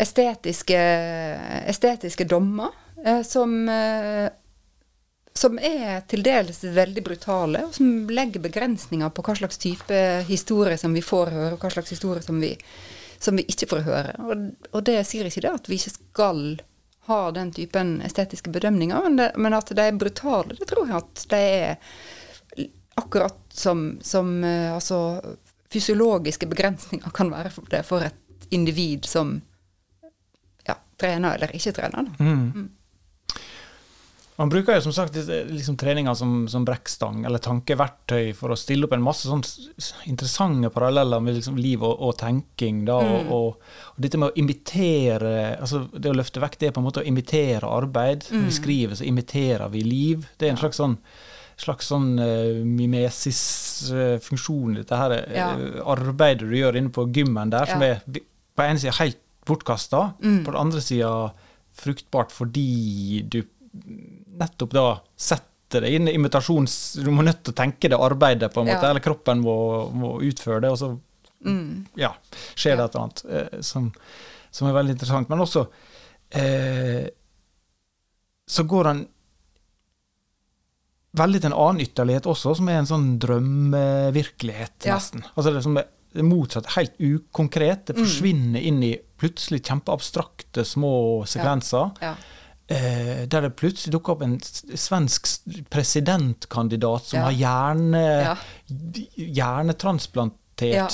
estetiske, 0.00 0.78
estetiske 1.68 2.26
dommer 2.30 2.70
eh, 3.04 3.22
som, 3.26 3.68
eh, 3.68 4.30
som 5.40 5.58
er 5.62 6.02
til 6.10 6.24
dels 6.24 6.60
veldig 6.64 7.02
brutale, 7.04 7.64
og 7.64 7.76
som 7.76 8.08
legger 8.12 8.42
begrensninger 8.44 9.12
på 9.14 9.24
hva 9.24 9.36
slags 9.38 9.60
type 9.62 10.00
historie 10.28 10.76
som 10.80 10.92
vi 10.96 11.02
får 11.04 11.32
høre, 11.32 11.52
og 11.54 11.62
hva 11.62 11.70
slags 11.72 11.92
historie 11.94 12.24
som 12.24 12.40
vi, 12.42 12.52
som 13.18 13.38
vi 13.40 13.46
ikke 13.48 13.70
får 13.70 13.86
høre. 13.86 14.16
Og, 14.26 14.50
og 14.74 14.84
det 14.88 14.98
sier 15.08 15.28
ikke 15.28 15.44
det 15.46 15.54
at 15.54 15.70
vi 15.70 15.80
ikke 15.80 15.94
skal 15.94 16.42
ha 17.08 17.20
den 17.34 17.52
typen 17.56 17.96
estetiske 18.04 18.52
bedømninger, 18.52 19.06
men, 19.06 19.16
det, 19.16 19.30
men 19.40 19.56
at 19.56 19.72
de 19.72 19.86
er 19.86 19.96
brutale, 19.98 20.56
det 20.58 20.68
tror 20.68 20.90
jeg 20.90 21.00
at 21.00 21.22
de 21.32 21.40
er 21.40 22.74
akkurat 23.00 23.38
som, 23.48 23.86
som 24.04 24.44
eh, 24.44 24.74
altså, 24.74 25.20
fysiologiske 25.72 26.46
begrensninger 26.50 27.16
kan 27.16 27.30
være 27.32 27.52
for 27.54 27.72
det 27.72 27.80
for 27.88 28.04
et 28.04 28.50
individ 28.52 29.08
som 29.08 29.38
ja, 30.66 30.76
trener 31.00 31.38
eller 31.38 31.56
ikke 31.56 31.72
trener. 31.78 32.10
Da. 32.10 32.24
Mm. 32.24 32.68
Man 34.40 34.48
bruker 34.48 34.78
jo 34.78 34.80
som 34.86 34.92
sagt 34.96 35.16
liksom, 35.20 35.76
treninger 35.76 36.14
som, 36.16 36.46
som 36.48 36.64
brekkstang 36.64 37.26
eller 37.28 37.38
tankeverktøy 37.44 38.30
for 38.38 38.48
å 38.54 38.56
stille 38.56 38.86
opp 38.88 38.94
en 38.96 39.02
masse 39.04 39.28
sånn 39.28 39.42
interessante 40.08 40.70
paralleller 40.72 41.20
med 41.20 41.36
liksom, 41.36 41.58
liv 41.60 41.82
og, 41.84 41.92
og 42.08 42.16
tenking. 42.22 42.82
Da, 42.88 42.96
Mm. 43.04 43.10
og, 43.12 43.20
og, 43.36 43.58
og 43.92 44.00
dette 44.06 44.16
med 44.22 44.30
å 44.30 44.38
imitere 44.40 45.34
altså 45.60 45.82
Det 45.92 46.08
å 46.08 46.16
løfte 46.16 46.40
vekk 46.40 46.56
det 46.62 46.66
er 46.70 46.72
på 46.76 46.80
en 46.80 46.86
måte 46.88 47.02
å 47.04 47.08
imitere 47.10 47.68
arbeid. 47.68 48.24
Når 48.32 48.46
vi 48.48 48.54
skriver, 48.56 48.94
så 48.96 49.04
imiterer 49.10 49.68
vi 49.76 49.82
liv. 49.84 50.24
Det 50.40 50.48
er 50.48 50.54
en 50.56 50.62
slags 50.64 50.80
sånn 50.80 50.96
slags 51.60 51.90
sånn 51.92 52.14
uh, 52.16 52.64
mimesis-funksjon 53.60 54.74
i 54.74 54.80
dette 54.80 54.96
her 54.96 55.12
eh, 55.18 55.36
Ja. 55.36 55.48
arbeidet 55.92 56.48
du 56.48 56.54
gjør 56.56 56.78
inne 56.80 56.88
på 56.94 57.04
gymmen 57.12 57.50
der, 57.52 57.66
som 57.68 57.82
er 57.84 58.00
på 58.08 58.64
ene 58.64 58.80
sida 58.80 58.94
helt 59.00 59.18
bortkasta, 59.46 60.14
Mm. 60.22 60.44
på 60.44 60.50
den 60.54 60.60
andre 60.60 60.80
sida 60.80 61.12
fruktbart 61.76 62.32
fordi 62.32 63.22
du 63.28 63.42
nettopp 64.40 64.72
da 64.74 64.84
setter 65.16 65.84
deg 65.86 65.94
inn 66.00 66.08
i 66.10 66.14
imitasjons... 66.18 66.74
Du 67.04 67.10
må 67.14 67.22
nødt 67.22 67.44
til 67.46 67.52
å 67.54 67.58
tenke 67.60 67.88
det 67.92 67.98
arbeidet, 68.00 68.50
på 68.54 68.64
en 68.64 68.70
måte, 68.72 68.82
Ja. 68.82 68.90
eller 68.90 69.04
kroppen 69.04 69.40
må, 69.44 69.54
må 69.94 70.16
utføre 70.26 70.62
det, 70.66 70.72
og 70.74 70.80
så 70.82 70.90
Mm. 71.40 71.86
ja, 71.96 72.10
skjer 72.52 72.76
det 72.76 72.84
et 72.84 72.94
eller 72.98 73.04
annet 73.06 73.20
eh, 73.32 73.60
som, 73.64 73.86
som 74.52 74.66
er 74.68 74.74
veldig 74.76 74.92
interessant. 74.92 75.30
Men 75.32 75.40
også 75.40 75.62
eh, 76.36 77.06
så 78.44 78.64
går 78.68 78.84
han 78.90 79.00
veldig 81.16 81.40
til 81.40 81.48
en 81.50 81.56
annen 81.56 81.80
ytterlighet 81.86 82.28
også, 82.30 82.52
som 82.58 82.68
er 82.68 82.82
en 82.82 82.90
sånn 82.90 83.06
drømmevirkelighet, 83.24 84.84
Ja. 84.84 84.98
nesten. 84.98 85.24
Altså 85.34 85.54
det 85.54 85.62
som 85.64 85.78
er 85.80 85.88
det 86.12 86.24
motsatte, 86.26 86.72
helt 86.74 86.96
ukonkret. 86.98 87.86
Det 87.86 87.94
forsvinner 87.96 88.60
inn 88.60 88.82
i 88.82 88.92
plutselig 89.16 89.62
kjempeabstrakte 89.62 90.64
små 90.66 91.22
sekvenser. 91.24 91.92
Ja. 92.02 92.10
Eh, 92.12 92.16
der 92.70 93.42
det 93.42 93.56
plutselig 93.58 93.90
dukker 93.96 94.12
opp 94.14 94.20
en 94.22 94.36
svensk 94.78 95.26
presidentkandidat 95.74 97.08
som 97.10 97.18
Ja. 97.18 97.24
har 97.24 97.32
hjerne, 97.34 98.02
Ja. 98.22 98.36
hjernetransplantert 99.16 100.36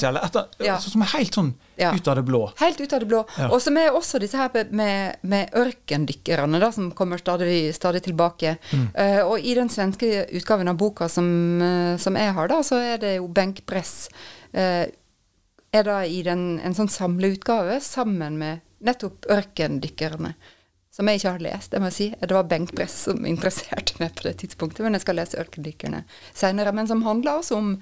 Ja. 0.01 0.09
eller 0.09 0.21
etter, 0.25 0.45
altså, 0.61 0.91
som 0.91 1.03
er 1.03 1.07
helt 1.07 1.35
sånn 1.35 1.55
ut 1.77 2.09
av 2.09 2.17
det 2.17 2.23
blå. 2.25 2.53
Helt 2.61 2.81
ut 2.81 2.93
av 2.93 3.01
det 3.01 3.09
blå. 3.09 3.25
Og 3.51 3.61
som 3.61 3.77
er 3.77 3.91
også 3.91 4.21
disse 4.21 4.37
her 4.39 4.51
med, 4.71 5.17
med 5.23 5.51
ørkendykkerne, 5.53 6.61
da, 6.61 6.71
som 6.71 6.93
kommer 6.93 7.19
stadig, 7.19 7.75
stadig 7.75 8.03
tilbake. 8.05 8.57
Mm. 8.73 8.87
Eh, 8.95 9.23
og 9.27 9.41
i 9.41 9.55
den 9.55 9.69
svenske 9.69 10.29
utgaven 10.33 10.69
av 10.69 10.77
boka 10.77 11.09
som, 11.09 11.61
eh, 11.61 11.97
som 11.97 12.15
jeg 12.15 12.33
har, 12.33 12.49
da, 12.49 12.61
så 12.63 12.77
er 12.95 12.99
det 12.99 13.17
jo 13.17 13.29
benkpress. 13.29 14.09
Uh, 14.57 14.87
er 15.75 15.83
da 15.83 15.99
i 16.07 16.23
den, 16.23 16.59
en 16.65 16.73
sånn 16.75 16.89
samleutgave 16.89 17.81
sammen 17.83 18.39
med 18.39 18.61
nettopp 18.81 19.27
ørkendykkerne. 19.29 20.35
Som 20.97 21.11
jeg 21.11 21.21
ikke 21.21 21.33
har 21.35 21.43
lest, 21.45 21.73
det 21.75 21.81
må 21.83 21.91
jeg 21.91 21.97
si. 21.97 22.07
Det 22.17 22.33
var 22.33 22.47
benkpress 22.49 22.95
som 23.05 23.27
interesserte 23.29 23.99
meg 24.01 24.15
på 24.17 24.25
det 24.25 24.39
tidspunktet, 24.41 24.81
men 24.85 24.97
jeg 24.97 25.05
skal 25.05 25.19
lese 25.21 25.37
'Ørkendykkerne' 25.37 26.07
senere. 26.33 26.73
Men 26.73 26.89
som 26.89 27.03
handler 27.05 27.37
også 27.37 27.59
om 27.59 27.75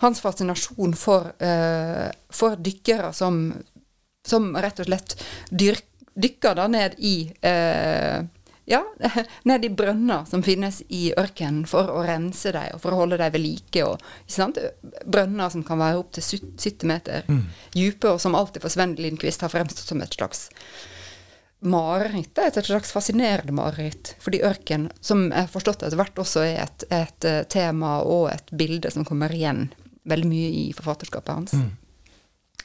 hans 0.00 0.22
fascinasjon 0.24 0.94
for, 0.96 1.34
uh, 1.36 2.08
for 2.30 2.56
dykkere 2.56 3.12
som, 3.12 3.52
som 4.24 4.56
rett 4.56 4.80
og 4.80 4.88
slett 4.88 5.18
dyr, 5.52 5.76
dykker 6.16 6.56
da 6.56 6.66
ned 6.72 6.96
i 6.96 7.28
uh, 7.44 8.24
ja, 8.64 8.80
ned 9.52 9.64
i 9.64 9.68
brønner 9.68 10.24
som 10.24 10.40
finnes 10.42 10.80
i 10.88 11.12
ørkenen 11.12 11.68
for 11.68 11.92
å 11.92 12.00
rense 12.08 12.56
dem 12.56 12.72
og 12.72 12.80
for 12.80 12.96
å 12.96 13.04
holde 13.04 13.20
dem 13.20 13.36
ved 13.36 13.44
like. 13.44 13.84
Og? 13.84 14.00
Brønner 15.04 15.52
som 15.52 15.62
kan 15.62 15.84
være 15.84 16.00
opptil 16.00 16.24
70 16.40 16.88
meter 16.88 17.28
dype, 17.76 18.16
og 18.16 18.20
som 18.20 18.34
alltid 18.34 18.64
for 18.64 18.72
Sven 18.72 18.96
Lindqvist 18.96 19.44
har 19.44 19.52
fremstått 19.52 19.92
som 19.92 20.00
et 20.00 20.16
slags 20.16 20.48
mareritt. 20.48 20.92
Det 22.36 22.42
er 22.44 22.60
et 22.60 22.68
slags 22.68 22.92
fascinerende 22.92 23.54
mareritt. 23.56 24.14
Fordi 24.22 24.42
ørken, 24.44 24.90
som 25.00 25.28
jeg 25.30 25.46
har 25.46 25.50
forstått 25.52 25.86
etter 25.86 25.98
hvert, 25.98 26.20
også 26.20 26.44
er 26.44 26.62
et, 26.66 26.86
et 26.92 27.28
eh, 27.28 27.42
tema 27.48 27.98
og 28.04 28.28
et 28.34 28.52
bilde 28.52 28.92
som 28.92 29.06
kommer 29.08 29.32
igjen 29.32 29.70
veldig 30.06 30.30
mye 30.30 30.52
i 30.52 30.64
forfatterskapet 30.76 31.34
hans. 31.34 31.56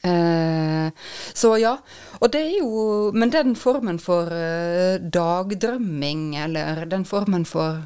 Eh, 0.04 0.92
så 1.34 1.56
ja. 1.62 1.76
Og 2.20 2.32
det 2.34 2.40
er 2.42 2.56
jo 2.58 3.12
Men 3.14 3.30
den 3.30 3.54
formen 3.56 4.00
for 4.02 4.32
eh, 4.34 4.98
dagdrømming, 4.98 6.36
eller 6.42 6.86
den 6.90 7.06
formen 7.06 7.46
for 7.46 7.84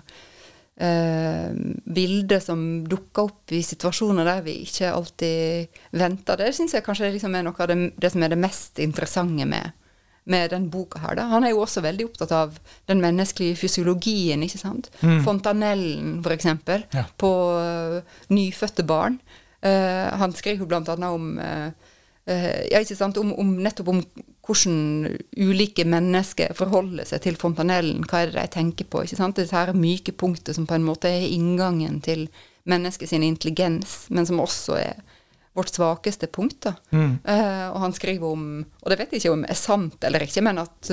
eh, 0.79 1.51
bilde 1.85 2.39
som 2.43 2.85
dukker 2.87 3.29
opp 3.29 3.55
i 3.55 3.61
situasjoner 3.63 4.27
der 4.27 4.43
vi 4.45 4.61
ikke 4.63 4.91
alltid 4.91 5.81
venter, 5.91 6.39
det 6.39 6.53
syns 6.55 6.75
jeg 6.75 6.85
kanskje 6.85 7.13
liksom 7.15 7.35
er 7.35 7.47
noe 7.47 7.59
av 7.59 7.71
det, 7.71 7.79
det 7.99 8.11
som 8.13 8.23
er 8.23 8.33
det 8.33 8.41
mest 8.41 8.79
interessante 8.83 9.47
med, 9.49 9.75
med 10.25 10.49
den 10.49 10.69
boka 10.73 10.99
her. 11.03 11.15
Da. 11.19 11.27
Han 11.29 11.45
er 11.45 11.53
jo 11.53 11.61
også 11.63 11.83
veldig 11.85 12.07
opptatt 12.09 12.31
av 12.33 12.59
den 12.89 13.01
menneskelige 13.03 13.57
fysiologien, 13.61 14.41
ikke 14.45 14.61
sant. 14.61 14.89
Fontanellen, 15.25 16.21
for 16.25 16.33
eksempel, 16.33 16.85
Ja. 16.93 17.03
på 17.17 17.31
uh, 17.61 17.99
nyfødte 18.33 18.83
barn. 18.83 19.19
Uh, 19.65 20.09
han 20.17 20.33
skriver 20.33 20.65
jo 20.65 20.69
blant 20.69 20.89
annet 20.89 21.09
om 21.13 21.37
uh, 21.37 21.69
ja, 22.25 22.79
ikke 22.81 22.97
sant, 22.97 23.17
om, 23.21 23.33
om 23.37 23.51
nettopp 23.61 23.91
om 23.93 24.01
hvordan 24.45 25.17
ulike 25.37 25.85
mennesker 25.85 26.53
forholder 26.57 27.05
seg 27.05 27.21
til 27.21 27.37
fontanellen. 27.37 28.03
Hva 28.09 28.23
er 28.23 28.33
det 28.33 28.41
de 28.41 28.53
tenker 28.57 28.89
på? 28.89 29.03
ikke 29.05 29.17
sant? 29.17 29.37
Dette 29.37 29.53
her 29.53 29.73
myke 29.77 30.13
punktet 30.13 30.57
som 30.57 30.65
på 30.69 30.77
en 30.77 30.85
måte 30.85 31.09
er 31.09 31.25
inngangen 31.29 32.01
til 32.05 32.27
menneskets 32.65 33.13
intelligens, 33.13 34.05
men 34.09 34.25
som 34.25 34.41
også 34.41 34.77
er 34.81 35.04
vårt 35.55 35.71
svakeste 35.73 36.27
punkt. 36.27 36.67
Mm. 36.91 37.17
Eh, 37.23 37.67
og 37.69 37.79
han 37.83 37.95
skriver 37.95 38.27
om, 38.27 38.49
og 38.81 38.91
det 38.91 38.99
vet 38.99 39.15
jeg 39.15 39.23
ikke 39.23 39.37
om 39.37 39.45
er 39.47 39.59
sant 39.59 40.03
eller 40.03 40.25
ikke, 40.27 40.43
men 40.45 40.59
at 40.61 40.91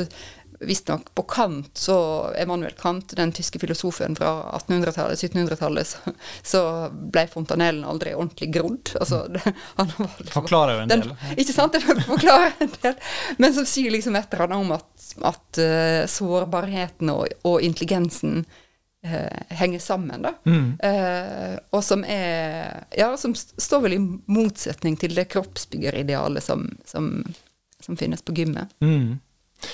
visstnok 0.62 1.14
på 1.14 1.22
Kant, 1.22 1.70
så 1.78 2.30
Emanuel 2.38 2.72
Kant, 2.78 3.16
den 3.16 3.32
tyske 3.32 3.58
filosofen 3.58 4.16
fra 4.16 4.30
1800-tallet, 4.58 5.18
1700-tallet, 5.18 5.86
så, 5.86 6.14
så, 6.42 6.62
ble 6.92 7.26
fontanellen 7.30 7.84
aldri 7.88 8.14
ordentlig 8.14 8.52
grodd. 8.54 8.92
Altså, 9.00 9.24
det, 9.32 9.42
forklarer 10.32 10.76
jo 10.76 10.84
en 10.84 10.92
del. 10.92 11.06
Den, 11.08 11.36
ikke 11.36 11.56
sant? 11.56 11.74
Det 11.74 11.82
forklarer 12.06 12.54
en 12.62 12.74
del. 12.82 12.98
Men 13.42 13.56
som 13.56 13.66
sier 13.68 13.94
liksom 13.94 14.16
et 14.18 14.30
eller 14.30 14.46
annet 14.46 14.62
om 14.62 14.74
at, 14.78 15.08
at 15.32 15.62
uh, 15.62 16.02
sårbarheten 16.10 17.10
og, 17.12 17.26
og 17.48 17.58
intelligensen 17.66 18.44
uh, 18.44 18.60
henger 19.02 19.78
sammen, 19.82 20.22
da. 20.22 20.34
Mm. 20.46 20.78
Eh, 20.78 21.58
og 21.70 21.84
som 21.84 22.04
er 22.06 22.84
Ja, 22.96 23.16
som 23.16 23.34
står 23.34 23.80
vel 23.86 23.96
i 23.96 24.02
motsetning 24.30 24.96
til 24.96 25.16
det 25.18 25.24
kroppsbyggeridealet 25.34 26.44
som, 26.44 26.68
som, 26.86 27.08
som 27.80 27.98
finnes 27.98 28.22
på 28.22 28.36
gymmet. 28.36 28.70
Mm. 28.78 29.18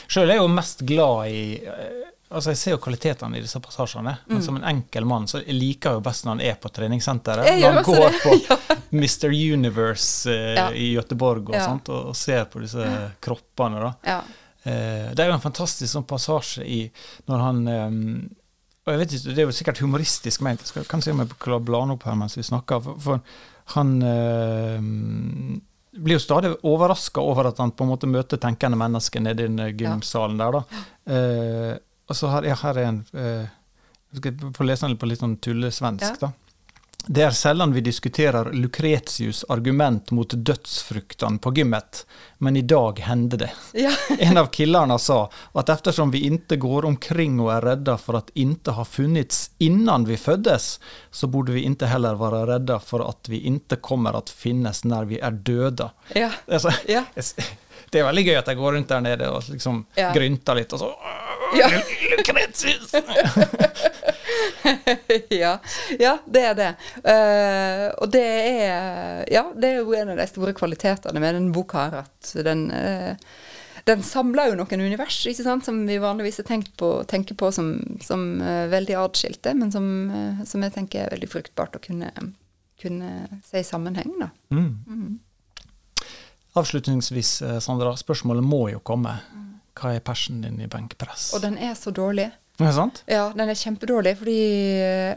Sjøl 0.09 0.29
er 0.29 0.38
jeg 0.38 0.45
jo 0.45 0.49
mest 0.53 0.85
glad 0.88 1.29
i 1.33 1.43
eh, 1.64 2.07
Altså, 2.29 2.53
Jeg 2.53 2.59
ser 2.61 2.75
jo 2.75 2.81
kvalitetene 2.85 3.38
i 3.38 3.41
disse 3.41 3.61
passasjene, 3.64 4.12
mm. 4.19 4.33
men 4.35 4.43
som 4.45 4.57
en 4.59 4.67
enkel 4.69 5.07
mann 5.09 5.25
så 5.31 5.41
jeg 5.41 5.55
liker 5.57 5.97
jo 5.97 6.03
best 6.05 6.27
når 6.27 6.35
han 6.35 6.43
er 6.45 6.59
på 6.61 6.69
treningssenteret. 6.77 7.47
Når 7.57 7.79
han 7.79 7.87
går 7.87 8.03
det. 8.05 8.19
på 8.21 8.35
ja. 8.51 8.59
Mr. 8.91 9.33
Universe 9.55 10.35
eh, 10.35 10.59
ja. 10.59 10.67
i 10.73 10.91
Göteborg 10.93 11.49
og 11.49 11.57
ja. 11.57 11.64
sånt, 11.64 11.88
og, 11.88 12.11
og, 12.11 12.17
ser 12.17 12.45
på 12.53 12.61
disse 12.61 12.85
kroppene. 13.25 13.81
da. 13.81 14.19
Eh, 14.69 15.09
det 15.14 15.25
er 15.25 15.31
jo 15.31 15.38
en 15.38 15.47
fantastisk 15.47 15.88
sånn 15.93 16.05
passasje 16.09 16.67
i 16.69 16.83
når 17.31 17.47
han 17.47 17.62
eh, 17.73 17.88
og 18.88 18.94
jeg 18.94 19.01
vet 19.03 19.14
ikke, 19.14 19.35
Det 19.37 19.42
er 19.42 19.46
jo 19.46 19.55
sikkert 19.55 19.81
humoristisk 19.85 20.42
ment, 20.46 20.64
jeg 20.64 20.72
skal, 20.72 20.88
kan 20.88 21.05
se 21.05 21.12
om 21.12 21.20
jeg 21.22 21.37
klarer 21.37 21.61
å 21.61 21.68
bla 21.68 21.85
opp 21.92 22.07
her 22.09 22.16
mens 22.16 22.38
vi 22.38 22.46
snakker. 22.46 22.81
for, 22.81 23.01
for 23.05 23.20
han 23.74 23.90
øh, 24.01 25.59
blir 25.92 26.16
jo 26.16 26.22
stadig 26.22 26.55
overraska 26.66 27.20
over 27.20 27.51
at 27.51 27.61
han 27.61 27.74
på 27.77 27.85
en 27.85 27.92
måte 27.92 28.09
møter 28.09 28.40
tenkende 28.40 28.79
mennesker 28.81 29.20
nede 29.20 29.44
i 29.44 29.51
den 29.51 29.77
gymsalen 29.77 30.40
der. 30.40 30.59
da. 30.59 30.83
Uh, 31.09 31.74
og 32.09 32.16
så 32.16 32.31
her, 32.33 32.48
ja, 32.48 32.57
her 32.62 32.79
en 32.87 32.98
eh, 33.12 33.48
Jeg 34.09 34.20
skal 34.22 34.53
få 34.57 34.64
lese 34.64 34.88
den 34.88 34.96
på 34.96 35.09
litt 35.11 35.20
sånn 35.20 35.35
tullesvensk. 35.44 36.22
Ja. 36.22 36.29
da. 36.31 36.31
Det 37.11 37.23
er 37.25 37.31
sjelden 37.33 37.73
vi 37.73 37.81
diskuterer 37.81 38.51
Lucretius' 38.53 39.44
argument 39.49 40.11
mot 40.11 40.29
dødsfruktene 40.29 41.38
på 41.40 41.51
gymmet, 41.57 42.03
men 42.38 42.57
i 42.57 42.62
dag 42.62 43.01
hender 43.01 43.38
det. 43.38 43.49
Ja. 43.73 43.92
en 44.18 44.37
av 44.37 44.51
killerne 44.53 44.99
sa 45.01 45.31
at 45.53 45.73
eftersom 45.73 46.11
vi 46.12 46.27
ikke 46.29 46.59
går 46.61 46.85
omkring 46.85 47.38
og 47.40 47.49
er 47.55 47.64
redda 47.71 47.94
for 47.97 48.21
at 48.21 48.29
inte 48.37 48.77
har 48.77 48.85
funnits 48.85 49.51
innan 49.59 50.05
vi 50.05 50.21
føddes, 50.21 50.66
så 51.11 51.31
burde 51.33 51.57
vi 51.57 51.64
ikke 51.64 51.88
heller 51.88 52.21
være 52.21 52.44
redda 52.53 52.77
for 52.85 53.07
at 53.09 53.33
vi 53.33 53.40
ikke 53.49 53.81
kommer 53.81 54.21
at 54.21 54.29
finnes 54.29 54.85
når 54.85 55.09
vi 55.09 55.23
er 55.25 55.33
døde. 55.33 55.88
Ja. 56.12 56.29
Altså, 56.44 56.77
ja. 56.88 57.07
Det 57.88 58.03
er 58.03 58.05
veldig 58.05 58.27
gøy 58.27 58.37
at 58.37 58.49
jeg 58.53 58.59
går 58.59 58.75
rundt 58.77 58.90
der 58.92 59.01
nede 59.01 59.31
og 59.33 59.49
liksom 59.49 59.81
grynter 59.97 60.59
litt, 60.61 60.77
og 60.77 60.85
så. 60.85 60.92
Lucretius! 61.57 62.92
ja, 65.42 65.58
ja, 65.98 66.14
det 66.26 66.44
er 66.50 66.56
det. 66.58 66.70
Uh, 67.02 67.84
og 68.02 68.11
det 68.14 68.24
er 68.24 69.28
Ja, 69.32 69.44
det 69.54 69.70
er 69.70 69.80
jo 69.82 69.94
en 69.96 70.14
av 70.14 70.20
de 70.20 70.26
store 70.30 70.54
kvalitetene 70.56 71.20
med 71.22 71.37
den 71.37 71.52
boka 71.54 71.87
her, 71.87 72.02
at 72.06 72.32
den 72.46 72.68
uh, 72.72 73.14
den 73.88 74.02
samler 74.04 74.50
jo 74.50 74.58
noen 74.58 74.82
univers 74.84 75.16
ikke 75.30 75.44
sant, 75.46 75.64
som 75.64 75.80
vi 75.88 75.96
vanligvis 76.02 76.42
på, 76.76 76.90
tenker 77.08 77.38
på 77.38 77.48
som, 77.54 77.70
som 78.04 78.26
uh, 78.42 78.66
veldig 78.68 78.98
atskilte, 79.00 79.54
men 79.56 79.72
som, 79.72 79.87
uh, 80.12 80.42
som, 80.44 80.64
jeg 80.66 80.74
tenker 80.74 81.06
er 81.06 81.14
veldig 81.14 81.30
fruktbart 81.32 81.78
å 81.78 81.82
kunne, 81.82 82.11
kunne 82.80 83.40
se 83.46 83.62
i 83.62 83.66
sammenheng. 83.66 84.12
Da. 84.20 84.28
Mm. 84.52 84.74
Mm. 84.87 86.04
Avslutningsvis, 86.58 87.38
Sandra, 87.64 87.94
spørsmålet 87.96 88.44
må 88.44 88.66
jo 88.72 88.82
komme. 88.84 89.14
Hva 89.78 89.94
er 89.94 90.04
persen 90.04 90.42
din 90.42 90.58
i 90.61 90.68
benkpress? 90.68 91.30
Og 91.37 91.44
den 91.44 91.56
er 91.62 91.76
så 91.78 91.92
dårlig. 91.94 92.28
Er 92.59 92.66
det 92.66 92.75
sant? 92.75 93.03
Ja, 93.07 93.29
den 93.38 93.51
er 93.53 93.59
kjempedårlig 93.59 94.16
fordi, 94.18 94.38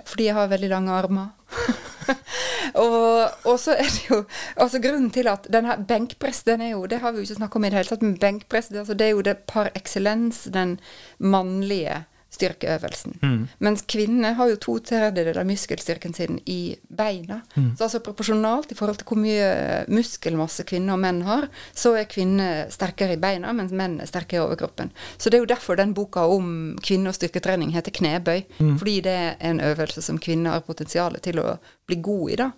fordi 0.05 0.27
jeg 0.27 0.37
har 0.37 0.49
veldig 0.51 0.69
lange 0.69 0.93
armer. 0.93 1.31
og, 2.83 3.31
og, 3.49 3.55
så 3.59 3.73
er 3.73 3.89
det 3.89 4.03
jo 4.05 4.19
altså 4.55 4.79
Grunnen 4.83 5.09
til 5.11 5.27
at 5.27 5.49
denne 5.51 5.75
benkpress 5.89 6.45
den 6.47 6.61
er 6.63 6.69
jo, 6.75 6.85
Det 6.87 7.01
har 7.01 7.11
vi 7.11 7.19
jo 7.19 7.25
ikke 7.27 7.39
snakket 7.41 7.59
om 7.59 7.65
i 7.65 7.71
det 7.71 7.79
hele 7.79 7.89
tatt, 7.89 8.05
men 8.05 8.19
benkpress 8.21 8.69
det, 8.69 8.79
altså, 8.83 8.95
det 8.97 9.07
er 9.07 9.15
jo 9.15 9.25
det 9.25 9.37
par 9.49 9.71
excellence, 9.75 10.53
den 10.53 10.77
mannlige 11.17 12.03
styrkeøvelsen. 12.31 13.17
Mm. 13.21 13.39
Mens 13.59 13.83
kvinner 13.91 14.35
har 14.37 14.51
jo 14.51 14.59
to 14.61 14.77
tredjedeler 14.87 15.41
av 15.41 15.47
muskelstyrken 15.49 16.13
sin 16.15 16.39
i 16.49 16.75
beina. 16.87 17.41
Mm. 17.57 17.73
Så 17.75 17.87
altså 17.87 18.01
proporsjonalt 18.05 18.71
i 18.71 18.77
forhold 18.79 19.01
til 19.01 19.09
hvor 19.09 19.19
mye 19.19 19.49
muskelmasse 19.91 20.65
kvinner 20.69 20.95
og 20.95 21.03
menn 21.03 21.21
har, 21.27 21.49
så 21.75 21.93
er 21.99 22.09
kvinner 22.11 22.71
sterkere 22.71 23.17
i 23.17 23.21
beina, 23.21 23.51
mens 23.55 23.75
menn 23.75 23.99
er 23.99 24.09
sterkere 24.09 24.39
i 24.39 24.45
overkroppen. 24.45 24.93
Så 25.17 25.29
det 25.29 25.39
er 25.39 25.45
jo 25.45 25.51
derfor 25.51 25.79
den 25.79 25.95
boka 25.97 26.23
om 26.31 26.77
kvinne- 26.79 27.11
og 27.11 27.19
styrketrening 27.19 27.75
heter 27.75 27.95
knebøy. 27.99 28.45
Mm. 28.59 28.75
Fordi 28.79 28.97
det 29.03 29.17
er 29.19 29.31
en 29.51 29.59
øvelse 29.67 30.01
som 30.05 30.19
kvinner 30.21 30.55
har 30.55 30.67
potensial 30.67 31.19
til 31.19 31.43
å 31.43 31.57
bli 31.89 31.99
god 31.99 32.31
i, 32.31 32.39
da. 32.39 32.51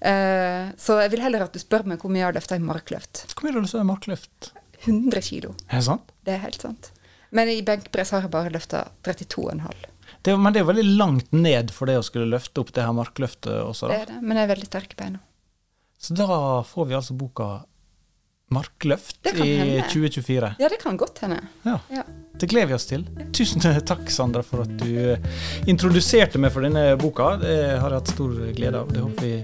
Uh, 0.00 0.72
så 0.80 1.02
jeg 1.02 1.12
vil 1.12 1.24
heller 1.26 1.44
at 1.44 1.52
du 1.52 1.60
spør 1.60 1.84
meg 1.90 2.00
hvor 2.00 2.12
mye 2.12 2.22
jeg 2.22 2.30
har 2.30 2.38
løfta 2.38 2.56
i 2.56 2.64
markløft. 2.64 3.26
Hvor 3.34 3.44
mye 3.44 3.52
har 3.52 3.60
du 3.60 3.66
løfta 3.66 3.84
i 3.84 3.90
markløft? 3.92 4.52
100 4.86 5.20
kilo. 5.26 5.56
Er 5.68 5.82
det 5.82 5.88
sant? 5.90 6.14
Det 6.24 6.36
er 6.36 6.46
helt 6.46 6.62
sant. 6.62 6.92
Men 7.34 7.50
i 7.52 7.60
benkpress 7.66 8.14
har 8.14 8.24
jeg 8.24 8.32
bare 8.32 8.52
løfta 8.54 8.86
32,5. 9.06 9.86
Det, 10.24 10.34
men 10.40 10.54
det 10.54 10.62
er 10.62 10.68
veldig 10.68 10.86
langt 10.98 11.32
ned 11.36 11.72
for 11.74 11.90
det 11.90 11.98
å 12.00 12.04
skulle 12.04 12.28
løfte 12.30 12.62
opp 12.62 12.72
det 12.74 12.84
her 12.84 12.94
markløftet 12.96 13.52
også, 13.62 13.88
da. 13.88 13.94
Det 13.94 14.04
er 14.06 14.12
det, 14.14 14.20
men 14.24 14.40
jeg 14.40 14.48
er 14.48 14.52
veldig 14.54 14.68
sterk 14.70 14.94
i 14.96 14.98
beina. 14.98 15.20
Så 15.98 16.14
da 16.16 16.38
får 16.66 16.88
vi 16.88 16.96
altså 16.98 17.16
boka 17.18 17.48
Markløft 18.48 19.26
i 19.28 19.56
hende. 19.58 19.82
2024. 19.92 20.54
Ja, 20.58 20.68
det 20.72 20.78
kan 20.80 20.96
godt 20.96 21.18
hende. 21.20 21.42
Ja. 21.66 21.74
ja. 21.92 22.04
Det 22.38 22.48
gleder 22.50 22.70
vi 22.70 22.76
oss 22.76 22.86
til. 22.88 23.04
Tusen 23.34 23.62
takk, 23.90 24.06
Sandra, 24.12 24.42
for 24.46 24.62
at 24.64 24.72
du 24.80 25.14
eh, 25.14 25.28
introduserte 25.70 26.40
meg 26.40 26.52
for 26.54 26.66
denne 26.66 26.92
boka. 27.00 27.32
Det 27.42 27.56
har 27.80 27.90
jeg 27.90 28.00
hatt 28.00 28.12
stor 28.14 28.34
glede 28.56 28.82
av. 28.82 28.92
Det 28.92 29.02
håper 29.04 29.26
vi 29.26 29.34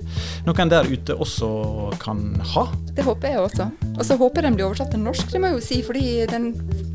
noen 0.47 0.73
der 0.73 0.91
ute 0.91 1.17
også 1.27 1.51
kan 2.03 2.23
ha. 2.55 2.67
Det 2.95 3.07
håper 3.07 3.35
jeg 3.35 3.43
også. 3.43 3.69
Og 3.95 4.05
så 4.07 4.19
håper 4.21 4.41
jeg 4.41 4.51
den 4.51 4.59
blir 4.59 4.69
oversatt 4.69 4.93
til 4.95 5.03
norsk, 5.03 5.31
det 5.33 5.43
må 5.43 5.51
jeg 5.51 5.59
jo 5.59 5.65
si, 5.69 5.81
fordi 5.87 6.07
den 6.31 6.51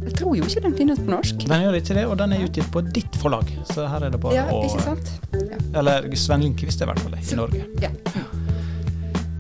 Jeg 0.10 0.16
tror 0.18 0.36
jo 0.38 0.46
ikke 0.48 0.64
den 0.64 0.76
finnes 0.78 1.00
på 1.00 1.12
norsk. 1.12 1.44
Den 1.46 1.66
gjør 1.66 1.80
ikke 1.80 1.98
det, 1.98 2.06
og 2.10 2.16
den 2.22 2.34
er 2.34 2.46
utgitt 2.48 2.72
på 2.74 2.82
ditt 2.88 3.20
forlag, 3.22 3.52
så 3.70 3.86
her 3.92 4.08
er 4.08 4.16
det 4.16 4.22
bare 4.24 4.40
ja, 4.40 4.48
å. 4.50 4.96
Eller 5.78 6.10
Sven 6.18 6.46
Lindqvist 6.46 6.82
er 6.82 6.90
i 6.90 6.94
hvert 6.94 7.04
fall 7.04 7.18
det, 7.18 7.26
i 7.28 7.38
Norge. 7.38 7.68
Ja. 7.84 7.92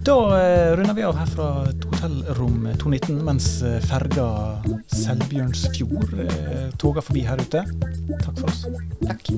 Da 0.09 0.41
eh, 0.41 0.75
runder 0.75 0.93
vi 0.93 1.03
av 1.03 1.17
her 1.19 1.27
fra 1.29 1.47
hotellrom 1.91 2.63
219 2.81 3.19
mens 3.27 3.49
eh, 3.61 3.75
ferga 3.85 4.25
Selbjørnsfjord 5.03 6.15
eh, 6.25 6.65
toger 6.81 7.05
forbi 7.05 7.21
her 7.29 7.37
ute. 7.37 7.61
Takk 8.17 8.41
for 8.41 8.49
oss. 8.49 8.65
Takk. 9.05 9.29